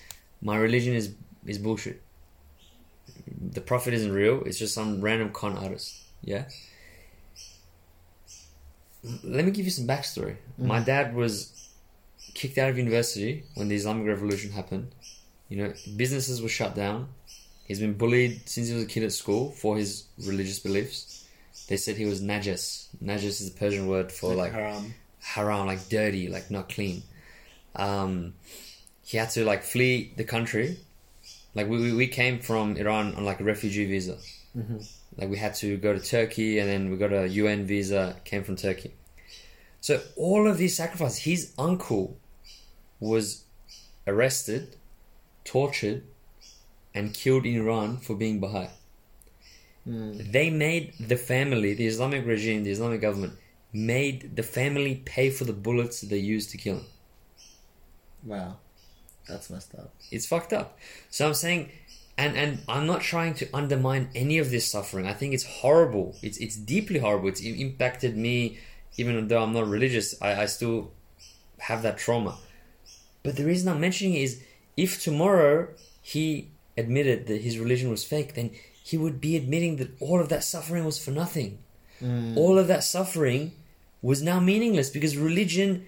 my 0.45 0.57
religion 0.57 0.93
is 0.93 1.13
is 1.45 1.57
bullshit. 1.57 2.01
The 3.57 3.61
prophet 3.61 3.93
isn't 3.93 4.11
real. 4.11 4.43
It's 4.45 4.59
just 4.59 4.73
some 4.73 5.01
random 5.01 5.31
con 5.31 5.57
artist. 5.57 6.03
Yeah. 6.23 6.45
Let 9.23 9.45
me 9.45 9.51
give 9.51 9.65
you 9.65 9.71
some 9.71 9.87
backstory. 9.87 10.37
Mm-hmm. 10.37 10.67
My 10.67 10.79
dad 10.79 11.15
was 11.15 11.69
kicked 12.33 12.57
out 12.57 12.69
of 12.69 12.77
university 12.77 13.43
when 13.55 13.67
the 13.67 13.75
Islamic 13.75 14.07
Revolution 14.07 14.51
happened. 14.51 14.93
You 15.49 15.57
know, 15.57 15.73
businesses 15.95 16.41
were 16.41 16.49
shut 16.49 16.75
down. 16.75 17.09
He's 17.67 17.79
been 17.79 17.93
bullied 17.93 18.47
since 18.49 18.67
he 18.67 18.73
was 18.73 18.83
a 18.83 18.87
kid 18.87 19.03
at 19.03 19.11
school 19.11 19.51
for 19.51 19.77
his 19.77 20.05
religious 20.17 20.59
beliefs. 20.59 21.24
They 21.67 21.77
said 21.77 21.97
he 21.97 22.05
was 22.05 22.21
najis. 22.21 22.87
Najis 23.03 23.41
is 23.41 23.49
a 23.49 23.51
Persian 23.51 23.87
word 23.87 24.11
for 24.11 24.35
like 24.35 24.51
haram. 24.53 24.93
haram, 25.19 25.67
like 25.67 25.89
dirty, 25.89 26.27
like 26.27 26.51
not 26.51 26.69
clean. 26.69 27.03
Um, 27.75 28.33
he 29.03 29.17
had 29.17 29.29
to 29.31 29.43
like 29.45 29.63
flee 29.63 30.13
the 30.15 30.23
country. 30.23 30.77
Like 31.55 31.67
we, 31.67 31.77
we, 31.77 31.93
we 31.93 32.07
came 32.07 32.39
from 32.39 32.75
Iran 32.77 33.15
on 33.15 33.25
like 33.25 33.39
a 33.39 33.43
refugee 33.43 33.85
visa. 33.85 34.17
Like 35.17 35.29
we 35.29 35.37
had 35.37 35.55
to 35.55 35.77
go 35.77 35.93
to 35.93 35.99
Turkey 35.99 36.59
and 36.59 36.69
then 36.69 36.89
we 36.91 36.97
got 36.97 37.11
a 37.13 37.27
UN 37.27 37.65
visa, 37.65 38.17
came 38.25 38.43
from 38.43 38.55
Turkey. 38.55 38.93
So 39.81 40.01
all 40.15 40.47
of 40.47 40.57
these 40.57 40.75
sacrifices, 40.75 41.19
his 41.19 41.53
uncle 41.57 42.17
was 42.99 43.43
arrested, 44.07 44.75
tortured, 45.43 46.03
and 46.93 47.13
killed 47.13 47.45
in 47.45 47.55
Iran 47.57 47.97
for 47.97 48.15
being 48.15 48.39
Baha'i. 48.39 48.69
Hmm. 49.85 50.13
They 50.31 50.49
made 50.49 50.93
the 50.99 51.15
family, 51.15 51.73
the 51.73 51.85
Islamic 51.85 52.25
regime, 52.25 52.63
the 52.63 52.71
Islamic 52.71 53.01
government, 53.01 53.33
made 53.71 54.35
the 54.35 54.43
family 54.43 54.95
pay 55.05 55.29
for 55.29 55.43
the 55.43 55.53
bullets 55.53 56.01
they 56.01 56.17
used 56.17 56.49
to 56.51 56.57
kill 56.57 56.77
him. 56.77 56.85
Wow, 58.23 58.57
that's 59.27 59.49
messed 59.49 59.75
up. 59.75 59.93
It's 60.11 60.25
fucked 60.25 60.53
up. 60.53 60.79
So 61.11 61.27
I'm 61.27 61.35
saying, 61.35 61.69
and 62.17 62.35
and 62.35 62.59
I'm 62.67 62.87
not 62.87 63.01
trying 63.01 63.35
to 63.35 63.49
undermine 63.53 64.09
any 64.15 64.39
of 64.39 64.49
this 64.49 64.65
suffering. 64.65 65.05
I 65.05 65.13
think 65.13 65.33
it's 65.33 65.45
horrible. 65.61 66.15
It's 66.23 66.37
it's 66.39 66.55
deeply 66.55 66.99
horrible. 66.99 67.29
It's 67.29 67.41
impacted 67.41 68.17
me, 68.17 68.57
even 68.97 69.27
though 69.27 69.43
I'm 69.43 69.53
not 69.53 69.67
religious. 69.67 70.19
I, 70.19 70.43
I 70.43 70.45
still 70.47 70.91
have 71.59 71.83
that 71.83 71.97
trauma. 71.99 72.39
But 73.21 73.35
the 73.35 73.45
reason 73.45 73.69
I'm 73.69 73.81
mentioning 73.81 74.15
it 74.15 74.21
is, 74.21 74.41
if 74.77 75.03
tomorrow 75.03 75.67
he 76.01 76.49
admitted 76.77 77.27
that 77.27 77.41
his 77.41 77.59
religion 77.59 77.89
was 77.89 78.03
fake, 78.03 78.33
then 78.33 78.51
he 78.85 78.97
would 78.97 79.19
be 79.19 79.35
admitting 79.35 79.77
that 79.77 79.89
all 79.99 80.21
of 80.21 80.29
that 80.29 80.43
suffering 80.43 80.85
was 80.85 81.03
for 81.03 81.09
nothing. 81.09 81.57
Mm. 81.99 82.37
All 82.37 82.59
of 82.59 82.67
that 82.67 82.83
suffering 82.83 83.53
was 84.03 84.21
now 84.21 84.39
meaningless 84.39 84.91
because 84.91 85.17
religion 85.17 85.87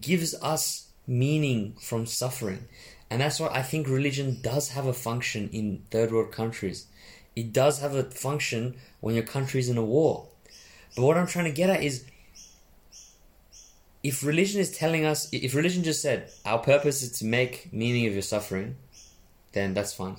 gives 0.00 0.32
us 0.40 0.86
meaning 1.08 1.74
from 1.80 2.06
suffering. 2.06 2.68
And 3.10 3.20
that's 3.20 3.40
why 3.40 3.48
I 3.48 3.62
think 3.62 3.88
religion 3.88 4.38
does 4.42 4.68
have 4.68 4.86
a 4.86 4.92
function 4.92 5.50
in 5.52 5.82
third 5.90 6.12
world 6.12 6.30
countries. 6.30 6.86
It 7.34 7.52
does 7.52 7.80
have 7.80 7.96
a 7.96 8.04
function 8.04 8.76
when 9.00 9.16
your 9.16 9.24
country's 9.24 9.68
in 9.68 9.76
a 9.76 9.84
war. 9.84 10.28
But 10.94 11.02
what 11.02 11.16
I'm 11.16 11.26
trying 11.26 11.46
to 11.46 11.50
get 11.50 11.68
at 11.68 11.82
is 11.82 12.04
if 14.04 14.22
religion 14.22 14.60
is 14.60 14.70
telling 14.70 15.04
us, 15.04 15.28
if 15.32 15.52
religion 15.52 15.82
just 15.82 16.00
said, 16.00 16.30
our 16.44 16.60
purpose 16.60 17.02
is 17.02 17.10
to 17.18 17.24
make 17.24 17.72
meaning 17.72 18.06
of 18.06 18.12
your 18.12 18.22
suffering, 18.22 18.76
then 19.50 19.74
that's 19.74 19.92
fine. 19.92 20.16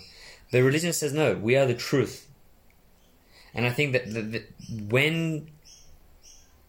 But 0.51 0.61
religion 0.61 0.93
says, 0.93 1.13
no, 1.13 1.35
we 1.35 1.55
are 1.55 1.65
the 1.65 1.73
truth. 1.73 2.27
And 3.53 3.65
I 3.65 3.71
think 3.71 3.93
that, 3.93 4.13
that, 4.13 4.31
that 4.31 4.53
when 4.89 5.49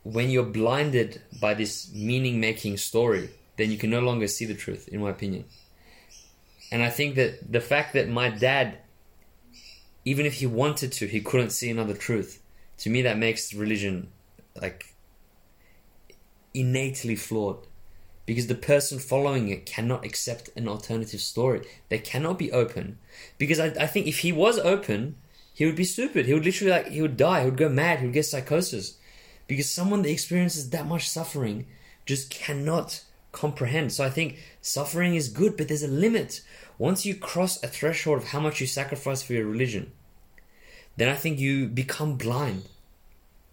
when 0.04 0.30
you're 0.30 0.44
blinded 0.44 1.20
by 1.38 1.52
this 1.52 1.92
meaning 1.92 2.40
making 2.40 2.78
story, 2.78 3.28
then 3.56 3.70
you 3.70 3.76
can 3.76 3.90
no 3.90 4.00
longer 4.00 4.26
see 4.26 4.46
the 4.46 4.54
truth, 4.54 4.88
in 4.88 5.02
my 5.02 5.10
opinion. 5.10 5.44
And 6.72 6.82
I 6.82 6.88
think 6.88 7.16
that 7.16 7.52
the 7.52 7.60
fact 7.60 7.92
that 7.92 8.08
my 8.08 8.30
dad, 8.30 8.78
even 10.06 10.24
if 10.24 10.34
he 10.34 10.46
wanted 10.46 10.92
to, 10.92 11.06
he 11.06 11.20
couldn't 11.20 11.50
see 11.50 11.68
another 11.70 11.94
truth. 11.94 12.42
To 12.78 12.90
me, 12.90 13.02
that 13.02 13.18
makes 13.18 13.52
religion 13.52 14.08
like 14.60 14.94
innately 16.54 17.16
flawed. 17.16 17.66
Because 18.28 18.46
the 18.46 18.54
person 18.54 18.98
following 18.98 19.48
it 19.48 19.64
cannot 19.64 20.04
accept 20.04 20.50
an 20.54 20.68
alternative 20.68 21.22
story. 21.22 21.62
They 21.88 21.96
cannot 21.96 22.38
be 22.38 22.52
open. 22.52 22.98
Because 23.38 23.58
I, 23.58 23.68
I 23.68 23.86
think 23.86 24.06
if 24.06 24.18
he 24.18 24.32
was 24.32 24.58
open, 24.58 25.16
he 25.54 25.64
would 25.64 25.76
be 25.76 25.84
stupid. 25.84 26.26
He 26.26 26.34
would 26.34 26.44
literally 26.44 26.70
like 26.70 26.88
he 26.88 27.00
would 27.00 27.16
die. 27.16 27.40
He 27.40 27.44
would 27.46 27.56
go 27.56 27.70
mad. 27.70 28.00
He 28.00 28.04
would 28.04 28.12
get 28.12 28.26
psychosis. 28.26 28.98
Because 29.46 29.70
someone 29.70 30.02
that 30.02 30.10
experiences 30.10 30.68
that 30.68 30.84
much 30.84 31.08
suffering 31.08 31.68
just 32.04 32.28
cannot 32.28 33.02
comprehend. 33.32 33.94
So 33.94 34.04
I 34.04 34.10
think 34.10 34.36
suffering 34.60 35.14
is 35.14 35.30
good, 35.30 35.56
but 35.56 35.68
there's 35.68 35.82
a 35.82 35.88
limit. 35.88 36.42
Once 36.76 37.06
you 37.06 37.14
cross 37.14 37.62
a 37.62 37.66
threshold 37.66 38.18
of 38.18 38.28
how 38.28 38.40
much 38.40 38.60
you 38.60 38.66
sacrifice 38.66 39.22
for 39.22 39.32
your 39.32 39.46
religion, 39.46 39.90
then 40.98 41.08
I 41.08 41.14
think 41.14 41.38
you 41.38 41.66
become 41.66 42.18
blind. 42.18 42.64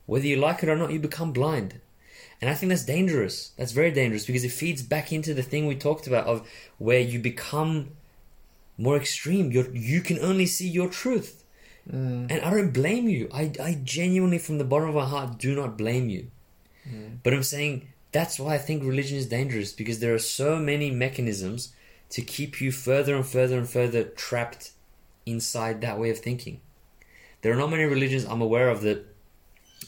Whether 0.05 0.27
you 0.27 0.35
like 0.35 0.63
it 0.63 0.69
or 0.69 0.75
not, 0.75 0.91
you 0.91 0.99
become 0.99 1.31
blind. 1.31 1.79
And 2.41 2.49
I 2.49 2.53
think 2.53 2.69
that's 2.69 2.85
dangerous. 2.85 3.51
That's 3.57 3.71
very 3.71 3.91
dangerous 3.91 4.25
because 4.25 4.43
it 4.43 4.51
feeds 4.51 4.81
back 4.83 5.11
into 5.11 5.33
the 5.33 5.41
thing 5.41 5.67
we 5.67 5.75
talked 5.75 6.05
about 6.05 6.27
of 6.27 6.47
where 6.77 6.99
you 6.99 7.19
become 7.19 7.91
more 8.77 8.97
extreme. 8.97 9.51
You 9.51 9.71
you 9.73 10.01
can 10.01 10.19
only 10.19 10.45
see 10.45 10.67
your 10.67 10.89
truth. 10.89 11.43
Mm. 11.89 12.31
And 12.31 12.41
I 12.41 12.49
don't 12.49 12.71
blame 12.71 13.07
you. 13.07 13.29
I, 13.33 13.51
I 13.61 13.79
genuinely, 13.83 14.39
from 14.39 14.57
the 14.57 14.63
bottom 14.63 14.89
of 14.89 14.95
my 14.95 15.05
heart, 15.05 15.37
do 15.37 15.55
not 15.55 15.77
blame 15.77 16.09
you. 16.09 16.31
Mm. 16.89 17.19
But 17.23 17.33
I'm 17.33 17.43
saying 17.43 17.87
that's 18.11 18.39
why 18.39 18.55
I 18.55 18.57
think 18.57 18.83
religion 18.83 19.17
is 19.17 19.27
dangerous 19.27 19.71
because 19.71 19.99
there 19.99 20.13
are 20.13 20.19
so 20.19 20.57
many 20.57 20.89
mechanisms 20.89 21.73
to 22.09 22.21
keep 22.21 22.61
you 22.61 22.71
further 22.71 23.15
and 23.15 23.25
further 23.25 23.57
and 23.57 23.69
further 23.69 24.03
trapped 24.03 24.71
inside 25.25 25.81
that 25.81 25.99
way 25.99 26.09
of 26.09 26.19
thinking. 26.19 26.61
There 27.41 27.53
are 27.53 27.57
not 27.57 27.69
many 27.69 27.83
religions 27.83 28.25
I'm 28.25 28.41
aware 28.41 28.69
of 28.69 28.81
that 28.81 29.05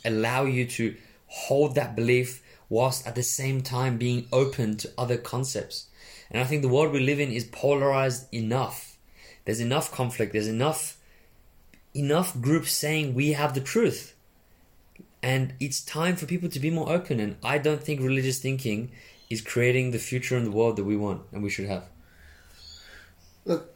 allow 0.05 0.45
you 0.45 0.65
to 0.65 0.95
hold 1.27 1.75
that 1.75 1.95
belief 1.95 2.41
whilst 2.69 3.07
at 3.07 3.15
the 3.15 3.23
same 3.23 3.61
time 3.61 3.97
being 3.97 4.27
open 4.31 4.77
to 4.77 4.91
other 4.97 5.17
concepts. 5.17 5.87
And 6.29 6.41
I 6.41 6.45
think 6.45 6.61
the 6.61 6.67
world 6.67 6.91
we 6.91 6.99
live 6.99 7.19
in 7.19 7.31
is 7.31 7.45
polarized 7.45 8.33
enough. 8.33 8.97
There's 9.45 9.61
enough 9.61 9.91
conflict, 9.91 10.33
there's 10.33 10.47
enough 10.47 10.97
enough 11.95 12.39
groups 12.39 12.71
saying 12.73 13.13
we 13.13 13.31
have 13.33 13.53
the 13.53 13.61
truth. 13.61 14.13
And 15.23 15.53
it's 15.59 15.83
time 15.83 16.15
for 16.15 16.25
people 16.25 16.49
to 16.49 16.59
be 16.59 16.69
more 16.69 16.91
open 16.91 17.19
and 17.19 17.37
I 17.43 17.57
don't 17.57 17.81
think 17.81 18.01
religious 18.01 18.39
thinking 18.39 18.91
is 19.29 19.41
creating 19.41 19.91
the 19.91 19.99
future 19.99 20.37
and 20.37 20.45
the 20.45 20.51
world 20.51 20.75
that 20.75 20.83
we 20.83 20.95
want 20.95 21.23
and 21.31 21.41
we 21.41 21.49
should 21.49 21.65
have. 21.65 21.85
Look, 23.45 23.73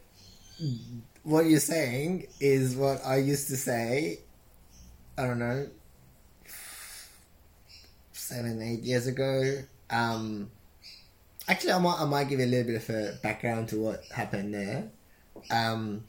what 1.23 1.45
you're 1.45 1.59
saying 1.59 2.27
is 2.39 2.75
what 2.75 3.03
I 3.05 3.17
used 3.17 3.47
to 3.47 3.57
say. 3.57 4.19
I 5.17 5.25
don't 5.25 5.39
know, 5.39 5.67
seven, 8.31 8.61
eight 8.61 8.81
years 8.81 9.07
ago. 9.07 9.63
Um, 9.89 10.49
actually, 11.47 11.73
I 11.73 11.79
might, 11.79 11.99
I 11.99 12.05
might 12.05 12.29
give 12.29 12.39
you 12.39 12.45
a 12.45 12.47
little 12.47 12.71
bit 12.71 12.81
of 12.81 12.89
a 12.89 13.19
background 13.21 13.69
to 13.69 13.77
what 13.77 14.03
happened 14.15 14.53
there. 14.53 14.89
Um, 15.49 16.05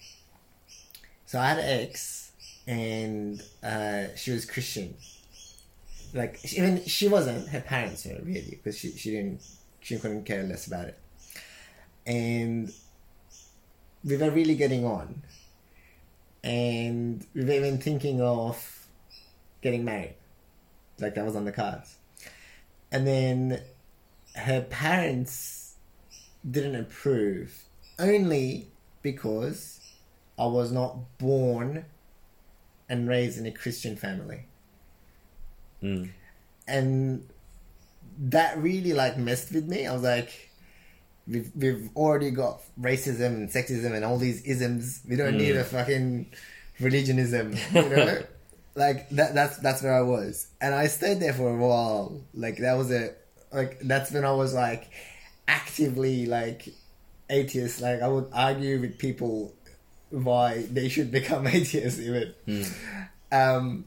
so 1.27 1.39
I 1.39 1.49
had 1.49 1.59
an 1.59 1.81
ex, 1.81 2.33
and 2.67 3.43
uh, 3.63 4.05
she 4.17 4.31
was 4.31 4.45
Christian. 4.45 4.95
Like 6.15 6.39
she, 6.45 6.59
even 6.59 6.85
she 6.85 7.09
wasn't. 7.09 7.49
Her 7.49 7.61
parents 7.61 8.05
were 8.05 8.21
really 8.23 8.51
because 8.51 8.79
she 8.79 8.93
she 8.93 9.11
didn't 9.11 9.41
she 9.81 9.99
couldn't 9.99 10.25
care 10.25 10.43
less 10.43 10.67
about 10.67 10.89
it, 10.89 10.99
and 12.07 12.73
we 14.05 14.17
were 14.17 14.31
really 14.31 14.55
getting 14.55 14.85
on, 14.85 15.23
and 16.45 17.27
we 17.35 17.45
were 17.45 17.53
even 17.53 17.79
thinking 17.79 18.21
of 18.21 18.87
getting 19.63 19.85
married, 19.85 20.15
like 21.01 21.15
that 21.15 21.25
was 21.25 21.35
on 21.35 21.47
the 21.47 21.53
cards, 21.53 21.97
and 22.93 23.07
then 23.07 23.61
her 24.37 24.61
parents 24.61 25.75
didn't 26.49 26.77
approve 26.77 27.65
only 27.99 28.69
because 29.01 29.81
I 30.39 30.47
was 30.47 30.71
not 30.71 30.97
born 31.19 31.87
and 32.89 33.09
raised 33.09 33.39
in 33.39 33.47
a 33.47 33.51
Christian 33.51 33.97
family. 33.97 34.47
Mm. 35.83 36.11
And 36.69 37.29
that 38.19 38.59
really 38.59 38.93
like 38.93 39.17
messed 39.17 39.53
with 39.53 39.67
me. 39.67 39.87
I 39.87 39.93
was 39.93 40.03
like, 40.03 40.51
we've, 41.27 41.51
we've 41.55 41.91
already 41.97 42.31
got 42.31 42.61
racism 42.81 43.27
and 43.27 43.49
sexism 43.49 43.93
and 43.93 44.05
all 44.05 44.19
these 44.19 44.43
isms. 44.43 45.01
We 45.09 45.17
don't 45.17 45.39
need 45.39 45.57
a 45.57 45.65
fucking 45.65 46.27
religionism, 46.81 47.55
you 47.73 47.89
know? 47.89 48.23
like 48.75 49.09
that 49.11 49.35
that's 49.35 49.59
that's 49.59 49.83
where 49.83 49.95
I 49.95 50.03
was. 50.03 50.49
And 50.61 50.75
I 50.75 50.87
stayed 50.87 51.21
there 51.21 51.33
for 51.35 51.51
a 51.51 51.57
while. 51.57 52.21
Like 52.35 52.59
that 52.59 52.75
was 52.75 52.91
a 52.91 53.15
like 53.53 53.81
that's 53.81 54.11
when 54.13 54.25
I 54.25 54.33
was 54.33 54.55
like 54.55 54.91
actively 55.49 56.27
like 56.27 56.69
atheist. 57.29 57.81
Like 57.81 58.03
I 58.03 58.09
would 58.09 58.29
argue 58.33 58.81
with 58.81 58.99
people 58.99 59.55
why 60.11 60.67
they 60.71 60.89
should 60.89 61.11
become 61.11 61.47
atheists 61.59 62.01
even. 62.01 62.35
Um, 63.31 63.87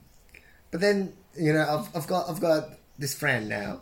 but 0.71 0.81
then 0.81 1.13
you 1.37 1.53
know 1.53 1.61
I've 1.61 1.95
I've 1.95 2.07
got 2.07 2.29
I've 2.29 2.41
got 2.41 2.69
this 2.97 3.13
friend 3.13 3.49
now, 3.49 3.81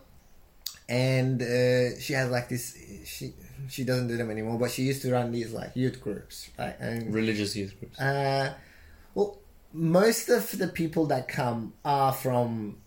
and 0.89 1.41
uh, 1.41 1.99
she 1.99 2.13
has 2.13 2.29
like 2.29 2.49
this. 2.49 2.77
She 3.05 3.33
she 3.69 3.83
doesn't 3.83 4.07
do 4.07 4.17
them 4.17 4.29
anymore, 4.29 4.59
but 4.59 4.71
she 4.71 4.83
used 4.83 5.01
to 5.03 5.11
run 5.11 5.31
these 5.31 5.53
like 5.53 5.75
youth 5.75 6.01
groups, 6.01 6.49
right? 6.59 6.75
And 6.79 7.13
Religious 7.13 7.55
youth 7.55 7.77
groups. 7.79 7.99
uh, 7.99 8.53
most 9.73 10.29
of 10.29 10.57
the 10.57 10.67
people 10.67 11.07
that 11.07 11.27
come 11.27 11.73
are 11.83 12.13
from 12.13 12.77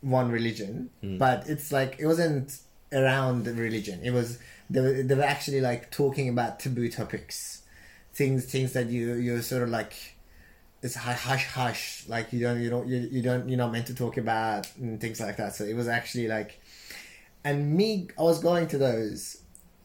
one 0.00 0.30
religion, 0.30 0.90
hmm. 1.00 1.18
but 1.18 1.48
it's 1.48 1.72
like 1.72 1.96
it 1.98 2.06
wasn't 2.06 2.58
around 2.92 3.44
the 3.44 3.52
religion. 3.52 4.00
It 4.02 4.12
was 4.12 4.38
they 4.70 4.80
were, 4.80 5.02
they 5.02 5.14
were 5.14 5.22
actually 5.22 5.60
like 5.60 5.90
talking 5.90 6.28
about 6.28 6.60
taboo 6.60 6.88
topics, 6.88 7.62
things 8.12 8.44
things 8.44 8.72
that 8.74 8.86
you 8.86 9.14
you're 9.14 9.42
sort 9.42 9.62
of 9.62 9.70
like 9.70 9.94
it's 10.80 10.94
hush 10.94 11.46
hush 11.46 12.04
like 12.08 12.32
you 12.32 12.40
don't 12.40 12.60
you 12.60 12.70
don't 12.70 12.86
you, 12.86 13.08
you 13.10 13.22
don't 13.22 13.48
you're 13.48 13.58
not 13.58 13.72
meant 13.72 13.86
to 13.86 13.94
talk 13.94 14.16
about 14.16 14.68
and 14.76 15.00
things 15.00 15.20
like 15.20 15.36
that. 15.36 15.54
So 15.54 15.64
it 15.64 15.74
was 15.74 15.88
actually 15.88 16.28
like, 16.28 16.60
and 17.44 17.74
me 17.74 18.08
I 18.16 18.22
was 18.22 18.38
going 18.38 18.68
to 18.68 18.78
those, 18.78 19.42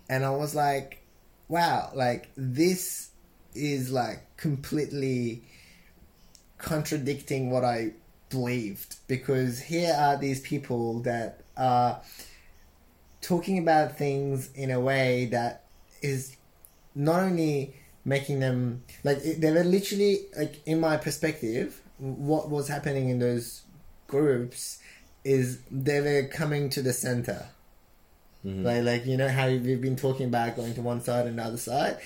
and 0.10 0.24
I 0.24 0.30
was 0.30 0.54
like, 0.54 1.04
wow, 1.48 1.92
like 1.96 2.30
this 2.36 3.10
is 3.56 3.92
like 3.92 4.38
completely 4.38 5.44
contradicting 6.64 7.52
what 7.52 7.64
I 7.64 7.92
believed 8.30 8.96
because 9.08 9.60
here 9.60 9.94
are 9.94 10.18
these 10.18 10.40
people 10.40 11.02
that 11.02 11.42
are 11.56 12.02
talking 13.22 13.60
about 13.60 13.98
things 13.98 14.50
in 14.56 14.72
a 14.72 14.80
way 14.80 15.28
that 15.28 15.66
is 16.02 16.36
not 16.96 17.20
only 17.20 17.76
making 18.06 18.40
them 18.40 18.84
like 19.04 19.22
they 19.24 19.52
were 19.52 19.64
literally 19.64 20.22
like 20.38 20.62
in 20.66 20.80
my 20.80 20.98
perspective 20.98 21.80
what 22.00 22.50
was 22.50 22.68
happening 22.68 23.10
in 23.10 23.20
those 23.20 23.62
groups 24.08 24.80
is 25.24 25.60
they 25.72 26.02
were 26.02 26.28
coming 26.28 26.70
to 26.70 26.82
the 26.82 26.92
center. 26.92 27.46
Mm-hmm. 28.46 28.66
Like 28.66 28.84
like 28.84 29.06
you 29.06 29.16
know 29.16 29.30
how 29.30 29.48
we've 29.48 29.82
been 29.82 29.96
talking 29.96 30.28
about 30.28 30.56
going 30.56 30.74
to 30.74 30.82
one 30.82 31.02
side 31.02 31.28
and 31.28 31.40
the 31.40 31.44
other 31.44 31.58
side 31.58 31.98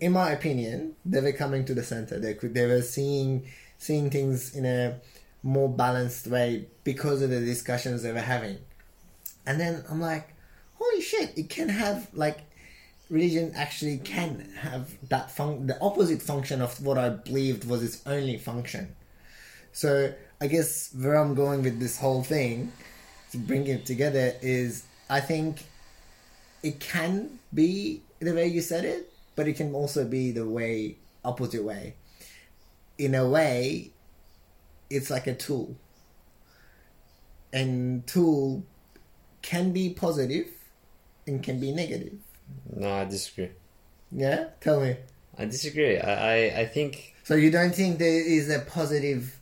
In 0.00 0.12
my 0.12 0.30
opinion, 0.30 0.96
they 1.04 1.20
were 1.20 1.32
coming 1.32 1.64
to 1.66 1.74
the 1.74 1.82
center. 1.82 2.18
They 2.18 2.34
could, 2.34 2.54
they 2.54 2.66
were 2.66 2.82
seeing, 2.82 3.46
seeing 3.78 4.10
things 4.10 4.54
in 4.54 4.64
a 4.66 5.00
more 5.42 5.68
balanced 5.68 6.26
way 6.26 6.66
because 6.82 7.22
of 7.22 7.30
the 7.30 7.40
discussions 7.40 8.02
they 8.02 8.12
were 8.12 8.20
having. 8.20 8.58
And 9.46 9.60
then 9.60 9.84
I'm 9.88 10.00
like, 10.00 10.34
holy 10.74 11.00
shit! 11.00 11.38
It 11.38 11.48
can 11.48 11.68
have 11.68 12.08
like, 12.12 12.40
religion 13.10 13.52
actually 13.54 13.98
can 13.98 14.50
have 14.58 14.90
that 15.08 15.30
fun, 15.30 15.66
the 15.66 15.80
opposite 15.80 16.20
function 16.20 16.60
of 16.60 16.84
what 16.84 16.98
I 16.98 17.08
believed 17.10 17.66
was 17.66 17.82
its 17.82 18.02
only 18.06 18.36
function. 18.38 18.94
So 19.72 20.12
I 20.40 20.46
guess 20.48 20.92
where 20.94 21.14
I'm 21.14 21.34
going 21.34 21.62
with 21.62 21.78
this 21.80 21.98
whole 21.98 22.22
thing, 22.22 22.72
to 23.30 23.38
bring 23.38 23.66
it 23.66 23.86
together, 23.86 24.34
is 24.42 24.84
I 25.08 25.20
think 25.20 25.64
it 26.62 26.80
can 26.80 27.38
be 27.54 28.02
the 28.20 28.34
way 28.34 28.48
you 28.48 28.60
said 28.60 28.84
it, 28.84 29.12
but 29.38 29.46
it 29.46 29.54
can 29.54 29.72
also 29.72 30.04
be 30.04 30.32
the 30.32 30.44
way 30.44 30.96
opposite 31.24 31.62
way. 31.62 31.94
In 32.98 33.14
a 33.14 33.24
way, 33.28 33.92
it's 34.90 35.10
like 35.10 35.28
a 35.28 35.34
tool. 35.34 35.76
And 37.52 38.04
tool 38.04 38.64
can 39.40 39.70
be 39.72 39.90
positive 39.90 40.48
and 41.24 41.40
can 41.40 41.60
be 41.60 41.70
negative. 41.70 42.18
No, 42.74 42.90
I 42.92 43.04
disagree. 43.04 43.50
Yeah? 44.10 44.48
Tell 44.60 44.80
me. 44.80 44.96
I 45.38 45.44
disagree. 45.44 46.00
I, 46.00 46.14
I, 46.34 46.60
I 46.62 46.66
think 46.66 47.14
So 47.22 47.36
you 47.36 47.52
don't 47.52 47.72
think 47.72 48.00
there 48.00 48.20
is 48.20 48.50
a 48.50 48.58
positive 48.58 49.38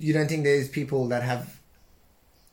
you 0.00 0.12
don't 0.12 0.26
think 0.26 0.42
there's 0.42 0.68
people 0.68 1.06
that 1.08 1.22
have 1.22 1.60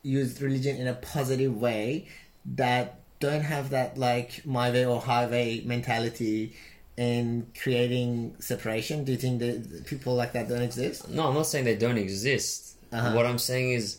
used 0.04 0.40
religion 0.40 0.76
in 0.76 0.86
a 0.86 0.94
positive 0.94 1.60
way 1.60 2.06
that 2.54 3.00
don't 3.20 3.42
have 3.42 3.70
that 3.70 3.96
like 3.96 4.44
my 4.44 4.70
way 4.70 4.84
or 4.84 5.00
highway 5.00 5.62
mentality 5.64 6.54
in 6.96 7.46
creating 7.60 8.36
separation? 8.38 9.04
Do 9.04 9.12
you 9.12 9.18
think 9.18 9.40
that 9.40 9.86
people 9.86 10.14
like 10.14 10.32
that 10.32 10.48
don't 10.48 10.62
exist? 10.62 11.08
no. 11.08 11.28
I'm 11.28 11.34
not 11.34 11.46
saying 11.46 11.64
they 11.64 11.76
don't 11.76 11.98
exist. 11.98 12.76
Uh-huh. 12.92 13.14
What 13.14 13.26
I'm 13.26 13.38
saying 13.38 13.72
is 13.72 13.98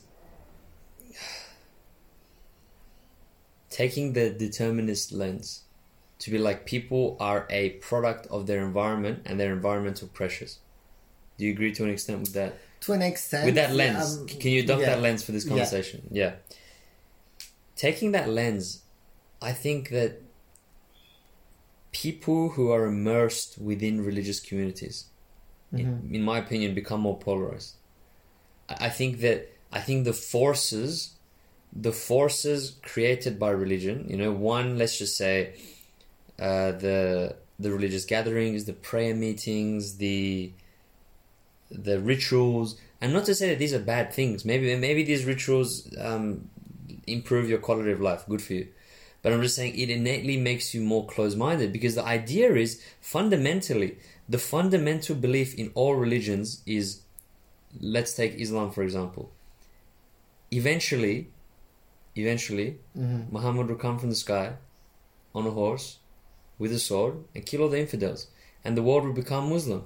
taking 3.70 4.13
the 4.13 4.30
determinist 4.30 5.11
lens 5.11 5.63
to 6.20 6.32
be 6.32 6.38
like 6.38 6.65
people 6.65 7.15
are 7.20 7.45
a 7.49 7.72
product 7.72 8.28
of 8.28 8.47
their 8.47 8.63
environment 8.65 9.24
and 9.26 9.39
their 9.39 9.53
environmental 9.53 10.07
pressures. 10.07 10.59
Do 11.38 11.45
you 11.45 11.51
agree 11.51 11.72
to 11.74 11.84
an 11.84 11.91
extent 11.91 12.22
with 12.22 12.34
that? 12.34 12.57
To 12.82 12.93
an 12.93 13.01
extent. 13.01 13.45
with 13.45 13.55
that 13.55 13.70
yeah, 13.70 13.76
lens 13.76 14.18
um, 14.18 14.28
can 14.28 14.51
you 14.51 14.63
adopt 14.63 14.82
yeah. 14.82 14.88
that 14.88 15.01
lens 15.01 15.24
for 15.24 15.32
this 15.32 15.45
Yeah. 15.45 15.49
conversation 15.49 16.07
yeah. 16.11 16.34
taking 17.76 18.11
that 18.13 18.30
lens 18.30 18.84
i 19.41 19.51
think 19.51 19.89
that 19.89 20.21
people 21.91 22.49
who 22.49 22.71
are 22.71 22.85
immersed 22.85 23.57
within 23.57 24.03
religious 24.03 24.39
communities 24.39 25.05
Mm-hmm. 25.73 26.07
in, 26.07 26.15
in 26.15 26.23
my 26.23 26.38
opinion 26.38 26.73
become 26.73 27.01
more 27.01 27.17
polarized. 27.17 27.75
I, 28.69 28.85
I 28.85 28.89
think 28.89 29.19
that 29.19 29.53
i 29.73 29.81
think 29.81 30.05
the 30.05 30.13
forces 30.13 31.15
the 31.73 31.91
forces 31.91 32.77
created 32.81 33.38
by 33.38 33.49
religion 33.49 34.05
you 34.09 34.15
know 34.15 34.31
one 34.31 34.77
let's 34.77 34.97
just 34.97 35.17
say 35.17 35.55
uh, 36.39 36.71
the 36.71 37.35
the 37.59 37.69
religious 37.69 38.05
gatherings 38.05 38.63
the 38.63 38.71
prayer 38.71 39.13
meetings 39.13 39.97
the 39.97 40.53
the 41.69 41.99
rituals 41.99 42.79
and 43.01 43.11
not 43.11 43.25
to 43.25 43.35
say 43.35 43.49
that 43.49 43.59
these 43.59 43.73
are 43.73 43.79
bad 43.79 44.13
things. 44.13 44.45
Maybe 44.45 44.73
maybe 44.75 45.03
these 45.03 45.25
rituals 45.25 45.93
um, 45.99 46.49
improve 47.05 47.49
your 47.49 47.59
quality 47.59 47.91
of 47.91 47.99
life. 47.99 48.23
Good 48.27 48.41
for 48.41 48.53
you 48.53 48.67
but 49.22 49.32
i'm 49.34 49.41
just 49.41 49.55
saying 49.55 49.78
it 49.78 49.89
innately 49.89 50.38
makes 50.38 50.74
you 50.74 50.82
more 50.82 51.05
close-minded 51.07 51.72
because 51.74 51.95
the 51.95 52.03
idea 52.03 52.53
is 52.55 52.82
fundamentally 53.01 53.97
the 54.30 54.38
fundamental 54.38 55.15
belief 55.15 55.55
in 55.55 55.72
all 55.74 55.95
religions 55.95 56.61
is 56.65 57.01
let's 57.80 58.13
take 58.13 58.34
islam 58.36 58.72
for 58.72 58.84
example. 58.84 59.32
Eventually 60.51 61.30
eventually 62.15 62.78
Mhm. 62.97 63.32
muhammad 63.32 63.68
will 63.68 63.76
come 63.76 63.99
from 63.99 64.09
the 64.09 64.15
sky 64.15 64.53
on 65.36 65.45
a 65.45 65.51
horse 65.51 65.97
with 66.57 66.72
a 66.72 66.80
sword 66.80 67.15
and 67.36 67.45
kill 67.45 67.61
all 67.63 67.70
the 67.70 67.80
infidels 67.80 68.28
and 68.63 68.76
the 68.76 68.82
world 68.84 69.03
will 69.05 69.13
become 69.24 69.49
muslim. 69.49 69.84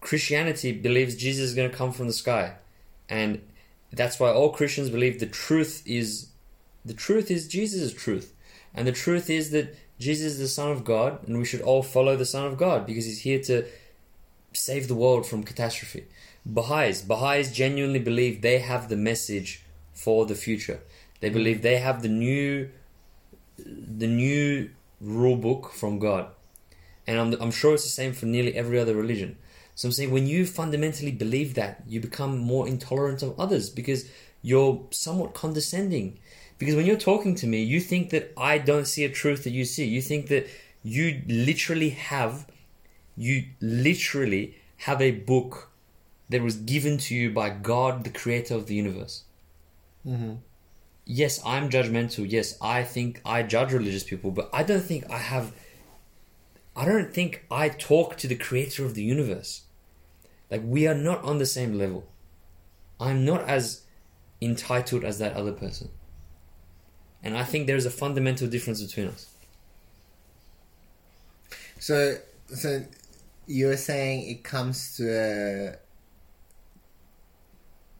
Christianity 0.00 0.72
believes 0.72 1.14
Jesus 1.14 1.50
is 1.50 1.54
going 1.54 1.70
to 1.70 1.76
come 1.76 1.92
from 1.92 2.06
the 2.08 2.12
sky, 2.12 2.56
and 3.08 3.40
that's 3.92 4.18
why 4.18 4.30
all 4.32 4.50
Christians 4.50 4.90
believe 4.90 5.20
the 5.20 5.26
truth 5.26 5.74
is 5.86 6.08
the 6.84 6.94
truth 6.94 7.30
is 7.30 7.46
Jesus' 7.46 7.92
truth, 7.92 8.32
and 8.74 8.86
the 8.86 8.92
truth 8.92 9.28
is 9.28 9.50
that 9.50 9.74
Jesus 9.98 10.32
is 10.32 10.38
the 10.38 10.48
Son 10.48 10.70
of 10.70 10.84
God, 10.84 11.26
and 11.26 11.38
we 11.38 11.44
should 11.44 11.60
all 11.60 11.82
follow 11.82 12.16
the 12.16 12.24
Son 12.24 12.46
of 12.46 12.58
God 12.58 12.86
because 12.86 13.04
He's 13.04 13.20
here 13.20 13.40
to 13.42 13.64
save 14.52 14.88
the 14.88 14.94
world 14.94 15.26
from 15.26 15.44
catastrophe. 15.44 16.04
Baha'is, 16.44 17.02
Baha'is 17.02 17.52
genuinely 17.52 18.00
believe 18.00 18.42
they 18.42 18.58
have 18.58 18.88
the 18.88 18.96
message 18.96 19.62
for 19.92 20.26
the 20.26 20.34
future. 20.34 20.80
They 21.20 21.30
mm. 21.30 21.34
believe 21.34 21.62
they 21.62 21.78
have 21.78 22.02
the 22.02 22.08
new, 22.08 22.70
the 23.56 24.08
new 24.08 24.70
rule 25.00 25.36
book 25.36 25.72
from 25.72 25.98
God, 25.98 26.26
and 27.06 27.18
I'm 27.18 27.32
I'm 27.40 27.50
sure 27.50 27.74
it's 27.74 27.84
the 27.84 27.90
same 27.90 28.12
for 28.12 28.26
nearly 28.26 28.54
every 28.54 28.78
other 28.78 28.94
religion. 28.94 29.36
So 29.74 29.88
I'm 29.88 29.92
saying 29.92 30.10
when 30.10 30.26
you 30.26 30.46
fundamentally 30.46 31.12
believe 31.12 31.54
that, 31.54 31.82
you 31.88 32.00
become 32.00 32.38
more 32.38 32.68
intolerant 32.68 33.22
of 33.22 33.38
others 33.38 33.70
because 33.70 34.08
you're 34.42 34.84
somewhat 34.90 35.34
condescending. 35.34 36.18
Because 36.62 36.76
when 36.76 36.86
you're 36.86 36.96
talking 36.96 37.34
to 37.34 37.48
me, 37.48 37.60
you 37.60 37.80
think 37.80 38.10
that 38.10 38.32
I 38.36 38.58
don't 38.58 38.86
see 38.86 39.04
a 39.04 39.08
truth 39.08 39.42
that 39.42 39.50
you 39.50 39.64
see. 39.64 39.84
You 39.84 40.00
think 40.00 40.28
that 40.28 40.46
you 40.84 41.20
literally 41.26 41.90
have, 41.90 42.46
you 43.16 43.46
literally 43.60 44.54
have 44.76 45.02
a 45.02 45.10
book 45.10 45.72
that 46.28 46.40
was 46.40 46.54
given 46.54 46.98
to 46.98 47.16
you 47.16 47.32
by 47.32 47.50
God, 47.50 48.04
the 48.04 48.10
creator 48.10 48.54
of 48.54 48.68
the 48.68 48.76
universe. 48.76 49.24
Mhm. 50.06 50.38
Yes, 51.04 51.40
I'm 51.44 51.68
judgmental. 51.68 52.30
Yes, 52.30 52.56
I 52.60 52.84
think 52.84 53.20
I 53.24 53.42
judge 53.42 53.72
religious 53.72 54.04
people, 54.04 54.30
but 54.30 54.48
I 54.52 54.62
don't 54.62 54.84
think 54.84 55.10
I 55.10 55.18
have 55.18 55.52
I 56.76 56.84
don't 56.84 57.12
think 57.12 57.44
I 57.50 57.70
talk 57.70 58.16
to 58.18 58.28
the 58.28 58.36
creator 58.36 58.84
of 58.84 58.94
the 58.94 59.02
universe. 59.02 59.62
Like, 60.48 60.62
we 60.64 60.86
are 60.86 60.94
not 60.94 61.24
on 61.24 61.38
the 61.38 61.52
same 61.56 61.76
level. 61.76 62.04
I'm 63.00 63.24
not 63.24 63.48
as 63.48 63.82
entitled 64.40 65.02
as 65.02 65.18
that 65.18 65.34
other 65.34 65.52
person. 65.52 65.90
And 67.22 67.36
I 67.36 67.44
think 67.44 67.66
there's 67.66 67.86
a 67.86 67.90
fundamental 67.90 68.48
difference 68.48 68.82
between 68.82 69.08
us. 69.08 69.28
So, 71.78 72.16
so 72.46 72.84
you're 73.46 73.76
saying 73.76 74.28
it 74.28 74.44
comes 74.44 74.96
to 74.96 75.08
a 75.08 75.76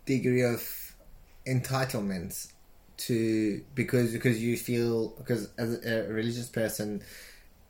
degree 0.07 0.43
of 0.43 0.95
entitlement 1.47 2.53
to 2.97 3.65
because 3.75 4.13
because 4.13 4.41
you 4.41 4.57
feel 4.57 5.09
because 5.11 5.49
as 5.59 5.85
a 5.85 6.07
religious 6.13 6.49
person 6.49 7.03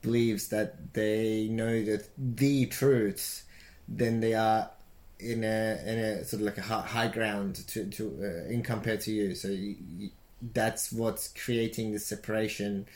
believes 0.03 0.49
that 0.49 0.93
they 0.93 1.49
know 1.49 1.83
that 1.85 2.09
the 2.19 2.67
truths, 2.67 3.45
then 3.89 4.21
they 4.21 4.35
are 4.35 4.71
in 5.19 5.45
a 5.45 5.81
in 5.87 5.99
a 5.99 6.25
sort 6.25 6.41
of 6.41 6.47
like 6.47 6.59
a 6.59 6.63
high, 6.63 7.09
ground 7.09 7.55
to 7.69 7.85
to 7.87 8.05
uh, 8.23 8.51
in 8.51 8.63
compared 8.63 9.01
to 9.03 9.13
you. 9.13 9.35
So 9.35 9.49
you, 9.49 10.11
that's 10.43 10.93
what's 10.93 11.29
creating 11.29 11.93
the 11.93 11.99
separation 11.99 12.87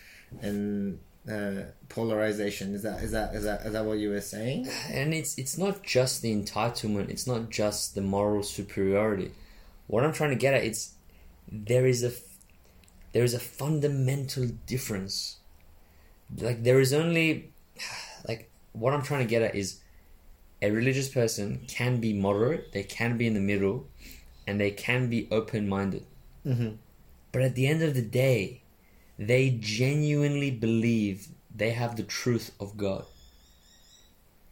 and 0.40 0.98
uh, 1.30 1.62
polarization. 1.88 2.74
Is 2.74 2.82
that 2.82 3.02
is 3.02 3.12
that 3.12 3.34
is 3.34 3.44
that 3.44 3.66
is 3.66 3.72
that 3.72 3.84
what 3.84 3.98
you 3.98 4.10
were 4.10 4.20
saying? 4.20 4.68
And 4.90 5.14
it's 5.14 5.38
it's 5.38 5.56
not 5.56 5.82
just 5.82 6.22
the 6.22 6.34
entitlement, 6.34 7.08
it's 7.08 7.26
not 7.26 7.50
just 7.50 7.94
the 7.94 8.02
moral 8.02 8.42
superiority. 8.42 9.32
What 9.86 10.04
I'm 10.04 10.12
trying 10.12 10.30
to 10.30 10.36
get 10.36 10.54
at 10.54 10.64
it's 10.64 10.94
there 11.50 11.86
is 11.86 12.02
a 12.02 12.12
there 13.12 13.24
is 13.24 13.34
a 13.34 13.40
fundamental 13.40 14.46
difference. 14.66 15.36
Like 16.36 16.64
there 16.64 16.80
is 16.80 16.92
only 16.92 17.52
like 18.28 18.50
what 18.72 18.92
I'm 18.92 19.02
trying 19.02 19.20
to 19.20 19.30
get 19.30 19.42
at 19.42 19.54
is 19.54 19.80
a 20.62 20.70
religious 20.70 21.08
person 21.08 21.64
can 21.68 22.00
be 22.00 22.12
moderate, 22.12 22.72
they 22.72 22.82
can 22.82 23.16
be 23.18 23.26
in 23.26 23.34
the 23.34 23.40
middle, 23.40 23.86
and 24.46 24.60
they 24.60 24.70
can 24.70 25.08
be 25.08 25.28
open 25.30 25.68
minded. 25.68 26.06
Mm-hmm. 26.46 26.76
But 27.36 27.44
at 27.44 27.54
the 27.54 27.66
end 27.66 27.82
of 27.82 27.92
the 27.94 28.00
day, 28.00 28.62
they 29.18 29.58
genuinely 29.60 30.50
believe 30.50 31.28
they 31.54 31.72
have 31.72 31.96
the 31.96 32.02
truth 32.02 32.52
of 32.58 32.78
God. 32.78 33.04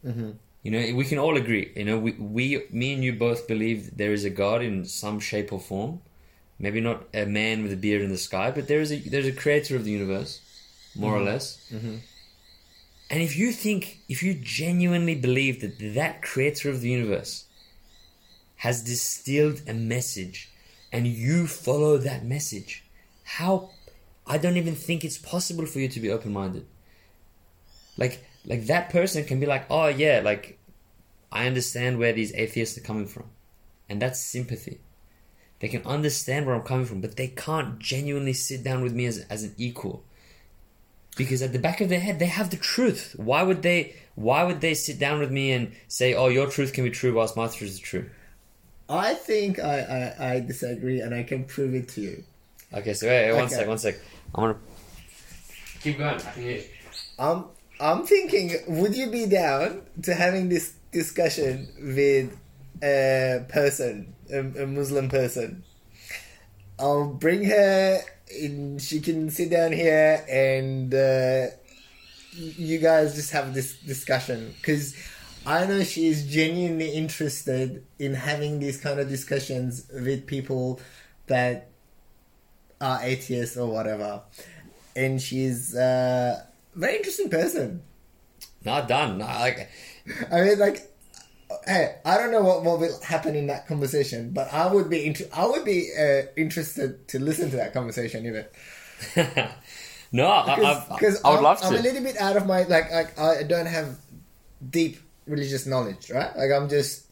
Mm-hmm. 0.05 0.33
You 0.61 0.69
know, 0.71 0.95
we 0.95 1.03
can 1.05 1.17
all 1.17 1.35
agree. 1.35 1.71
You 1.75 1.83
know, 1.83 1.97
we, 1.97 2.11
we, 2.11 2.63
me 2.69 2.93
and 2.93 3.03
you 3.03 3.13
both 3.13 3.47
believe 3.47 3.97
there 3.97 4.13
is 4.13 4.23
a 4.23 4.29
God 4.29 4.61
in 4.61 4.85
some 4.85 5.19
shape 5.19 5.51
or 5.51 5.59
form. 5.59 6.01
Maybe 6.59 6.79
not 6.79 7.05
a 7.11 7.25
man 7.25 7.63
with 7.63 7.73
a 7.73 7.75
beard 7.75 8.03
in 8.03 8.11
the 8.11 8.19
sky, 8.19 8.51
but 8.51 8.67
there 8.67 8.81
is 8.81 8.91
a 8.91 8.99
there's 8.99 9.25
a 9.25 9.31
creator 9.31 9.75
of 9.75 9.83
the 9.83 9.91
universe, 9.91 10.41
more 10.95 11.15
or 11.15 11.23
less. 11.23 11.57
Mhm. 11.73 12.01
And 13.09 13.23
if 13.23 13.35
you 13.35 13.51
think, 13.51 14.01
if 14.07 14.21
you 14.21 14.35
genuinely 14.35 15.15
believe 15.15 15.61
that 15.61 15.95
that 15.95 16.21
creator 16.21 16.69
of 16.69 16.81
the 16.81 16.89
universe 16.89 17.45
has 18.57 18.83
distilled 18.83 19.63
a 19.67 19.73
message, 19.73 20.51
and 20.95 21.05
you 21.05 21.45
follow 21.45 21.97
that 21.97 22.23
message, 22.23 22.85
how? 23.25 23.71
I 24.25 24.37
don't 24.37 24.55
even 24.55 24.75
think 24.75 25.03
it's 25.03 25.17
possible 25.17 25.65
for 25.65 25.79
you 25.79 25.89
to 25.89 25.99
be 25.99 26.09
open 26.09 26.31
minded. 26.31 26.65
Like, 27.97 28.25
like 28.45 28.67
that 28.67 28.91
person 28.91 29.25
can 29.25 29.41
be 29.41 29.45
like, 29.45 29.65
oh 29.69 29.87
yeah, 29.87 30.21
like 30.23 30.57
I 31.33 31.47
understand 31.47 31.99
where 31.99 32.13
these 32.13 32.33
atheists 32.33 32.77
are 32.77 32.81
coming 32.81 33.07
from, 33.07 33.25
and 33.89 34.01
that's 34.01 34.21
sympathy. 34.21 34.79
They 35.59 35.67
can 35.67 35.85
understand 35.85 36.45
where 36.45 36.55
I'm 36.55 36.61
coming 36.61 36.85
from, 36.85 37.01
but 37.01 37.17
they 37.17 37.27
can't 37.27 37.77
genuinely 37.77 38.33
sit 38.33 38.63
down 38.63 38.81
with 38.81 38.93
me 38.93 39.05
as, 39.05 39.19
as 39.29 39.43
an 39.43 39.53
equal. 39.57 40.05
Because 41.17 41.41
at 41.41 41.51
the 41.51 41.59
back 41.59 41.81
of 41.81 41.89
their 41.89 41.99
head, 41.99 42.19
they 42.19 42.27
have 42.27 42.51
the 42.51 42.57
truth. 42.57 43.15
Why 43.17 43.43
would 43.43 43.63
they? 43.63 43.95
Why 44.15 44.45
would 44.45 44.61
they 44.61 44.73
sit 44.73 44.97
down 44.97 45.19
with 45.19 45.31
me 45.31 45.51
and 45.51 45.73
say, 45.89 46.13
"Oh, 46.13 46.29
your 46.29 46.49
truth 46.49 46.71
can 46.71 46.85
be 46.85 46.89
true, 46.89 47.13
whilst 47.13 47.35
my 47.35 47.47
truth 47.47 47.71
is 47.71 47.79
true"? 47.79 48.09
I 48.89 49.13
think 49.15 49.59
I, 49.59 50.13
I, 50.19 50.33
I 50.35 50.39
disagree, 50.41 51.01
and 51.01 51.13
I 51.13 51.23
can 51.23 51.43
prove 51.45 51.73
it 51.73 51.89
to 51.89 52.01
you. 52.01 52.23
Okay, 52.73 52.93
so 52.93 53.07
wait, 53.07 53.27
wait, 53.27 53.33
one 53.35 53.45
Okay. 53.45 53.55
sec, 53.55 53.67
one 53.67 53.77
sec. 53.77 53.95
I 54.35 54.41
want 54.41 54.57
to 54.57 55.81
keep 55.81 55.97
going. 55.97 56.15
I 56.15 56.19
can 56.19 56.41
hear. 56.43 56.57
you. 56.57 56.63
I'm 57.17 57.45
I'm 57.79 58.05
thinking, 58.05 58.53
would 58.67 58.95
you 58.95 59.07
be 59.09 59.25
down 59.25 59.81
to 60.03 60.13
having 60.13 60.49
this 60.49 60.73
discussion 60.91 61.67
with 61.81 62.37
a 62.83 63.43
person, 63.49 64.13
a, 64.31 64.39
a 64.39 64.67
Muslim 64.67 65.09
person? 65.09 65.63
I'll 66.77 67.07
bring 67.13 67.43
her 67.45 68.01
in. 68.39 68.77
She 68.79 68.99
can 68.99 69.29
sit 69.29 69.49
down 69.49 69.71
here, 69.71 70.23
and 70.29 70.93
uh, 70.93 71.47
you 72.33 72.79
guys 72.79 73.15
just 73.15 73.31
have 73.31 73.53
this 73.53 73.77
discussion 73.77 74.53
because 74.57 74.95
I 75.45 75.65
know 75.65 75.83
she 75.83 76.07
is 76.07 76.25
genuinely 76.25 76.89
interested 76.91 77.85
in 77.99 78.13
having 78.13 78.59
these 78.59 78.79
kind 78.79 78.99
of 78.99 79.07
discussions 79.07 79.87
with 79.93 80.25
people 80.25 80.79
that 81.27 81.69
are 82.81 82.99
atheists 83.01 83.57
or 83.57 83.67
whatever, 83.67 84.21
and 84.95 85.21
she's 85.21 85.75
uh, 85.75 86.43
a 86.75 86.79
very 86.79 86.97
interesting 86.97 87.29
person. 87.29 87.83
Not 88.63 88.87
done. 88.87 89.19
No, 89.19 89.25
like, 89.25 89.69
I 90.31 90.41
mean, 90.41 90.59
like, 90.59 90.91
hey, 91.67 91.97
I 92.03 92.17
don't 92.17 92.31
know 92.31 92.41
what, 92.41 92.63
what 92.63 92.79
will 92.79 92.99
happen 93.01 93.35
in 93.35 93.47
that 93.47 93.67
conversation, 93.67 94.31
but 94.31 94.51
I 94.51 94.71
would 94.71 94.89
be 94.89 95.05
inter- 95.05 95.29
I 95.33 95.45
would 95.45 95.63
be 95.63 95.91
uh, 95.97 96.23
interested 96.35 97.07
to 97.09 97.19
listen 97.19 97.51
to 97.51 97.57
that 97.57 97.73
conversation 97.73 98.25
even 98.25 98.45
no, 100.11 100.25
I, 100.25 100.53
I, 100.53 100.85
because 100.95 101.21
I 101.23 101.29
would 101.29 101.37
I'm, 101.37 101.43
love 101.43 101.59
I'm 101.63 101.75
a 101.75 101.79
little 101.79 102.03
bit 102.03 102.17
out 102.17 102.37
of 102.37 102.45
my 102.45 102.63
like 102.63 102.91
like 102.91 103.19
I 103.19 103.43
don't 103.43 103.65
have 103.65 103.97
deep 104.67 104.97
religious 105.27 105.65
knowledge, 105.65 106.09
right? 106.11 106.35
Like 106.35 106.51
I'm 106.51 106.69
just 106.69 107.07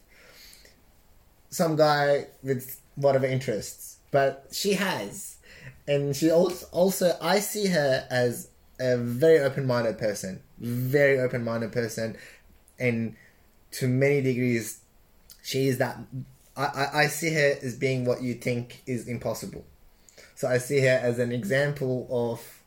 some 1.50 1.76
guy 1.76 2.26
with 2.42 2.80
whatever 2.96 3.26
interests, 3.26 3.98
but 4.10 4.46
she 4.52 4.74
has, 4.74 5.36
and 5.86 6.14
she 6.14 6.30
also 6.30 6.66
also 6.72 7.16
I 7.20 7.40
see 7.40 7.66
her 7.66 8.06
as 8.10 8.48
a 8.80 8.96
very 8.96 9.38
open 9.40 9.66
minded 9.66 9.98
person, 9.98 10.42
very 10.58 11.18
open 11.20 11.44
minded 11.44 11.72
person, 11.72 12.16
and 12.78 13.16
to 13.72 13.88
many 13.88 14.20
degrees, 14.20 14.80
she 15.42 15.68
is 15.68 15.78
that. 15.78 15.98
I, 16.56 16.64
I, 16.64 17.00
I 17.02 17.06
see 17.08 17.34
her 17.34 17.58
as 17.62 17.76
being 17.76 18.04
what 18.04 18.22
you 18.22 18.34
think 18.34 18.82
is 18.86 19.08
impossible. 19.08 19.64
So 20.36 20.48
I 20.48 20.58
see 20.58 20.80
her 20.80 21.00
as 21.02 21.18
an 21.18 21.32
example 21.32 22.06
of 22.10 22.62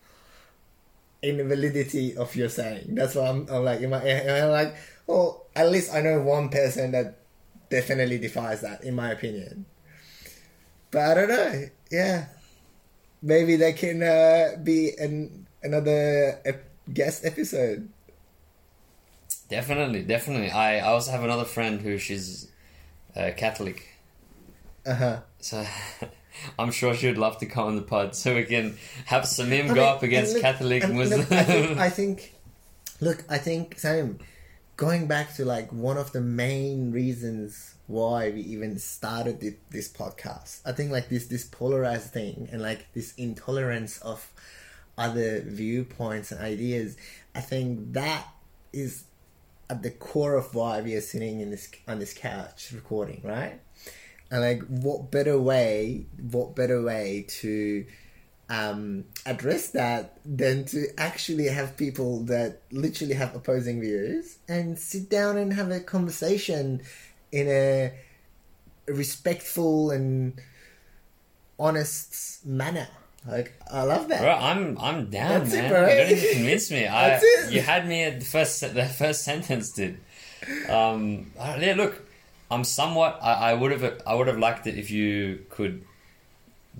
invalidity 1.21 2.15
of 2.15 2.35
your 2.35 2.49
saying. 2.49 2.95
That's 2.95 3.15
why 3.15 3.27
I'm, 3.27 3.47
I'm 3.49 3.63
like, 3.63 3.81
am 3.81 3.93
I, 3.93 4.03
am 4.07 4.51
like, 4.51 4.75
well, 5.07 5.45
at 5.55 5.71
least 5.71 5.93
I 5.93 6.01
know 6.01 6.21
one 6.21 6.49
person 6.49 6.91
that 6.91 7.17
definitely 7.69 8.17
defies 8.19 8.61
that, 8.61 8.83
in 8.83 8.93
my 8.95 9.11
opinion. 9.11 9.65
But 10.91 11.01
I 11.01 11.13
don't 11.15 11.29
know. 11.29 11.65
Yeah, 11.91 12.25
maybe 13.21 13.55
they 13.55 13.73
can 13.73 14.03
uh, 14.03 14.57
be 14.63 14.91
an 14.99 15.47
another 15.63 16.39
ep- 16.45 16.69
guest 16.93 17.25
episode. 17.25 17.89
Definitely, 19.49 20.03
definitely. 20.03 20.49
I, 20.51 20.77
I 20.79 20.91
also 20.91 21.11
have 21.11 21.23
another 21.23 21.45
friend 21.45 21.79
who 21.81 21.97
she's 21.97 22.51
uh, 23.15 23.31
Catholic, 23.37 23.87
Uh 24.85 24.93
huh. 24.95 25.19
so 25.39 25.65
I'm 26.59 26.71
sure 26.71 26.93
she 26.93 27.07
would 27.07 27.17
love 27.17 27.37
to 27.39 27.45
come 27.45 27.67
on 27.67 27.75
the 27.77 27.81
pod 27.81 28.13
so 28.15 28.35
we 28.35 28.43
can 28.43 28.77
have 29.05 29.23
Samim 29.23 29.65
I 29.65 29.67
go 29.67 29.73
mean, 29.75 29.83
up 29.83 30.03
against 30.03 30.33
look- 30.33 30.41
Catholic 30.43 30.87
Muslim. 30.89 31.21
look, 31.21 31.31
I, 31.31 31.43
think, 31.43 31.77
I 31.79 31.89
think, 31.99 32.33
look, 32.99 33.23
I 33.29 33.37
think, 33.37 33.79
Sam, 33.79 34.19
going 34.77 35.07
back 35.07 35.33
to 35.33 35.43
like 35.43 35.73
one 35.73 35.97
of 35.97 36.11
the 36.13 36.21
main 36.21 36.91
reasons 36.91 37.75
why 37.87 38.29
we 38.29 38.41
even 38.41 38.77
started 38.77 39.41
thi- 39.41 39.57
this 39.71 39.91
podcast, 39.91 40.61
I 40.65 40.71
think 40.71 40.91
like 40.91 41.09
this 41.09 41.25
this 41.25 41.45
polarized 41.45 42.13
thing 42.13 42.47
and 42.51 42.61
like 42.61 42.93
this 42.93 43.13
intolerance 43.17 43.97
of 43.99 44.31
other 44.97 45.41
viewpoints 45.41 46.31
and 46.31 46.39
ideas. 46.41 46.95
I 47.35 47.41
think 47.41 47.93
that 47.93 48.27
is 48.71 49.05
at 49.69 49.81
the 49.81 49.91
core 49.91 50.35
of 50.35 50.53
why 50.53 50.81
we 50.81 50.93
are 50.93 51.01
sitting 51.01 51.41
in 51.41 51.49
this 51.49 51.69
on 51.87 51.97
this 51.99 52.13
couch 52.13 52.71
recording, 52.73 53.21
right? 53.23 53.59
And 54.29 54.41
like, 54.41 54.61
what 54.67 55.09
better 55.09 55.39
way? 55.39 56.05
What 56.19 56.55
better 56.55 56.83
way 56.83 57.25
to 57.39 57.85
um, 58.49 59.05
address 59.25 59.69
that 59.71 60.19
than 60.25 60.65
to 60.65 60.87
actually 60.97 61.47
have 61.47 61.75
people 61.75 62.21
that 62.25 62.61
literally 62.71 63.13
have 63.13 63.35
opposing 63.35 63.81
views 63.81 64.37
and 64.47 64.79
sit 64.79 65.09
down 65.09 65.37
and 65.37 65.53
have 65.53 65.69
a 65.69 65.79
conversation 65.79 66.81
in 67.31 67.47
a 67.47 67.93
respectful 68.87 69.91
and 69.91 70.39
honest 71.59 72.45
manner. 72.45 72.87
Like, 73.27 73.53
I 73.69 73.83
love 73.83 74.07
that. 74.07 74.21
Bro, 74.21 74.31
I'm 74.31 74.77
I'm 74.79 75.09
down, 75.09 75.43
That's 75.43 75.53
it, 75.53 75.57
man. 75.57 75.69
bro. 75.69 75.87
You 75.87 76.15
don't 76.15 76.19
to 76.21 76.33
convince 76.33 76.71
me. 76.71 76.87
I, 76.87 77.19
it. 77.21 77.51
You 77.51 77.61
had 77.61 77.85
me 77.85 78.03
at 78.03 78.19
the 78.21 78.25
first 78.25 78.61
the 78.73 78.85
first 78.85 79.23
sentence, 79.23 79.71
dude. 79.71 79.97
Um, 80.69 81.31
yeah, 81.37 81.73
look, 81.75 82.07
I'm 82.49 82.63
somewhat. 82.63 83.19
I, 83.21 83.51
I 83.51 83.53
would 83.53 83.71
have 83.73 84.01
I 84.07 84.15
would 84.15 84.27
have 84.27 84.37
liked 84.37 84.65
it 84.67 84.77
if 84.77 84.89
you 84.89 85.45
could 85.49 85.83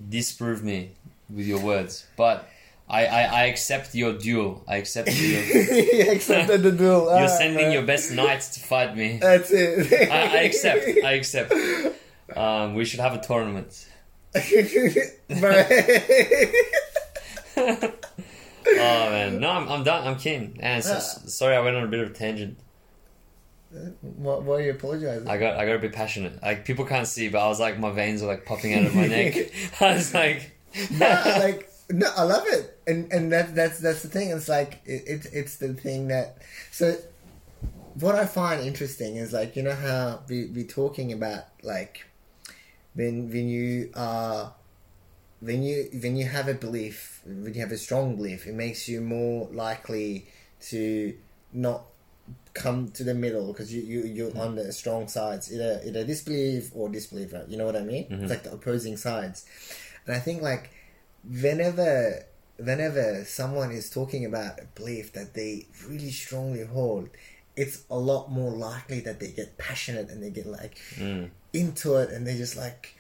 disprove 0.10 0.64
me 0.64 0.92
with 1.30 1.46
your 1.46 1.60
words, 1.60 2.06
but 2.16 2.50
I, 2.90 3.06
I, 3.06 3.22
I 3.24 3.44
accept 3.46 3.94
your 3.96 4.14
duel. 4.14 4.64
I 4.68 4.78
accept 4.78 5.10
your. 5.20 5.42
you 5.42 6.12
accepted 6.12 6.64
the 6.64 6.72
duel. 6.72 7.18
You're 7.18 7.28
sending 7.28 7.64
man. 7.64 7.72
your 7.72 7.84
best 7.84 8.12
knights 8.12 8.56
to 8.56 8.60
fight 8.62 8.96
me. 8.96 9.18
That's 9.22 9.52
it. 9.52 10.10
I, 10.12 10.40
I 10.40 10.42
accept. 10.44 10.88
I 11.04 11.12
accept. 11.14 11.54
Um, 12.36 12.74
we 12.74 12.84
should 12.84 13.00
have 13.00 13.14
a 13.14 13.22
tournament. 13.22 13.88
Oh 18.70 19.10
man, 19.10 19.40
no, 19.40 19.50
I'm, 19.50 19.70
I'm 19.70 19.84
done. 19.84 20.06
I'm 20.08 20.18
keen. 20.18 20.58
And 20.60 20.84
so, 20.84 21.00
sorry, 21.00 21.56
I 21.56 21.62
went 21.62 21.78
on 21.78 21.84
a 21.84 21.88
bit 21.88 22.02
of 22.02 22.12
a 22.12 22.14
tangent. 22.14 22.58
what, 24.02 24.44
why 24.44 24.56
are 24.56 24.62
you 24.62 24.72
apologizing? 24.72 25.28
I 25.28 25.38
got 25.38 25.58
I 25.58 25.66
got 25.66 25.76
a 25.76 25.80
bit 25.80 25.94
passionate. 25.94 26.42
Like 26.42 26.66
people 26.66 26.86
can't 26.86 27.08
see, 27.08 27.30
but 27.30 27.40
I 27.40 27.48
was 27.48 27.60
like 27.60 27.80
my 27.80 27.92
veins 27.92 28.22
are 28.22 28.28
like 28.28 28.46
popping 28.46 28.74
out 28.74 28.86
of 28.86 28.94
my 28.96 29.08
neck. 29.08 29.52
I 29.80 29.94
was 29.94 30.14
like, 30.14 30.57
no, 30.92 31.24
like 31.40 31.70
no, 31.90 32.08
I 32.16 32.24
love 32.24 32.44
it, 32.48 32.80
and 32.88 33.12
and 33.12 33.32
that 33.32 33.56
that's 33.56 33.80
that's 33.80 34.02
the 34.02 34.10
thing. 34.10 34.32
It's 34.32 34.50
like 34.50 34.82
it, 34.86 35.04
it's 35.08 35.26
it's 35.28 35.56
the 35.58 35.74
thing 35.74 36.08
that 36.10 36.38
so. 36.72 36.96
What 38.00 38.14
I 38.14 38.28
find 38.28 38.62
interesting 38.62 39.16
is 39.16 39.34
like 39.34 39.56
you 39.56 39.64
know 39.64 39.74
how 39.74 40.20
we 40.30 40.46
we 40.46 40.64
talking 40.66 41.14
about 41.14 41.46
like 41.64 42.06
when 42.94 43.30
when 43.32 43.48
you 43.48 43.90
are 43.96 44.54
when 45.40 45.64
you 45.64 45.90
when 46.02 46.16
you 46.16 46.26
have 46.26 46.48
a 46.48 46.54
belief 46.54 47.22
when 47.26 47.54
you 47.54 47.62
have 47.62 47.72
a 47.72 47.78
strong 47.78 48.16
belief 48.16 48.48
it 48.48 48.56
makes 48.56 48.90
you 48.90 49.02
more 49.02 49.48
likely 49.52 50.28
to 50.60 51.14
not 51.54 51.84
come 52.54 52.90
to 52.90 53.04
the 53.04 53.14
middle 53.14 53.48
because 53.48 53.74
you, 53.74 53.82
you 53.82 54.02
you're 54.02 54.30
mm-hmm. 54.32 54.40
on 54.40 54.56
the 54.56 54.74
strong 54.74 55.08
sides 55.08 55.54
either 55.54 55.80
either 55.86 56.04
disbelief 56.04 56.72
or 56.74 56.90
disbelief 56.90 57.32
right? 57.32 57.48
you 57.48 57.56
know 57.56 57.66
what 57.66 57.76
i 57.76 57.82
mean 57.82 58.06
mm-hmm. 58.06 58.24
it's 58.24 58.32
like 58.32 58.44
the 58.44 58.52
opposing 58.52 58.98
sides 58.98 59.46
and 60.08 60.16
i 60.16 60.20
think 60.20 60.42
like 60.42 60.72
whenever 61.42 62.24
whenever 62.58 63.24
someone 63.26 63.72
is 63.72 63.90
talking 63.90 64.26
about 64.26 64.60
a 64.60 64.66
belief 64.76 65.14
that 65.14 65.34
they 65.36 65.68
really 65.88 66.10
strongly 66.10 66.66
hold, 66.66 67.08
it's 67.56 67.84
a 67.92 67.98
lot 67.98 68.32
more 68.32 68.50
likely 68.52 69.00
that 69.02 69.20
they 69.20 69.28
get 69.30 69.58
passionate 69.60 70.10
and 70.10 70.24
they 70.24 70.32
get 70.32 70.48
like 70.48 70.78
Mm. 70.98 71.30
into 71.54 71.96
it 71.98 72.10
and 72.10 72.26
they 72.26 72.36
just 72.36 72.56
like 72.58 72.96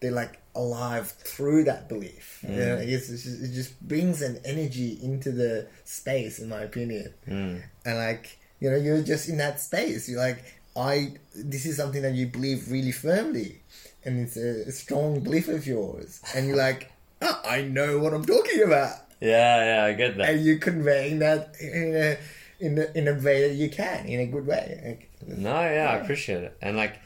they're 0.00 0.12
like 0.12 0.38
alive 0.54 1.10
through 1.10 1.64
that 1.64 1.88
belief. 1.88 2.38
You 2.48 2.54
know, 2.56 2.78
I 2.78 2.86
guess 2.86 3.10
it's 3.10 3.24
just, 3.24 3.42
it 3.42 3.52
just 3.52 3.80
brings 3.86 4.22
an 4.22 4.40
energy 4.44 4.98
into 5.02 5.30
the 5.32 5.66
space, 5.84 6.38
in 6.38 6.48
my 6.48 6.60
opinion. 6.62 7.12
Mm. 7.28 7.62
And 7.84 7.96
like 7.98 8.38
you 8.60 8.70
know, 8.70 8.76
you're 8.76 9.02
just 9.02 9.28
in 9.28 9.38
that 9.38 9.60
space. 9.60 10.08
You're 10.08 10.20
like, 10.20 10.44
I. 10.76 11.14
This 11.34 11.66
is 11.66 11.76
something 11.76 12.02
that 12.02 12.14
you 12.14 12.26
believe 12.26 12.70
really 12.70 12.92
firmly, 12.92 13.62
and 14.04 14.20
it's 14.20 14.36
a, 14.36 14.70
strong 14.72 15.20
belief 15.20 15.48
of 15.48 15.66
yours. 15.66 16.20
And 16.34 16.46
you're 16.48 16.56
like, 16.56 16.90
oh, 17.22 17.40
I 17.44 17.62
know 17.62 17.98
what 17.98 18.14
I'm 18.14 18.24
talking 18.24 18.62
about, 18.62 18.96
Yeah, 19.20 19.64
yeah, 19.64 19.84
I 19.84 19.92
get 19.94 20.16
that. 20.16 20.30
and 20.30 20.44
you're 20.44 20.58
conveying 20.58 21.18
that 21.20 21.54
in 21.60 21.94
a 21.94 22.18
in 22.64 22.78
a, 22.78 22.86
in 22.98 23.08
a 23.08 23.14
way 23.14 23.48
that 23.48 23.54
you 23.54 23.70
can, 23.70 24.06
in 24.06 24.20
a 24.20 24.26
good 24.26 24.46
way. 24.46 24.80
Like, 25.26 25.38
No, 25.38 25.52
yeah, 25.60 25.90
I 25.92 25.96
appreciate 25.96 26.42
it. 26.42 26.56
And 26.60 26.76
like, 26.76 26.98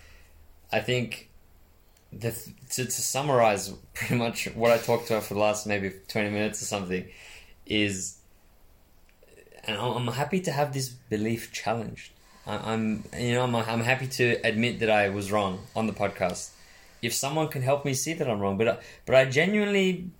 I 0.72 0.80
think 0.80 1.30
the 2.12 2.30
to, 2.70 2.84
to 2.84 2.90
summarize 2.90 3.72
pretty 3.95 4.16
much 4.16 4.47
what 4.55 4.70
I 4.72 4.78
talked 4.78 5.11
about 5.11 5.24
for 5.24 5.34
the 5.34 5.40
last 5.40 5.66
maybe 5.66 5.92
twenty 6.09 6.30
minutes 6.30 6.62
or 6.62 6.66
something 6.66 7.05
is, 7.66 8.18
and 9.64 9.76
I'm 9.76 10.07
happy 10.09 10.40
to 10.40 10.53
have 10.53 10.72
this 10.72 10.88
belief 10.88 11.53
challenged. 11.53 12.11
I'm 12.47 13.05
you 13.18 13.34
know 13.34 13.42
I'm 13.42 13.55
I'm 13.57 13.80
happy 13.80 14.07
to 14.07 14.34
admit 14.45 14.80
that 14.80 14.90
I 14.90 15.09
was 15.09 15.32
wrong 15.32 15.61
on 15.74 15.86
the 15.86 15.92
podcast. 15.92 16.51
If 17.05 17.13
someone 17.15 17.49
can 17.49 17.63
help 17.63 17.85
me 17.85 17.95
see 17.95 18.15
that 18.15 18.29
I'm 18.29 18.41
wrong, 18.41 18.57
but 18.59 18.69
I, 18.69 18.79
but 19.07 19.15
I 19.15 19.25
genuinely. 19.27 20.11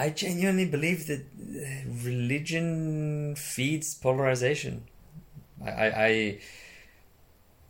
I 0.00 0.10
genuinely 0.10 0.66
believe 0.66 1.08
that 1.08 1.22
uh, 1.22 1.90
religion 2.04 3.34
feeds 3.34 3.94
polarization. 3.96 4.84
I, 5.64 5.70
I, 5.70 5.86
I 6.06 6.38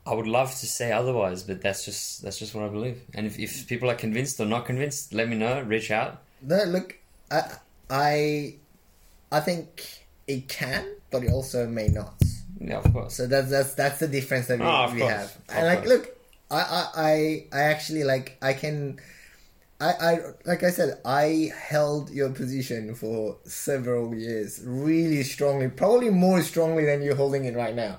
I 0.06 0.14
would 0.14 0.26
love 0.26 0.50
to 0.50 0.66
say 0.66 0.92
otherwise, 0.92 1.42
but 1.42 1.62
that's 1.62 1.84
just 1.86 2.22
that's 2.22 2.38
just 2.38 2.54
what 2.54 2.64
I 2.64 2.68
believe. 2.68 3.00
And 3.14 3.26
if, 3.26 3.38
if 3.38 3.66
people 3.66 3.88
are 3.90 3.94
convinced 3.94 4.40
or 4.40 4.46
not 4.46 4.66
convinced, 4.66 5.14
let 5.14 5.28
me 5.28 5.36
know. 5.36 5.60
Reach 5.62 5.90
out. 5.90 6.22
No, 6.42 6.64
look, 6.64 6.98
I, 7.30 7.42
I, 7.90 8.54
I 9.32 9.40
think 9.40 9.84
it 10.26 10.48
can, 10.48 10.84
but 11.10 11.24
it 11.24 11.30
also 11.32 11.66
may 11.66 11.88
not. 11.88 12.14
Yeah, 12.60 12.78
of 12.78 12.92
course. 12.92 13.14
So 13.14 13.26
that's 13.26 13.50
that's 13.50 13.72
that's 13.74 14.00
the 14.00 14.08
difference 14.08 14.48
that 14.48 14.58
we, 14.58 14.66
Oh, 14.66 14.90
we 14.92 15.00
have. 15.00 15.24
Of 15.48 15.56
And 15.56 15.66
like, 15.66 15.78
course. 15.78 15.88
look, 15.88 16.17
I, 16.50 16.56
I, 16.56 16.86
I, 16.96 17.46
I 17.52 17.60
actually 17.62 18.04
like 18.04 18.36
I 18.42 18.52
can. 18.52 19.00
I, 19.80 19.92
I 19.92 20.18
like 20.44 20.64
I 20.64 20.70
said, 20.70 21.00
I 21.04 21.52
held 21.56 22.10
your 22.10 22.30
position 22.30 22.94
for 22.96 23.36
several 23.44 24.12
years, 24.14 24.60
really 24.64 25.22
strongly, 25.22 25.68
probably 25.68 26.10
more 26.10 26.42
strongly 26.42 26.84
than 26.84 27.00
you're 27.02 27.14
holding 27.14 27.44
it 27.44 27.54
right 27.54 27.74
now. 27.76 27.98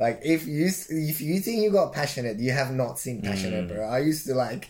Like 0.00 0.20
if 0.24 0.46
you 0.46 0.66
if 0.66 1.20
you 1.20 1.40
think 1.40 1.62
you 1.62 1.70
got 1.70 1.92
passionate, 1.92 2.38
you 2.38 2.52
have 2.52 2.72
not 2.72 2.98
seen 2.98 3.20
passionate, 3.22 3.66
Mm. 3.66 3.68
bro. 3.68 3.84
I 3.86 3.98
used 3.98 4.26
to 4.26 4.34
like, 4.34 4.68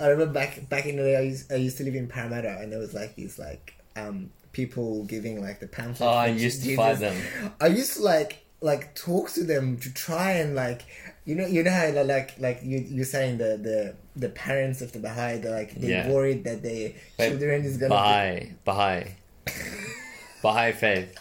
I 0.00 0.06
remember 0.06 0.32
back 0.32 0.68
back 0.68 0.86
in 0.86 0.96
the 0.96 1.02
day, 1.02 1.16
I 1.16 1.20
used, 1.22 1.52
I 1.52 1.56
used 1.56 1.76
to 1.78 1.84
live 1.84 1.96
in 1.96 2.06
Parramatta, 2.06 2.58
and 2.60 2.70
there 2.72 2.78
was 2.78 2.94
like 2.94 3.16
these 3.16 3.38
like 3.38 3.74
um 3.96 4.30
people 4.52 5.04
giving 5.04 5.42
like 5.42 5.58
the 5.58 5.66
pamphlets. 5.66 6.00
Oh, 6.02 6.06
I 6.06 6.28
used 6.28 6.62
to 6.62 6.76
fight 6.76 7.00
them. 7.00 7.16
I 7.60 7.66
used 7.66 7.96
to 7.96 8.02
like 8.04 8.46
like 8.60 8.94
talk 8.94 9.30
to 9.32 9.42
them 9.44 9.76
to 9.78 9.92
try 9.92 10.30
and 10.32 10.54
like 10.54 10.82
you 11.24 11.34
know 11.34 11.46
you 11.46 11.62
know 11.62 11.70
how 11.70 11.90
like 12.04 12.38
like 12.38 12.60
you 12.62 12.78
you're 12.78 13.04
saying 13.04 13.38
the 13.38 13.56
the 13.68 13.94
the 14.16 14.28
parents 14.28 14.82
of 14.82 14.92
the 14.92 14.98
Baha'i 14.98 15.38
they're 15.38 15.52
like 15.60 15.74
they're 15.74 15.90
Yeah. 15.90 16.10
worried 16.10 16.44
that 16.44 16.62
their 16.62 16.92
children 17.18 17.64
is 17.64 17.76
gonna 17.78 17.94
Baha'i, 17.94 18.52
Baha'i, 18.64 19.04
Baha'i 20.42 20.72
faith. 20.72 21.16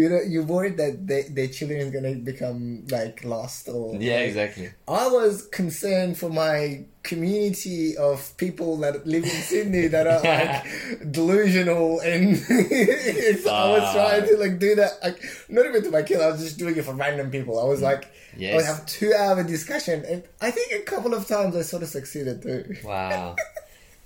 You 0.00 0.08
know 0.10 0.20
you're 0.32 0.44
worried 0.44 0.76
that 0.76 1.06
they, 1.06 1.22
their 1.36 1.48
children 1.48 1.80
is 1.80 1.90
gonna 1.90 2.14
become 2.32 2.84
like 2.90 3.24
lost 3.24 3.68
or 3.68 3.94
Yeah, 3.96 4.16
like- 4.16 4.28
exactly. 4.28 4.68
I 4.86 5.08
was 5.08 5.46
concerned 5.60 6.18
for 6.18 6.28
my 6.28 6.84
community 7.02 7.96
of 7.96 8.36
people 8.36 8.76
that 8.84 9.06
live 9.06 9.24
in 9.24 9.30
Sydney 9.30 9.86
that 9.94 10.06
are 10.06 10.20
like 10.34 11.12
delusional 11.12 12.00
and 12.00 12.36
I 12.50 13.68
was 13.74 13.82
Ah. 13.86 13.92
trying 13.94 14.26
to 14.28 14.36
like 14.36 14.58
do 14.58 14.74
that 14.74 14.92
like 15.02 15.18
not 15.48 15.64
even 15.66 15.82
to 15.84 15.90
my 15.90 16.02
kid 16.02 16.20
I 16.20 16.28
was 16.30 16.42
just 16.42 16.58
doing 16.58 16.76
it 16.76 16.84
for 16.84 16.94
random 16.94 17.30
people 17.30 17.58
I 17.58 17.64
was 17.64 17.80
like 17.80 18.04
I 18.04 18.08
would 18.36 18.40
Yes. 18.42 18.66
have 18.66 18.84
two 18.86 19.14
hour 19.14 19.42
discussion 19.44 20.04
and 20.06 20.22
I 20.42 20.50
think 20.50 20.72
a 20.72 20.82
couple 20.84 21.14
of 21.14 21.26
times 21.26 21.56
I 21.56 21.62
sort 21.62 21.82
of 21.82 21.88
succeeded 21.88 22.42
too 22.42 22.76
Wow, 22.84 23.36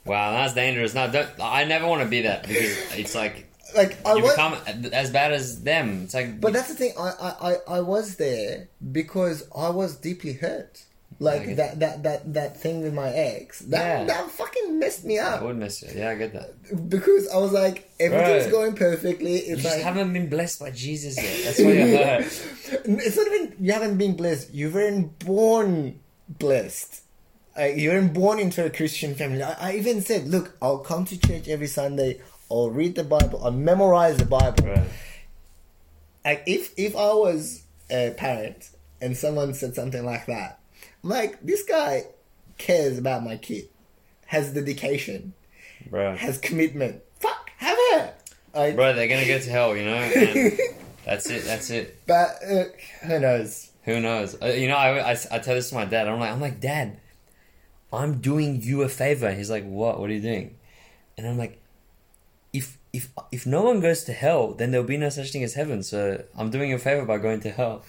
wow, 0.04 0.30
that's 0.32 0.54
dangerous. 0.54 0.94
No, 0.94 1.10
I 1.42 1.64
never 1.64 1.86
want 1.88 2.02
to 2.02 2.08
be 2.08 2.22
that 2.22 2.46
because 2.46 2.76
it's 2.96 3.14
like 3.16 3.49
like 3.76 4.04
I 4.06 4.14
you 4.14 4.22
was 4.22 4.32
become 4.32 4.54
as 4.92 5.10
bad 5.10 5.32
as 5.32 5.62
them. 5.62 6.02
It's 6.04 6.14
like, 6.14 6.40
but 6.40 6.52
that's 6.52 6.68
the 6.68 6.74
thing 6.74 6.92
I, 6.98 7.56
I, 7.68 7.76
I, 7.76 7.80
was 7.80 8.16
there 8.16 8.68
because 8.92 9.48
I 9.56 9.68
was 9.70 9.96
deeply 9.96 10.34
hurt 10.34 10.84
like 11.18 11.44
get 11.44 11.56
that, 11.56 11.80
that 11.80 12.02
that 12.02 12.34
that 12.34 12.56
thing 12.60 12.82
with 12.82 12.94
my 12.94 13.10
ex 13.10 13.60
that 13.60 14.00
Yeah. 14.00 14.04
that 14.06 14.30
fucking 14.30 14.78
messed 14.78 15.04
me 15.04 15.18
up 15.18 15.42
I 15.42 15.44
would 15.44 15.58
miss 15.58 15.82
it. 15.82 15.94
Yeah, 15.96 16.10
I 16.10 16.14
get 16.14 16.32
that. 16.32 16.88
because 16.88 17.28
I 17.28 17.36
was 17.36 17.52
like 17.52 17.90
everything's 18.00 18.44
Right. 18.44 18.50
going 18.50 18.74
perfectly. 18.74 19.46
You 19.46 19.54
It's 19.54 19.62
just 19.62 19.76
like 19.76 19.84
haven't 19.84 20.12
been 20.12 20.28
blessed 20.30 20.60
by 20.60 20.70
Jesus 20.70 21.16
yet. 21.16 21.44
That's 21.44 21.58
why 21.58 21.72
you're 21.72 22.04
hurt. 22.04 22.22
it's 23.06 23.16
not 23.16 23.26
even 23.26 23.56
you 23.60 23.72
haven't 23.72 23.98
been 23.98 24.16
blessed. 24.16 24.54
You 24.54 24.70
weren't 24.70 25.18
born 25.18 26.00
blessed. 26.28 27.02
Uh, 27.58 27.64
you 27.64 27.90
weren't 27.90 28.14
born 28.14 28.38
into 28.38 28.64
a 28.64 28.70
Christian 28.70 29.14
family. 29.14 29.42
I, 29.42 29.70
I 29.70 29.74
even 29.74 30.00
said, 30.00 30.28
look, 30.28 30.56
I'll 30.62 30.78
come 30.78 31.04
to 31.06 31.18
church 31.18 31.48
every 31.48 31.66
Sunday. 31.66 32.20
I'll 32.50 32.70
read 32.70 32.94
the 32.96 33.04
Bible. 33.04 33.40
I'll 33.44 33.50
memorize 33.52 34.16
the 34.16 34.26
Bible. 34.26 34.66
Right. 34.66 34.86
Like 36.24 36.42
if 36.46 36.72
if 36.76 36.96
I 36.96 37.12
was 37.14 37.62
a 37.90 38.10
parent 38.16 38.70
and 39.00 39.16
someone 39.16 39.54
said 39.54 39.74
something 39.74 40.04
like 40.04 40.26
that, 40.26 40.60
I'm 41.02 41.10
like 41.10 41.40
this 41.42 41.62
guy 41.62 42.04
cares 42.58 42.98
about 42.98 43.24
my 43.24 43.36
kid, 43.36 43.68
has 44.26 44.52
dedication, 44.52 45.32
Bro. 45.88 46.16
has 46.16 46.38
commitment. 46.38 47.02
Fuck, 47.18 47.50
have 47.56 47.78
her. 47.92 48.14
I, 48.54 48.72
Bro, 48.72 48.94
they're 48.94 49.08
gonna 49.08 49.26
go 49.26 49.38
to 49.38 49.50
hell, 49.50 49.76
you 49.76 49.84
know? 49.84 50.10
And 51.02 51.16
that's 51.16 51.30
it, 51.30 51.44
that's 51.44 51.70
it. 51.70 51.98
But 52.06 52.36
uh, 52.48 52.64
who 53.06 53.18
knows? 53.18 53.70
Who 53.84 54.00
knows? 54.00 54.36
Uh, 54.40 54.46
you 54.48 54.68
know, 54.68 54.76
I, 54.76 55.12
I, 55.12 55.16
I 55.32 55.38
tell 55.38 55.54
this 55.54 55.70
to 55.70 55.74
my 55.74 55.86
dad. 55.86 56.06
I'm 56.06 56.20
like, 56.20 56.30
I'm 56.30 56.40
like, 56.40 56.60
Dad, 56.60 57.00
I'm 57.92 58.20
doing 58.20 58.60
you 58.62 58.82
a 58.82 58.88
favor. 58.88 59.32
He's 59.32 59.50
like, 59.50 59.64
What? 59.64 59.98
What 59.98 60.10
are 60.10 60.12
you 60.12 60.20
doing? 60.20 60.56
And 61.16 61.26
I'm 61.26 61.38
like, 61.38 61.60
if 62.92 63.10
if 63.30 63.46
no 63.46 63.62
one 63.62 63.80
goes 63.80 64.04
to 64.04 64.12
hell, 64.12 64.52
then 64.54 64.70
there'll 64.70 64.86
be 64.86 64.96
no 64.96 65.08
such 65.08 65.30
thing 65.32 65.44
as 65.44 65.54
heaven. 65.54 65.82
So 65.82 66.24
I'm 66.36 66.50
doing 66.50 66.70
you 66.70 66.76
a 66.76 66.78
favor 66.78 67.04
by 67.04 67.18
going 67.18 67.40
to 67.40 67.50
hell. 67.50 67.82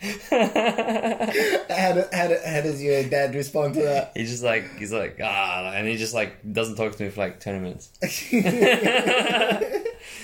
How, 0.02 1.92
do, 1.92 2.04
how, 2.12 2.28
do, 2.28 2.36
how 2.46 2.60
does 2.62 2.82
your 2.82 3.02
dad 3.04 3.34
respond 3.34 3.74
to 3.74 3.82
that? 3.82 4.12
He's 4.14 4.30
just 4.30 4.42
like, 4.42 4.76
he's 4.78 4.92
like, 4.92 5.18
ah, 5.22 5.72
and 5.74 5.86
he 5.86 5.96
just 5.96 6.14
like 6.14 6.36
doesn't 6.52 6.76
talk 6.76 6.96
to 6.96 7.04
me 7.04 7.10
for 7.10 7.20
like 7.20 7.40
ten 7.40 7.62
minutes. 7.62 7.90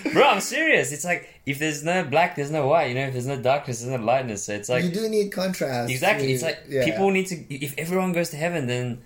Bro, 0.12 0.22
I'm 0.24 0.40
serious. 0.40 0.92
It's 0.92 1.04
like 1.04 1.28
if 1.44 1.58
there's 1.58 1.84
no 1.84 2.04
black, 2.04 2.36
there's 2.36 2.50
no 2.50 2.66
white. 2.68 2.88
You 2.88 2.94
know, 2.94 3.06
if 3.06 3.12
there's 3.12 3.26
no 3.26 3.40
darkness, 3.40 3.80
there's 3.82 3.98
no 3.98 4.04
lightness. 4.04 4.44
So 4.44 4.54
it's 4.54 4.68
like 4.68 4.84
you 4.84 4.90
do 4.90 5.08
need 5.08 5.30
contrast. 5.30 5.90
exactly. 5.90 6.28
to- 6.28 6.32
It's 6.32 6.42
like 6.42 6.58
yeah. 6.68 6.84
people 6.84 7.10
need 7.10 7.26
to. 7.26 7.54
If 7.54 7.74
everyone 7.78 8.12
goes 8.12 8.30
to 8.30 8.36
heaven, 8.36 8.66
then 8.66 9.02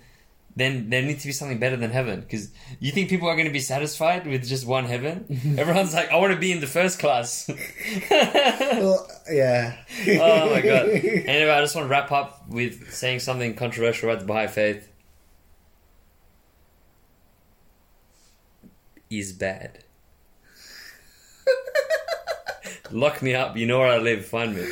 then 0.55 0.89
there 0.89 1.01
needs 1.01 1.21
to 1.21 1.27
be 1.27 1.31
something 1.33 1.59
better 1.59 1.77
than 1.77 1.91
heaven. 1.91 2.21
Because 2.21 2.49
you 2.79 2.91
think 2.91 3.09
people 3.09 3.27
are 3.27 3.35
going 3.35 3.47
to 3.47 3.53
be 3.53 3.59
satisfied 3.59 4.27
with 4.27 4.47
just 4.47 4.65
one 4.65 4.85
heaven? 4.85 5.25
Everyone's 5.57 5.93
like, 5.93 6.11
I 6.11 6.17
want 6.17 6.33
to 6.33 6.39
be 6.39 6.51
in 6.51 6.59
the 6.59 6.67
first 6.67 6.99
class. 6.99 7.49
Well, 8.71 9.05
yeah. 9.29 9.75
oh 10.07 10.49
my 10.49 10.61
god. 10.61 10.89
Anyway, 10.89 11.51
I 11.51 11.61
just 11.61 11.75
want 11.75 11.85
to 11.85 11.89
wrap 11.89 12.11
up 12.11 12.47
with 12.47 12.91
saying 12.91 13.19
something 13.19 13.53
controversial 13.55 14.09
about 14.09 14.21
the 14.21 14.25
Baha'i 14.25 14.47
faith. 14.47 14.87
Is 19.09 19.33
bad. 19.33 19.83
Lock 22.91 23.21
me 23.21 23.35
up. 23.35 23.57
You 23.57 23.67
know 23.67 23.79
where 23.79 23.89
I 23.89 23.97
live. 23.97 24.25
Find 24.25 24.55
me. 24.55 24.65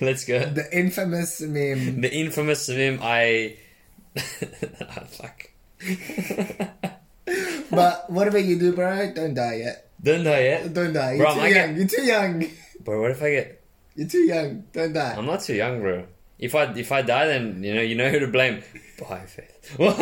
Let's 0.00 0.24
go. 0.24 0.40
the 0.40 0.66
infamous 0.76 1.40
meme. 1.40 2.00
The 2.00 2.12
infamous 2.12 2.68
meme. 2.68 2.98
I. 3.00 3.56
Ah, 4.16 5.04
fuck. 5.08 5.48
But 7.70 8.10
whatever 8.10 8.38
you 8.38 8.58
do, 8.58 8.72
bro, 8.74 9.12
don't 9.14 9.34
die 9.34 9.54
yet. 9.62 9.88
Don't 10.02 10.24
die 10.24 10.40
yet, 10.42 10.72
Don't 10.74 10.92
die. 10.92 11.12
You're 11.14 11.26
Bro, 11.26 11.34
too 11.34 11.40
I 11.40 11.48
young. 11.48 11.68
get- 11.68 11.76
You're 11.76 11.86
too 11.86 12.02
young. 12.02 12.44
bro. 12.82 13.00
What 13.02 13.10
if 13.12 13.22
I 13.22 13.30
get? 13.30 13.62
You're 13.94 14.08
too 14.08 14.18
young. 14.26 14.64
Don't 14.72 14.92
die. 14.92 15.14
I'm 15.16 15.26
not 15.26 15.40
too 15.42 15.54
young, 15.54 15.80
bro. 15.80 16.06
If 16.38 16.54
I 16.54 16.64
if 16.74 16.90
I 16.90 17.02
die, 17.02 17.26
then 17.26 17.62
you 17.62 17.74
know 17.74 17.82
you 17.82 17.94
know 17.94 18.08
who 18.10 18.18
to 18.18 18.26
blame. 18.28 18.62
Baha'i 18.98 19.26
faith. 19.26 19.76
What? 19.78 19.96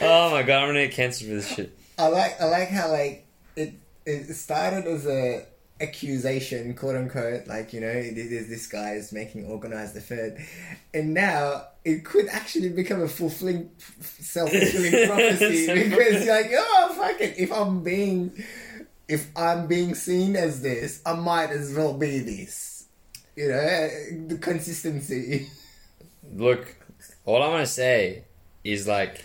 oh 0.00 0.30
my 0.30 0.42
god, 0.42 0.62
I'm 0.62 0.68
gonna 0.68 0.86
get 0.86 0.92
cancelled 0.94 1.28
for 1.30 1.34
this 1.36 1.48
shit. 1.54 1.76
I 1.98 2.08
like 2.08 2.40
I 2.40 2.44
like 2.46 2.68
how 2.68 2.90
like 2.90 3.24
it 3.56 3.74
it 4.04 4.34
started 4.34 4.86
as 4.86 5.06
a 5.06 5.46
accusation, 5.88 6.74
quote 6.74 6.96
unquote, 6.96 7.46
like 7.46 7.72
you 7.72 7.80
know, 7.80 7.92
this, 7.92 8.48
this 8.48 8.66
guy 8.66 8.92
is 8.94 9.12
making 9.12 9.46
organized 9.46 9.96
effort, 9.96 10.36
and 10.92 11.14
now 11.14 11.66
it 11.84 12.04
could 12.04 12.26
actually 12.28 12.70
become 12.70 13.02
a 13.02 13.08
fulfilling, 13.08 13.70
self 14.00 14.50
fulfilling 14.50 15.06
prophecy 15.08 15.66
because 15.66 16.24
you're 16.24 16.34
like, 16.34 16.50
oh 16.52 16.94
fuck 16.96 17.20
it, 17.20 17.38
if 17.38 17.52
I'm 17.52 17.82
being, 17.82 18.32
if 19.08 19.30
I'm 19.36 19.66
being 19.66 19.94
seen 19.94 20.36
as 20.36 20.62
this, 20.62 21.00
I 21.06 21.14
might 21.14 21.50
as 21.50 21.74
well 21.74 21.94
be 21.94 22.18
this. 22.20 22.86
You 23.36 23.48
know, 23.48 23.88
the 24.28 24.38
consistency. 24.40 25.48
Look, 26.32 26.76
all 27.24 27.42
I 27.42 27.48
want 27.48 27.66
to 27.66 27.72
say 27.72 28.24
is 28.62 28.86
like, 28.86 29.24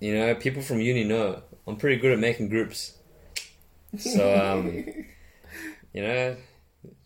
you 0.00 0.14
know, 0.14 0.34
people 0.34 0.62
from 0.62 0.80
uni 0.80 1.04
know 1.04 1.42
I'm 1.66 1.76
pretty 1.76 1.96
good 2.00 2.12
at 2.12 2.18
making 2.18 2.48
groups. 2.48 2.94
So, 3.98 4.22
um, 4.38 4.66
you 5.92 6.02
know, 6.02 6.36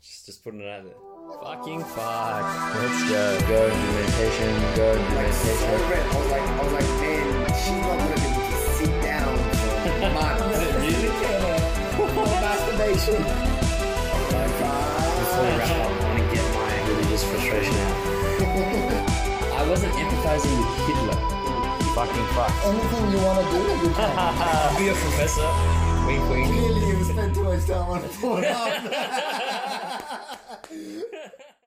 just 0.03 0.27
just 0.27 0.45
putting 0.45 0.61
it 0.61 0.69
out 0.69 0.85
there. 0.85 0.95
Fucking 1.43 1.81
fuck. 1.81 2.45
Let's 2.77 3.09
go. 3.09 3.41
Go 3.49 3.71
do 3.71 3.77
meditation. 3.97 4.53
Go 4.77 4.93
do 4.93 5.01
like 5.01 5.33
meditation. 5.33 5.91
red. 5.91 6.05
I 6.05 6.09
was 6.21 6.31
like, 6.31 6.43
I 6.43 6.63
was 6.63 6.73
like, 6.73 6.91
man, 7.01 7.25
she's 7.57 7.81
not 7.81 7.97
gonna 7.99 8.15
be 8.15 8.29
able 8.29 8.45
to 8.45 8.61
sit 8.77 8.93
down 9.03 9.33
for 9.81 10.11
months. 10.15 10.45
Really? 10.77 11.09
For 11.97 12.29
masturbation. 12.45 13.23
Like, 14.35 14.53
Before 14.55 15.43
we 15.43 15.57
wrap 15.57 15.71
up, 15.71 15.91
I 15.91 16.05
want 16.05 16.19
to 16.21 16.37
get 16.37 16.45
my 16.53 16.73
religious 16.89 17.25
frustration 17.25 17.75
out. 17.75 17.97
I 19.61 19.69
wasn't 19.69 19.93
empathizing 19.95 20.53
with 20.59 20.73
Hitler. 20.87 21.19
Fucking 21.95 22.27
fuck. 22.37 22.53
Anything 22.67 23.11
you 23.13 23.19
want 23.25 23.41
to 23.41 23.47
do, 23.51 23.59
you 23.89 23.95
can. 23.95 24.77
Be 24.77 24.89
a 24.89 24.93
professor. 24.93 25.49
Wink, 26.07 26.31
wink. 26.31 26.47
Clearly, 26.49 26.87
you 26.87 27.05
spent 27.05 27.35
too 27.35 27.45
much 27.45 27.67
time 27.67 27.91
on 27.91 28.03
Pornhub. 28.03 28.95